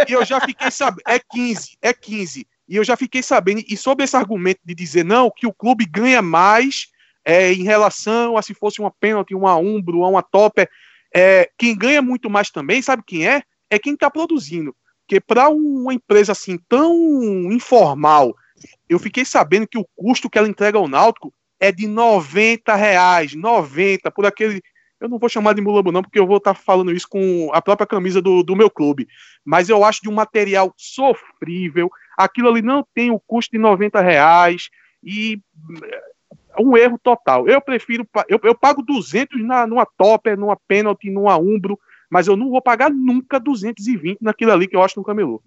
[0.10, 2.48] E eu já fiquei sabendo, é 15, é 15.
[2.68, 5.86] E eu já fiquei sabendo, e sobre esse argumento de dizer não, que o clube
[5.86, 6.88] ganha mais
[7.24, 10.68] é, em relação a se fosse uma pênalti, uma umbro, uma topper,
[11.14, 13.44] é, quem ganha muito mais também, sabe quem é?
[13.70, 14.76] É quem está produzindo.
[15.08, 16.96] Porque para uma empresa assim tão
[17.52, 18.36] informal,
[18.90, 23.34] eu fiquei sabendo que o custo que ela entrega ao Náutico é de 90 reais,
[23.34, 24.62] 90, por aquele.
[25.00, 27.50] Eu não vou chamar de mulambo, não, porque eu vou estar tá falando isso com
[27.54, 29.08] a própria camisa do, do meu clube.
[29.44, 34.00] Mas eu acho de um material sofrível, aquilo ali não tem o custo de 90
[34.02, 34.70] reais
[35.04, 35.40] e
[36.58, 37.48] é um erro total.
[37.48, 41.78] Eu prefiro, eu, eu pago 200 na, numa topper, numa pênalti, numa umbro,
[42.10, 45.42] mas eu não vou pagar nunca 220 naquilo ali que eu acho no camelô.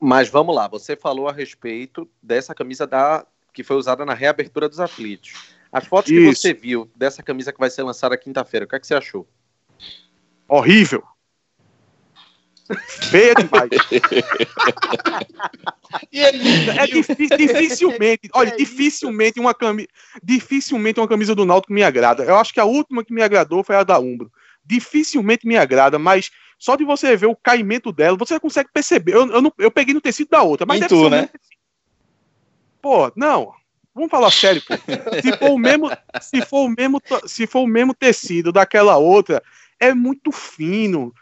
[0.00, 4.68] Mas vamos lá, você falou a respeito dessa camisa da que foi usada na reabertura
[4.68, 5.32] dos aflitos.
[5.72, 6.20] As fotos Isso.
[6.20, 8.94] que você viu dessa camisa que vai ser lançada quinta-feira, o que, é que você
[8.94, 9.26] achou?
[10.46, 11.02] Horrível.
[13.10, 13.70] Feia demais.
[16.12, 19.88] é difícil, dificilmente, olha, é dificilmente uma camisa,
[20.22, 22.24] dificilmente uma camisa do Náutico me agrada.
[22.24, 24.32] Eu acho que a última que me agradou foi a da Umbro.
[24.64, 29.14] Dificilmente me agrada, mas só de você ver o caimento dela, você consegue perceber.
[29.14, 31.28] Eu, eu, não, eu peguei no tecido da outra, mas e tu, né?
[32.80, 33.52] Pô, não.
[33.94, 34.74] Vamos falar sério, pô.
[35.22, 39.42] Se for o mesmo, se for o mesmo, se for o mesmo tecido daquela outra,
[39.80, 41.12] é muito fino.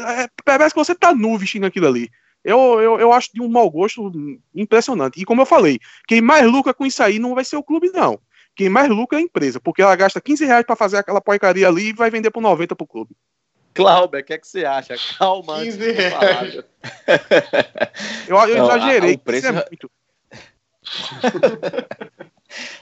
[0.00, 2.10] É, parece que você tá nu vestindo aquilo ali.
[2.44, 4.12] Eu, eu, eu acho de um mau gosto
[4.54, 5.20] impressionante.
[5.20, 7.90] E como eu falei, quem mais lucra com isso aí não vai ser o clube,
[7.90, 8.20] não.
[8.54, 11.66] Quem mais lucra é a empresa, porque ela gasta 15 reais para fazer aquela porcaria
[11.66, 13.16] ali e vai vender por 90 pro clube.
[13.74, 14.94] Cláudio, o que, é que você acha?
[15.18, 16.54] Calma 15 reais.
[18.28, 19.12] eu, eu não, exagerei.
[19.12, 19.46] A, o preço...
[19.48, 19.90] É muito...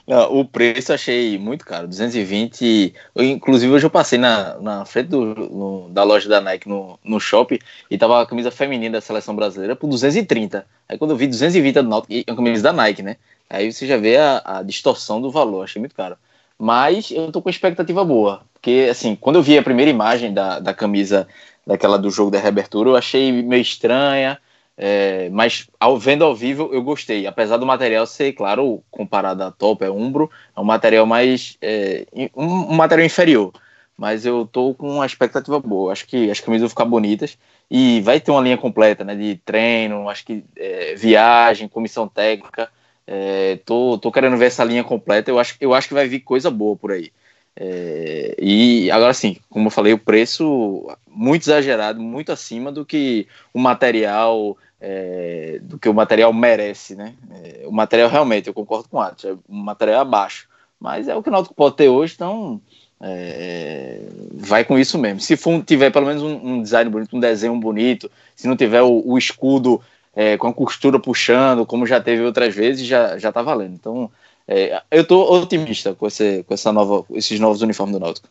[0.05, 2.93] Não, o preço eu achei muito caro, 220.
[3.15, 6.99] Eu, inclusive, hoje eu passei na, na frente do, no, da loja da Nike no,
[7.03, 7.59] no shopping
[7.89, 10.65] e tava a camisa feminina da seleção brasileira por 230.
[10.87, 13.17] Aí quando eu vi 220 do Náutico, é uma camisa da Nike, né?
[13.49, 16.17] Aí você já vê a, a distorção do valor, achei muito caro.
[16.57, 20.57] Mas eu tô com expectativa boa, porque assim, quando eu vi a primeira imagem da,
[20.57, 21.27] da camisa
[21.67, 24.39] daquela do jogo da reabertura, eu achei meio estranha,
[24.77, 29.51] é, mas ao vendo ao vivo eu gostei, apesar do material ser, claro, comparado à
[29.51, 33.51] Top, é Umbro, é um material mais é, um, um, material inferior,
[33.97, 37.37] mas eu tô com uma expectativa boa, acho que as camisas vão ficar bonitas.
[37.69, 42.69] E vai ter uma linha completa, né, de treino, acho que é, viagem, comissão técnica,
[43.05, 46.21] é, tô, tô querendo ver essa linha completa, eu acho, eu acho que vai vir
[46.21, 47.11] coisa boa por aí.
[47.55, 53.27] É, e agora sim, como eu falei, o preço muito exagerado, muito acima do que
[53.53, 57.13] o material é, do que o material merece, né?
[57.31, 61.15] É, o material realmente, eu concordo com o Atos, é um material abaixo, mas é
[61.15, 62.59] o que o Náutico pode ter hoje, então
[62.99, 64.01] é,
[64.33, 65.21] vai com isso mesmo.
[65.21, 68.81] Se for, tiver pelo menos um, um, design bonito, um desenho bonito, se não tiver
[68.81, 69.81] o, o escudo
[70.13, 73.75] é, com a costura puxando, como já teve outras vezes, já, já tá valendo.
[73.75, 74.11] Então,
[74.47, 78.27] é, eu tô otimista com, esse, com essa nova, esses novos uniformes do Náutico.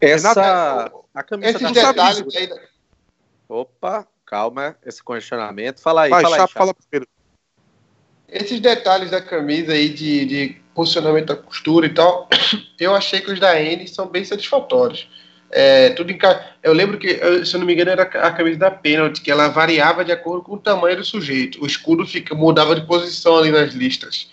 [0.00, 0.90] Essa.
[1.14, 2.48] A camisa Esses detalhes aí.
[3.48, 5.80] Opa, calma, esse condicionamento.
[5.80, 6.58] Fala aí, Vai, fala Chapo, aí.
[6.58, 7.08] fala primeiro.
[8.28, 12.28] Esses detalhes da camisa aí de, de posicionamento da costura e tal,
[12.80, 15.06] eu achei que os da N são bem satisfatórios.
[15.50, 16.56] É, tudo em ca...
[16.62, 19.48] Eu lembro que, se eu não me engano, era a camisa da Penalty, que ela
[19.48, 21.62] variava de acordo com o tamanho do sujeito.
[21.62, 24.30] O escudo fica, mudava de posição ali nas listas.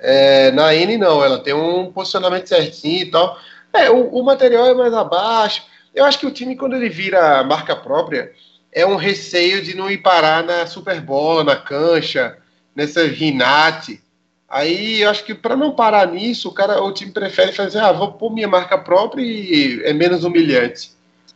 [0.00, 3.38] É, na N não, ela tem um posicionamento certinho e tal.
[3.72, 5.62] É, o, o, material é mais abaixo.
[5.94, 8.32] Eu acho que o time, quando ele vira marca própria,
[8.72, 12.36] é um receio de não ir parar na Superbola, na cancha,
[12.74, 14.00] nessa Rinate.
[14.48, 17.92] Aí eu acho que para não parar nisso, o cara, o time prefere fazer, ah,
[17.92, 20.92] vou pôr minha marca própria e é menos humilhante.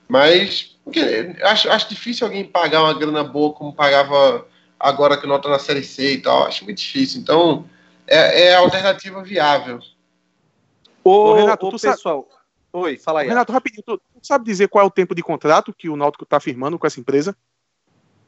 [0.08, 4.46] Mas porque, acho, acho difícil alguém pagar uma grana boa como pagava
[4.78, 6.44] agora que nota na série C e tal.
[6.44, 7.20] Acho muito difícil.
[7.20, 7.64] Então,
[8.06, 9.81] é, é a alternativa viável.
[11.02, 12.28] Ô, Ô Renato, ô, tu pessoal.
[12.28, 12.44] Sabe...
[12.72, 13.28] Oi, fala aí.
[13.28, 16.24] Renato, rapidinho, tu, tu sabe dizer qual é o tempo de contrato que o Náutico
[16.24, 17.36] está firmando com essa empresa?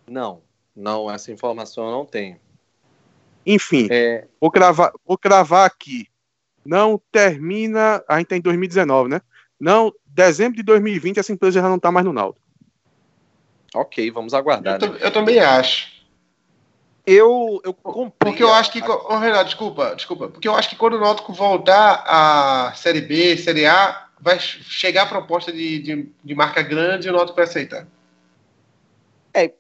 [0.07, 0.40] Não,
[0.74, 2.39] não, essa informação eu não tenho.
[3.44, 4.27] Enfim, é...
[4.40, 6.07] vou, cravar, vou cravar aqui.
[6.65, 8.03] Não termina.
[8.09, 9.20] A gente tá em 2019, né?
[9.59, 12.44] Não, dezembro de 2020 essa empresa já não está mais no Náutico.
[13.74, 14.81] Ok, vamos aguardar.
[14.82, 14.98] Eu, né?
[15.03, 15.95] eu também acho.
[17.07, 18.33] Eu, eu comprei.
[18.33, 18.83] Porque eu acho que.
[18.83, 20.28] Oh, Renato, desculpa, desculpa.
[20.28, 25.03] Porque eu acho que quando o Náutico voltar à Série B, Série A, vai chegar
[25.03, 27.87] a proposta de, de, de marca grande e o Náutico vai aceitar.
[29.33, 29.53] É,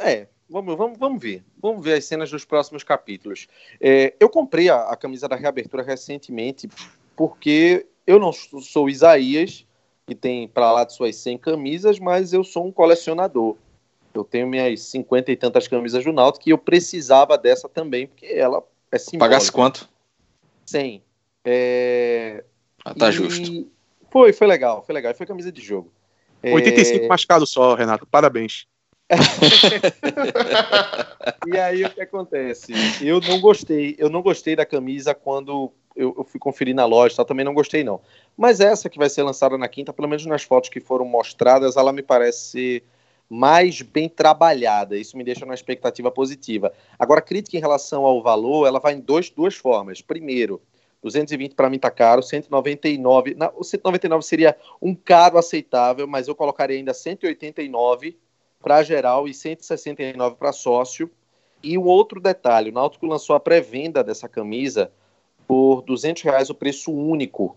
[0.00, 0.26] é.
[0.48, 1.44] Vamos, vamos, vamos ver.
[1.62, 3.46] Vamos ver as cenas dos próximos capítulos.
[3.80, 6.68] É, eu comprei a, a, camisa da reabertura recentemente
[7.14, 9.64] porque eu não sou Isaías,
[10.08, 13.56] que tem para lá de suas 100 camisas, mas eu sou um colecionador.
[14.12, 18.26] Eu tenho minhas 50 e tantas camisas do Náutico e eu precisava dessa também, porque
[18.26, 19.36] ela é simbólica.
[19.36, 19.88] Pagasse quanto?
[20.66, 21.02] 100.
[21.44, 22.44] É...
[22.84, 23.12] Ah, tá e...
[23.12, 23.70] justo.
[24.10, 25.14] Foi, foi legal, foi legal.
[25.14, 25.92] Foi camisa de jogo.
[26.42, 27.08] 85 é...
[27.08, 28.06] machucado só, Renato.
[28.06, 28.66] Parabéns.
[31.46, 32.72] e aí o que acontece?
[33.02, 37.16] Eu não gostei, eu não gostei da camisa quando eu, eu fui conferir na loja,
[37.16, 37.24] tá?
[37.24, 38.00] também não gostei não.
[38.36, 41.76] Mas essa que vai ser lançada na quinta, pelo menos nas fotos que foram mostradas,
[41.76, 42.84] ela me parece ser
[43.30, 44.98] mais bem trabalhada.
[44.98, 46.72] Isso me deixa numa expectativa positiva.
[46.98, 50.02] Agora, a crítica em relação ao valor, ela vai em dois, duas formas.
[50.02, 50.60] Primeiro,
[51.00, 56.34] 220 para mim tá caro, 199, não, o 199 seria um caro aceitável, mas eu
[56.34, 58.18] colocaria ainda 189
[58.60, 61.08] para geral e 169 para sócio.
[61.62, 64.90] E um outro detalhe, o Náutico lançou a pré-venda dessa camisa
[65.46, 67.56] por 200 reais o preço único.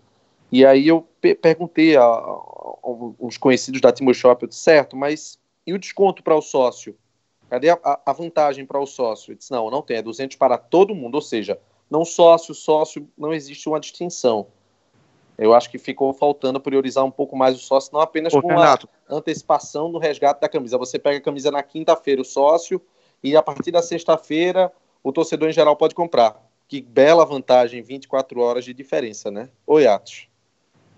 [0.51, 1.07] E aí eu
[1.41, 2.79] perguntei a, a, a,
[3.19, 6.97] uns conhecidos da Timo Shop, eu disse, certo, mas e o desconto para o sócio?
[7.49, 9.31] Cadê a, a vantagem para o sócio?
[9.31, 11.59] Ele disse, não, não tem, é 200 para todo mundo, ou seja,
[11.89, 14.47] não sócio, sócio, não existe uma distinção.
[15.37, 18.47] Eu acho que ficou faltando priorizar um pouco mais o sócio, não apenas Ô, com
[18.47, 18.87] Renato.
[19.07, 20.77] a antecipação do resgate da camisa.
[20.77, 22.81] Você pega a camisa na quinta-feira, o sócio,
[23.23, 24.71] e a partir da sexta-feira,
[25.03, 26.41] o torcedor em geral pode comprar.
[26.67, 29.49] Que bela vantagem, 24 horas de diferença, né?
[29.65, 30.27] Oi, Atos.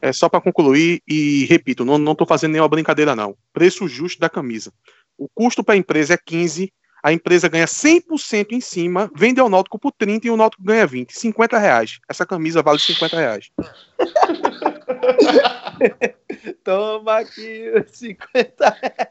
[0.05, 3.35] É só para concluir e repito, não estou fazendo nenhuma brincadeira não.
[3.51, 4.71] Preço justo da camisa.
[5.17, 6.71] O custo para a empresa é 15,
[7.01, 10.85] a empresa ganha 100% em cima, vende ao Náutico por 30 e o Náutico ganha
[10.85, 11.97] 20, 50 reais.
[12.07, 13.49] Essa camisa vale 50 reais.
[16.63, 19.09] Toma aqui 50 reais.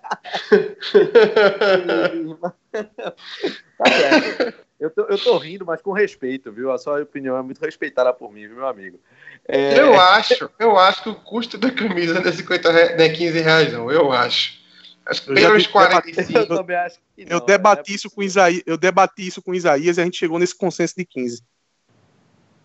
[3.78, 4.63] tá certo.
[4.84, 6.70] Eu tô, eu tô rindo, mas com respeito, viu?
[6.70, 9.00] A sua opinião é muito respeitada por mim, viu, meu amigo?
[9.48, 9.78] É...
[9.78, 13.08] Eu acho, eu acho que o custo da camisa não é 50 reais, não é
[13.08, 13.90] 15 reais, não.
[13.90, 14.62] Eu acho.
[15.06, 16.38] Acho que pelos 45.
[16.38, 19.54] Eu, também acho que não, eu debati é isso com Isaías, eu debati isso com
[19.54, 21.42] Isaías e a gente chegou nesse consenso de 15.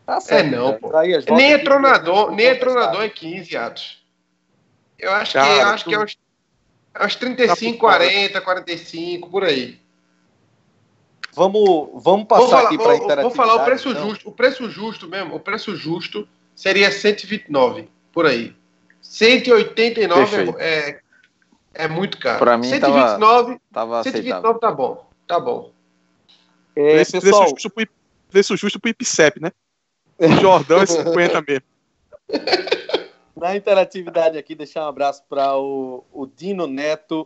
[0.06, 0.92] Tá certo, é não, pô.
[1.36, 4.04] nem é tronador, nem é tronador é 15, Atos.
[4.98, 6.18] Eu acho que, eu acho que é os
[6.94, 9.80] Acho 35, 40, 45, por aí.
[11.34, 13.22] Vamos, vamos passar vou falar, aqui para interatividade.
[13.22, 14.10] Vou falar o preço então.
[14.10, 14.30] justo.
[14.30, 18.56] O preço justo mesmo, o preço justo seria 129, por aí.
[19.02, 21.00] 189 é, é,
[21.74, 22.40] é muito caro.
[22.40, 25.10] Pra mim 129, tava, tava 129 tá bom.
[25.28, 25.72] Tá bom.
[26.76, 27.88] É, preço, pessoal, preço, justo pro,
[28.30, 29.52] preço justo pro IPCEP, né?
[30.18, 31.66] O Jordão é 50 mesmo.
[33.36, 37.26] Na interatividade aqui, deixar um abraço para o, o Dino Neto,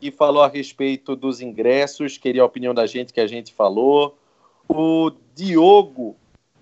[0.00, 4.18] que falou a respeito dos ingressos, queria a opinião da gente que a gente falou.
[4.66, 6.16] O Diogo,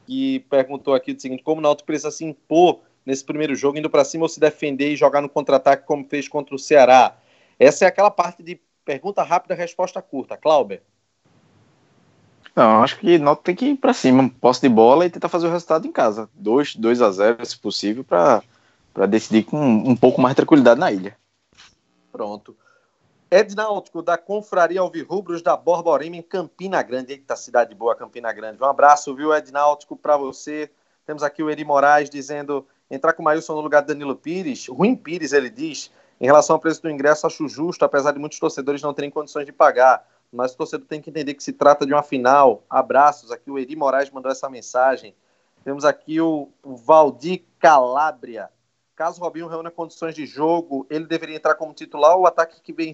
[0.06, 3.88] que perguntou aqui o seguinte: como o Náutico precisa se impor nesse primeiro jogo, indo
[3.88, 7.16] para cima ou se defender e jogar no contra-ataque como fez contra o Ceará?
[7.58, 10.36] Essa é aquela parte de pergunta rápida, resposta curta.
[10.36, 10.82] Clauber.
[12.56, 15.28] Não, acho que o Náutico tem que ir para cima, posse de bola e tentar
[15.28, 16.28] fazer o resultado em casa.
[16.34, 18.42] 2, 2 a 0 se possível, para
[19.06, 21.16] decidir com um pouco mais de tranquilidade na ilha.
[22.10, 22.56] Pronto.
[23.30, 27.12] Ednáutico, da Confraria Alvirrubros da Borborema, em Campina Grande.
[27.12, 28.62] Eita, cidade boa, Campina Grande.
[28.62, 30.70] Um abraço, viu, Ednáutico, para você.
[31.04, 34.66] Temos aqui o Eri Moraes dizendo entrar com o Maílson no lugar de Danilo Pires.
[34.68, 35.92] Ruim Pires, ele diz.
[36.18, 39.44] Em relação ao preço do ingresso, acho justo, apesar de muitos torcedores não terem condições
[39.44, 40.06] de pagar.
[40.32, 42.62] Mas o torcedor tem que entender que se trata de uma final.
[42.68, 43.30] Abraços.
[43.30, 45.14] Aqui o Eri Moraes mandou essa mensagem.
[45.64, 48.48] Temos aqui o, Valdir Calabria.
[48.98, 52.60] Caso o Robinho reúna condições de jogo, ele deveria entrar como titular ou o ataque
[52.60, 52.90] que vem,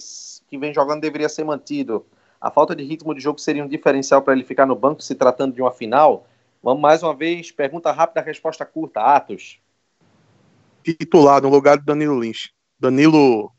[0.47, 2.05] que vem jogando deveria ser mantido?
[2.39, 5.15] A falta de ritmo de jogo seria um diferencial para ele ficar no banco se
[5.15, 6.27] tratando de uma final?
[6.63, 9.01] Vamos mais uma vez, pergunta rápida, resposta curta.
[9.01, 9.59] Atos.
[10.83, 12.51] Titular no lugar de Danilo Lins.
[12.79, 13.51] Danilo.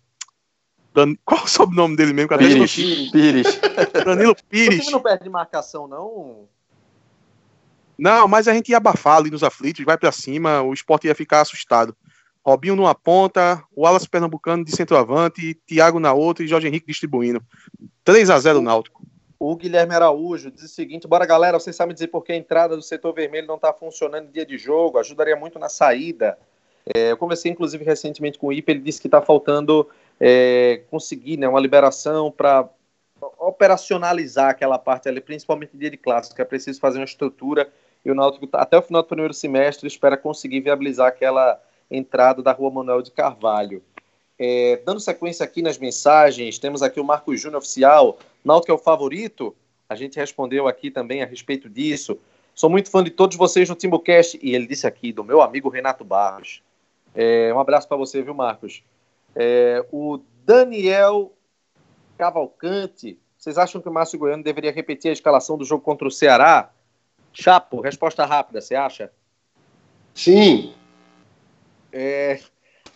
[0.93, 1.15] Dan...
[1.25, 2.37] Qual é o sobrenome dele mesmo?
[2.37, 2.77] Pires.
[2.77, 3.09] ele?
[3.09, 3.59] Pires.
[4.05, 4.81] Danilo O Pires.
[4.81, 6.47] time não perde marcação, não?
[7.97, 11.15] Não, mas a gente ia abafar ali nos aflitos, vai pra cima, o esporte ia
[11.15, 11.97] ficar assustado.
[12.45, 17.41] Robinho numa ponta, o Wallace Pernambucano de centroavante, Thiago na outra e Jorge Henrique distribuindo.
[18.03, 19.03] 3 a 0 Náutico.
[19.39, 22.75] O Guilherme Araújo diz o seguinte: bora galera, vocês sabem dizer por que a entrada
[22.75, 24.99] do setor vermelho não está funcionando em dia de jogo?
[24.99, 26.37] Ajudaria muito na saída.
[26.95, 29.89] É, eu conversei inclusive recentemente com o IPE, ele disse que está faltando
[30.19, 32.69] é, conseguir né, uma liberação para
[33.39, 37.71] operacionalizar aquela parte ali, principalmente dia de clássico, é preciso fazer uma estrutura
[38.03, 41.59] e o Náutico, até o final do primeiro semestre, espera conseguir viabilizar aquela
[41.89, 43.83] entrada da rua Manuel de Carvalho.
[44.37, 48.19] É, dando sequência aqui nas mensagens, temos aqui o Marcos Júnior Oficial.
[48.43, 49.55] Náutico é o favorito?
[49.87, 52.19] A gente respondeu aqui também a respeito disso.
[52.53, 54.39] Sou muito fã de todos vocês no Timbucast.
[54.41, 56.61] E ele disse aqui, do meu amigo Renato Barros.
[57.13, 58.83] É, um abraço para você, viu, Marcos?
[59.35, 61.31] É, o Daniel
[62.17, 63.19] Cavalcante.
[63.37, 66.71] Vocês acham que o Márcio Goiano deveria repetir a escalação do jogo contra o Ceará?
[67.31, 69.11] Chapo, resposta rápida, você acha?
[70.13, 70.73] Sim.
[71.97, 72.41] É,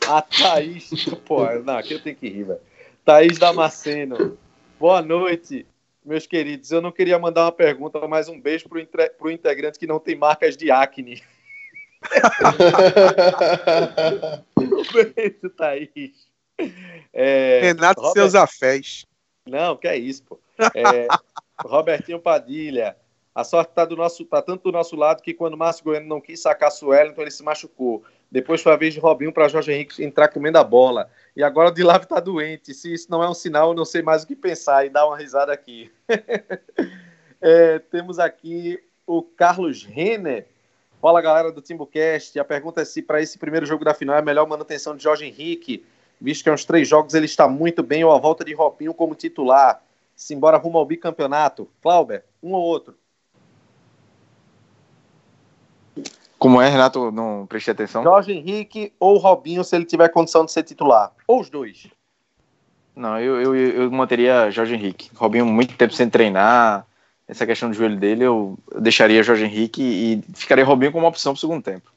[0.06, 0.90] a Thaís.
[1.26, 2.60] Pô, não, aqui eu tenho que rir, velho.
[3.06, 4.38] Thaís Damasceno.
[4.78, 5.66] Boa noite,
[6.04, 6.70] meus queridos.
[6.70, 9.10] Eu não queria mandar uma pergunta, mas um beijo pro, entre...
[9.12, 11.24] pro integrante que não tem marcas de acne.
[14.60, 16.28] um beijo, Thaís.
[17.14, 19.06] É, Renato Robert- seus afés.
[19.48, 20.38] Não, que é isso, pô.
[20.76, 21.08] É,
[21.64, 22.98] Robertinho Padilha.
[23.34, 26.06] A sorte tá, do nosso, tá tanto do nosso lado que quando o Márcio Goiano
[26.06, 28.04] não quis sacar Suelo, então ele se machucou.
[28.32, 31.10] Depois foi a vez de Robinho para Jorge Henrique entrar comendo a bola.
[31.36, 32.74] E agora o Dilave tá doente.
[32.74, 35.08] Se isso não é um sinal, eu não sei mais o que pensar e dar
[35.08, 35.92] uma risada aqui.
[37.42, 40.46] É, temos aqui o Carlos Renner.
[41.02, 42.38] Fala galera do Timbucast.
[42.38, 45.02] A pergunta é se para esse primeiro jogo da final é a melhor manutenção de
[45.02, 45.86] Jorge Henrique,
[46.20, 48.94] visto que há uns três jogos ele está muito bem, ou a volta de Robinho
[48.94, 49.82] como titular.
[50.18, 51.70] Simbora rumo ao bicampeonato.
[51.82, 52.99] Clauber, um ou outro.
[56.40, 57.12] Como é, Renato?
[57.12, 58.02] Não prestei atenção.
[58.02, 61.12] Jorge Henrique ou Robinho, se ele tiver condição de ser titular.
[61.28, 61.88] Ou os dois.
[62.96, 65.12] Não, eu, eu, eu manteria Jorge Henrique.
[65.16, 66.86] Robinho muito tempo sem treinar.
[67.28, 71.34] Essa questão do joelho dele, eu, eu deixaria Jorge Henrique e ficaria Robinho como opção
[71.34, 71.92] pro segundo tempo.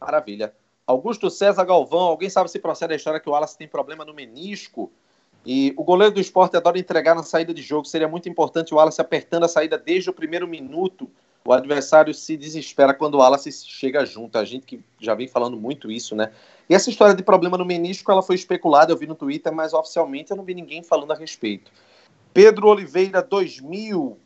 [0.00, 0.52] Maravilha.
[0.86, 4.14] Augusto César Galvão, alguém sabe se procede a história que o Wallace tem problema no
[4.14, 4.90] menisco?
[5.44, 7.86] E o goleiro do esporte adora entregar na saída de jogo.
[7.86, 11.10] Seria muito importante o Wallace apertando a saída desde o primeiro minuto.
[11.44, 14.38] O adversário se desespera quando o Wallace chega junto.
[14.38, 16.32] A gente que já vem falando muito isso, né?
[16.68, 19.72] E essa história de problema no menisco, ela foi especulada, eu vi no Twitter, mas
[19.72, 21.70] oficialmente eu não vi ninguém falando a respeito.
[22.32, 24.16] Pedro Oliveira, 2000.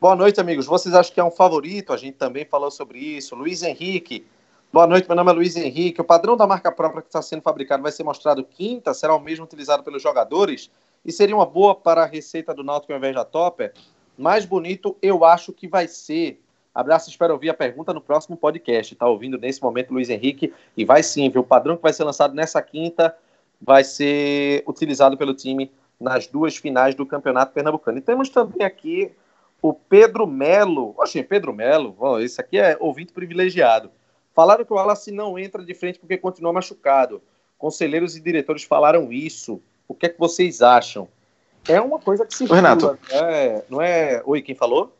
[0.00, 0.66] Boa noite, amigos.
[0.66, 1.92] Vocês acham que é um favorito?
[1.92, 3.34] A gente também falou sobre isso.
[3.34, 4.26] Luiz Henrique.
[4.72, 6.00] Boa noite, meu nome é Luiz Henrique.
[6.00, 8.92] O padrão da marca própria que está sendo fabricado vai ser mostrado quinta?
[8.92, 10.70] Será o mesmo utilizado pelos jogadores?
[11.04, 13.72] E seria uma boa para a receita do Náutico ao invés da Topper?
[14.16, 16.40] Mais bonito, eu acho que vai ser.
[16.74, 18.92] Abraço, espero ouvir a pergunta no próximo podcast.
[18.92, 20.52] Está ouvindo nesse momento, Luiz Henrique?
[20.76, 21.42] E vai sim, viu?
[21.42, 23.16] O padrão que vai ser lançado nessa quinta
[23.60, 25.70] vai ser utilizado pelo time
[26.00, 27.98] nas duas finais do Campeonato Pernambucano.
[27.98, 29.10] E temos também aqui
[29.62, 30.94] o Pedro Melo.
[30.98, 33.90] Oxe, Pedro Melo, oh, esse aqui é ouvinte privilegiado.
[34.34, 37.22] Falaram que o Wallace não entra de frente porque continua machucado.
[37.56, 39.62] Conselheiros e diretores falaram isso.
[39.88, 41.08] O que é que vocês acham?
[41.68, 42.98] É uma coisa que se Renato.
[43.10, 44.22] Não é, não é...
[44.24, 44.94] Oi, quem falou?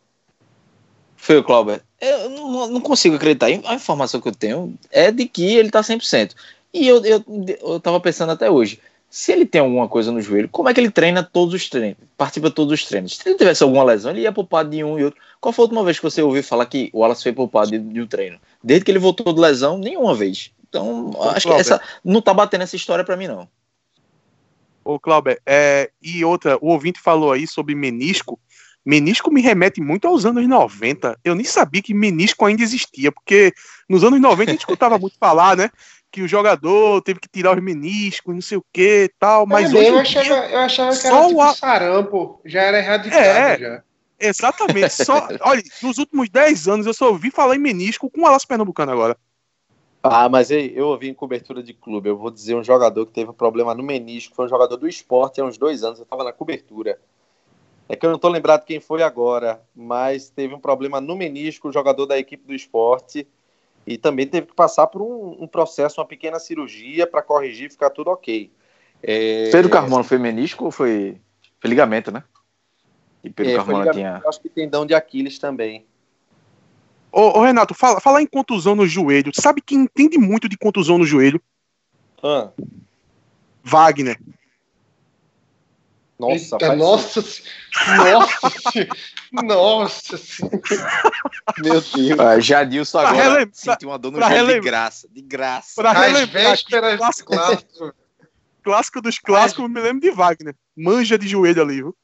[1.17, 1.81] Foi o Clauber.
[2.01, 3.47] Eu não, não, consigo acreditar.
[3.47, 6.35] A informação que eu tenho é de que ele tá 100%.
[6.73, 7.25] E eu, eu,
[7.63, 8.81] eu tava pensando até hoje.
[9.09, 11.97] Se ele tem alguma coisa no joelho, como é que ele treina todos os treinos?
[12.17, 13.17] Participa de todos os treinos.
[13.17, 15.21] Se ele tivesse alguma lesão, ele ia poupar de um e outro.
[15.41, 17.79] Qual foi a última vez que você ouviu falar que o Wallace foi poupado de,
[17.79, 18.41] de um treino?
[18.63, 20.51] Desde que ele voltou de lesão, nenhuma vez.
[20.69, 21.55] Então, Ô, acho Clauber.
[21.55, 23.49] que essa não tá batendo essa história para mim, não.
[24.85, 28.39] Ô, Clauber, é, e outra, o ouvinte falou aí sobre menisco.
[28.85, 31.19] Menisco me remete muito aos anos 90.
[31.25, 33.53] Eu nem sabia que menisco ainda existia, porque
[33.89, 35.71] nos anos 90 a gente escutava muito falar, né?
[36.13, 39.47] Que o jogador teve que tirar os meniscos, não sei o que tal.
[39.47, 41.55] Mas eu, hoje eu, achava, dia, eu achava que era tipo a...
[41.55, 43.83] sarampo, já era erradicado é, já.
[44.21, 45.05] Exatamente.
[45.05, 48.45] Só, olha, nos últimos 10 anos eu só ouvi falar em menisco com o Alas
[48.45, 49.17] Pernambucano agora.
[50.07, 52.11] Ah, mas ei, eu ouvi em cobertura de clube.
[52.11, 54.87] Eu vou dizer um jogador que teve um problema no menisco, foi um jogador do
[54.87, 55.99] esporte há uns dois anos.
[55.99, 56.99] Eu estava na cobertura.
[57.89, 61.69] É que eu não estou lembrado quem foi agora, mas teve um problema no menisco,
[61.69, 63.27] o jogador da equipe do esporte,
[63.87, 67.71] e também teve que passar por um, um processo, uma pequena cirurgia para corrigir e
[67.71, 68.53] ficar tudo ok.
[69.03, 69.51] É...
[69.51, 71.19] Pedro Carmona foi menisco ou foi,
[71.59, 72.23] foi ligamento, né?
[73.23, 74.23] E Pedro é, Carmona tinha.
[74.27, 75.87] Acho que tendão de Aquiles também.
[77.17, 79.31] Ô, ô, Renato, fala, falar em contusão no joelho.
[79.33, 81.41] Sabe quem entende muito de contusão no joelho?
[82.21, 82.51] Ah.
[83.63, 84.21] Wagner.
[86.19, 87.25] Nossa, Eita, nossa,
[87.97, 88.85] nossa,
[89.43, 90.17] nossa,
[91.59, 92.21] meu Deus.
[92.21, 95.73] Ah, Jadilson agora sentiu uma dor no joelho de graça, de graça.
[95.77, 96.57] Pra relembrar,
[96.99, 97.95] clássico, clássico,
[98.63, 100.57] clássico dos clássicos, me lembro de Wagner.
[100.77, 101.97] Manja de joelho ali, viu?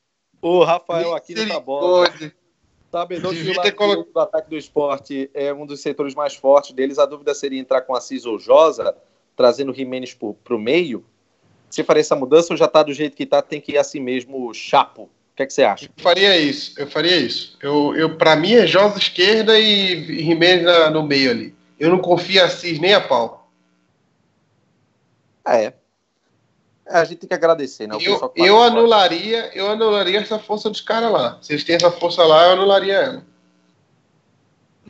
[0.43, 2.13] O Rafael aqui no bola.
[2.91, 4.09] Sabedor que o colo...
[4.13, 6.99] do ataque do esporte é um dos setores mais fortes deles.
[6.99, 8.97] A dúvida seria entrar com a Cis ou Josa,
[9.37, 11.05] trazendo o Jimenez para o meio.
[11.69, 14.01] Você faria essa mudança ou já está do jeito que está, tem que ir assim
[14.01, 15.03] mesmo, chapo?
[15.03, 15.87] O que, é que você acha?
[15.87, 17.57] Eu faria isso, eu faria isso.
[17.63, 21.55] Eu, eu, para mim é Josa esquerda e Jimenez no meio ali.
[21.79, 23.51] Eu não confio a Cis nem a pau.
[25.47, 25.73] É.
[26.91, 27.97] A gente tem que agradecer, né?
[28.01, 31.39] eu, eu anularia, eu anularia essa força dos caras lá.
[31.41, 33.25] Se eles têm essa força lá, eu anularia ela.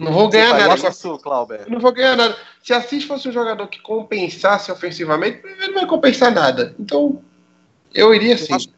[0.01, 0.89] Não vou ganhar nada.
[0.89, 1.67] Isso, Clauber.
[1.69, 2.35] Não vou ganhar nada.
[2.63, 6.75] Se Assis fosse um jogador que compensasse ofensivamente, ele não vai compensar nada.
[6.79, 7.23] Então,
[7.93, 8.47] eu iria sim.
[8.49, 8.69] Eu acho,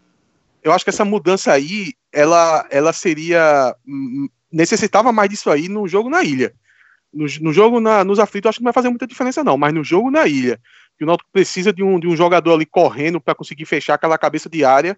[0.64, 3.76] eu acho que essa mudança aí, ela, ela seria.
[3.86, 6.52] Hum, necessitava mais disso aí no jogo na ilha.
[7.14, 9.56] No, no jogo na, nos aflitos, acho que não vai fazer muita diferença, não.
[9.56, 10.60] Mas no jogo na ilha,
[11.02, 14.16] que o Náutico precisa de um, de um jogador ali correndo para conseguir fechar aquela
[14.16, 14.96] cabeça de área.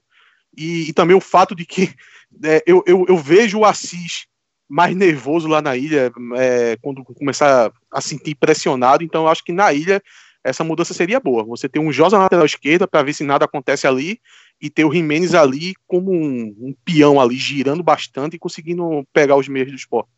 [0.57, 1.95] E, e também o fato de que
[2.45, 4.27] é, eu, eu, eu vejo o Assis
[4.69, 9.03] mais nervoso lá na ilha, é, quando começar a sentir pressionado.
[9.03, 10.03] Então, acho que na ilha
[10.43, 11.43] essa mudança seria boa.
[11.45, 14.21] Você ter um Josa na lateral esquerda para ver se nada acontece ali
[14.61, 19.37] e ter o Jimenez ali como um, um, peão ali, girando bastante e conseguindo pegar
[19.37, 20.11] os meios do esporte.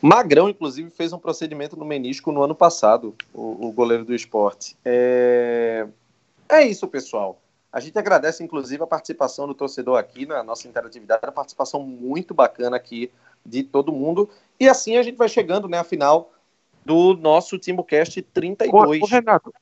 [0.00, 4.76] Magrão, inclusive, fez um procedimento no menisco no ano passado, o, o goleiro do esporte.
[4.84, 5.86] É...
[6.48, 7.40] é isso, pessoal.
[7.72, 12.32] A gente agradece, inclusive, a participação do torcedor aqui na nossa interatividade, a participação muito
[12.32, 13.10] bacana aqui
[13.44, 14.28] de todo mundo.
[14.58, 16.32] E assim a gente vai chegando, né, à final
[16.84, 19.02] do nosso TimbuCast 32.
[19.02, 19.52] Ô, ô Renato,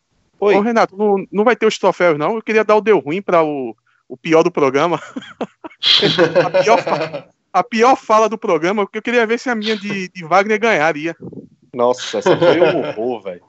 [0.41, 0.57] Oi.
[0.57, 2.37] Ô, Renato, não, não vai ter os troféus, não?
[2.37, 3.75] Eu queria dar o deu ruim para o,
[4.09, 5.01] o pior do programa.
[6.45, 10.09] a, pior, a, pior, fala do programa, porque eu queria ver se a minha de,
[10.09, 11.17] de Wagner ganharia.
[11.73, 13.45] Nossa, essa foi um horror, velho.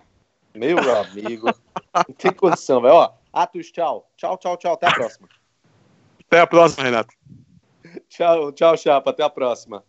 [0.54, 1.48] Meu amigo.
[1.94, 2.94] Não tem condição, velho.
[2.94, 4.10] Ó, Atos, tchau.
[4.16, 4.74] Tchau, tchau, tchau.
[4.74, 5.30] Até a próxima.
[6.28, 7.14] Até a próxima, Renato.
[8.08, 9.10] tchau, tchau, Chapa.
[9.10, 9.84] Até a próxima.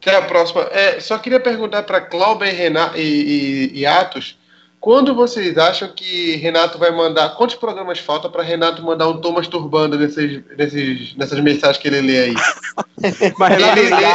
[0.00, 0.62] Até a próxima.
[0.72, 4.38] É, só queria perguntar para Cláudio e, e, e, Atos,
[4.86, 7.30] quando vocês acham que Renato vai mandar?
[7.30, 12.02] Quantos programas falta para Renato mandar um Thomas Turbando nesses, nesses, nessas mensagens que ele
[12.02, 12.34] lê aí?
[13.36, 14.06] Mas Renato ele lê,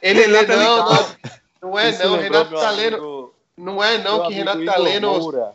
[0.00, 1.06] ele lê, não, não,
[1.60, 5.52] não é não, Renato tá lendo, não é não que Renato tá lendo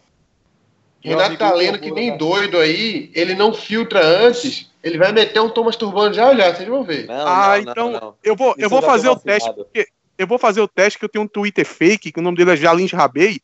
[1.03, 5.49] Renato tá lendo que nem doido aí, ele não filtra antes, ele vai meter um
[5.49, 7.07] Thomas Turbano já já, vocês vão ver.
[7.07, 10.37] Não, ah, não, então não, eu vou, eu vou fazer o teste, porque eu vou
[10.37, 12.91] fazer o teste que eu tenho um Twitter fake, que o nome dele é Jalins
[12.91, 13.41] Rabei,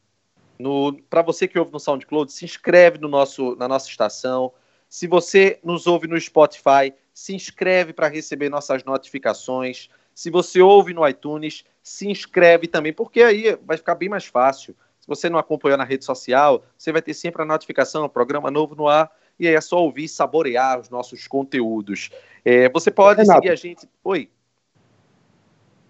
[0.59, 4.51] no para você que ouve no SoundCloud, se inscreve no nosso, na nossa estação.
[4.87, 9.89] Se você nos ouve no Spotify, se inscreve para receber nossas notificações.
[10.13, 14.75] Se você ouve no iTunes, se inscreve também, porque aí vai ficar bem mais fácil.
[14.99, 18.75] Se você não acompanhou na rede social, você vai ter sempre a notificação, programa novo
[18.75, 22.09] no ar, e aí é só ouvir e saborear os nossos conteúdos.
[22.45, 23.41] É, você pode Renato.
[23.41, 23.89] seguir a gente.
[24.03, 24.29] Oi.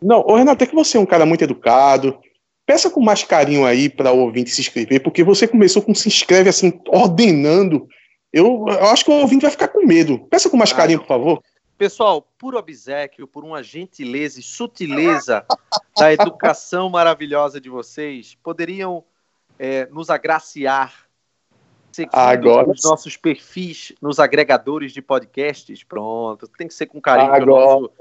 [0.03, 2.19] Não, ô Renato, é que você é um cara muito educado.
[2.65, 6.07] Peça com mais carinho aí para o ouvinte se inscrever, porque você começou com se
[6.07, 7.87] inscreve assim, ordenando.
[8.31, 10.19] Eu, eu acho que o ouvinte vai ficar com medo.
[10.27, 11.43] Peça com mais Ah, carinho, por favor.
[11.77, 15.45] Pessoal, por obsequio, por uma gentileza e sutileza
[15.97, 19.03] da educação maravilhosa de vocês, poderiam
[19.57, 20.93] é, nos agraciar
[21.91, 25.83] seguindo Agora os nossos perfis nos agregadores de podcasts?
[25.83, 27.45] Pronto, tem que ser com carinho, Agora.
[27.45, 27.91] nosso,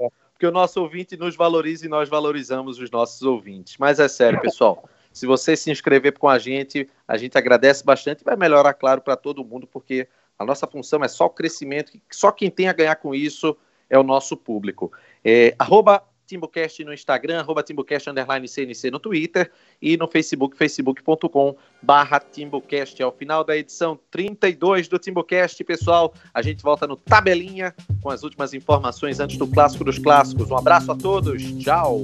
[0.43, 3.77] porque o nosso ouvinte nos valoriza e nós valorizamos os nossos ouvintes.
[3.79, 4.83] Mas é sério, pessoal.
[5.13, 8.99] Se você se inscrever com a gente, a gente agradece bastante e vai melhorar, claro,
[8.99, 10.05] para todo mundo, porque
[10.37, 13.55] a nossa função é só o crescimento, só quem tem a ganhar com isso
[13.89, 14.91] é o nosso público.
[15.23, 19.51] É, arroba TimbuCast no Instagram, arroba CNC no Twitter
[19.81, 23.01] e no Facebook, facebook.com barra TimbuCast.
[23.01, 28.23] Ao final da edição 32 do TimbuCast, pessoal, a gente volta no Tabelinha com as
[28.23, 30.49] últimas informações antes do Clássico dos Clássicos.
[30.49, 32.03] Um abraço a todos, tchau!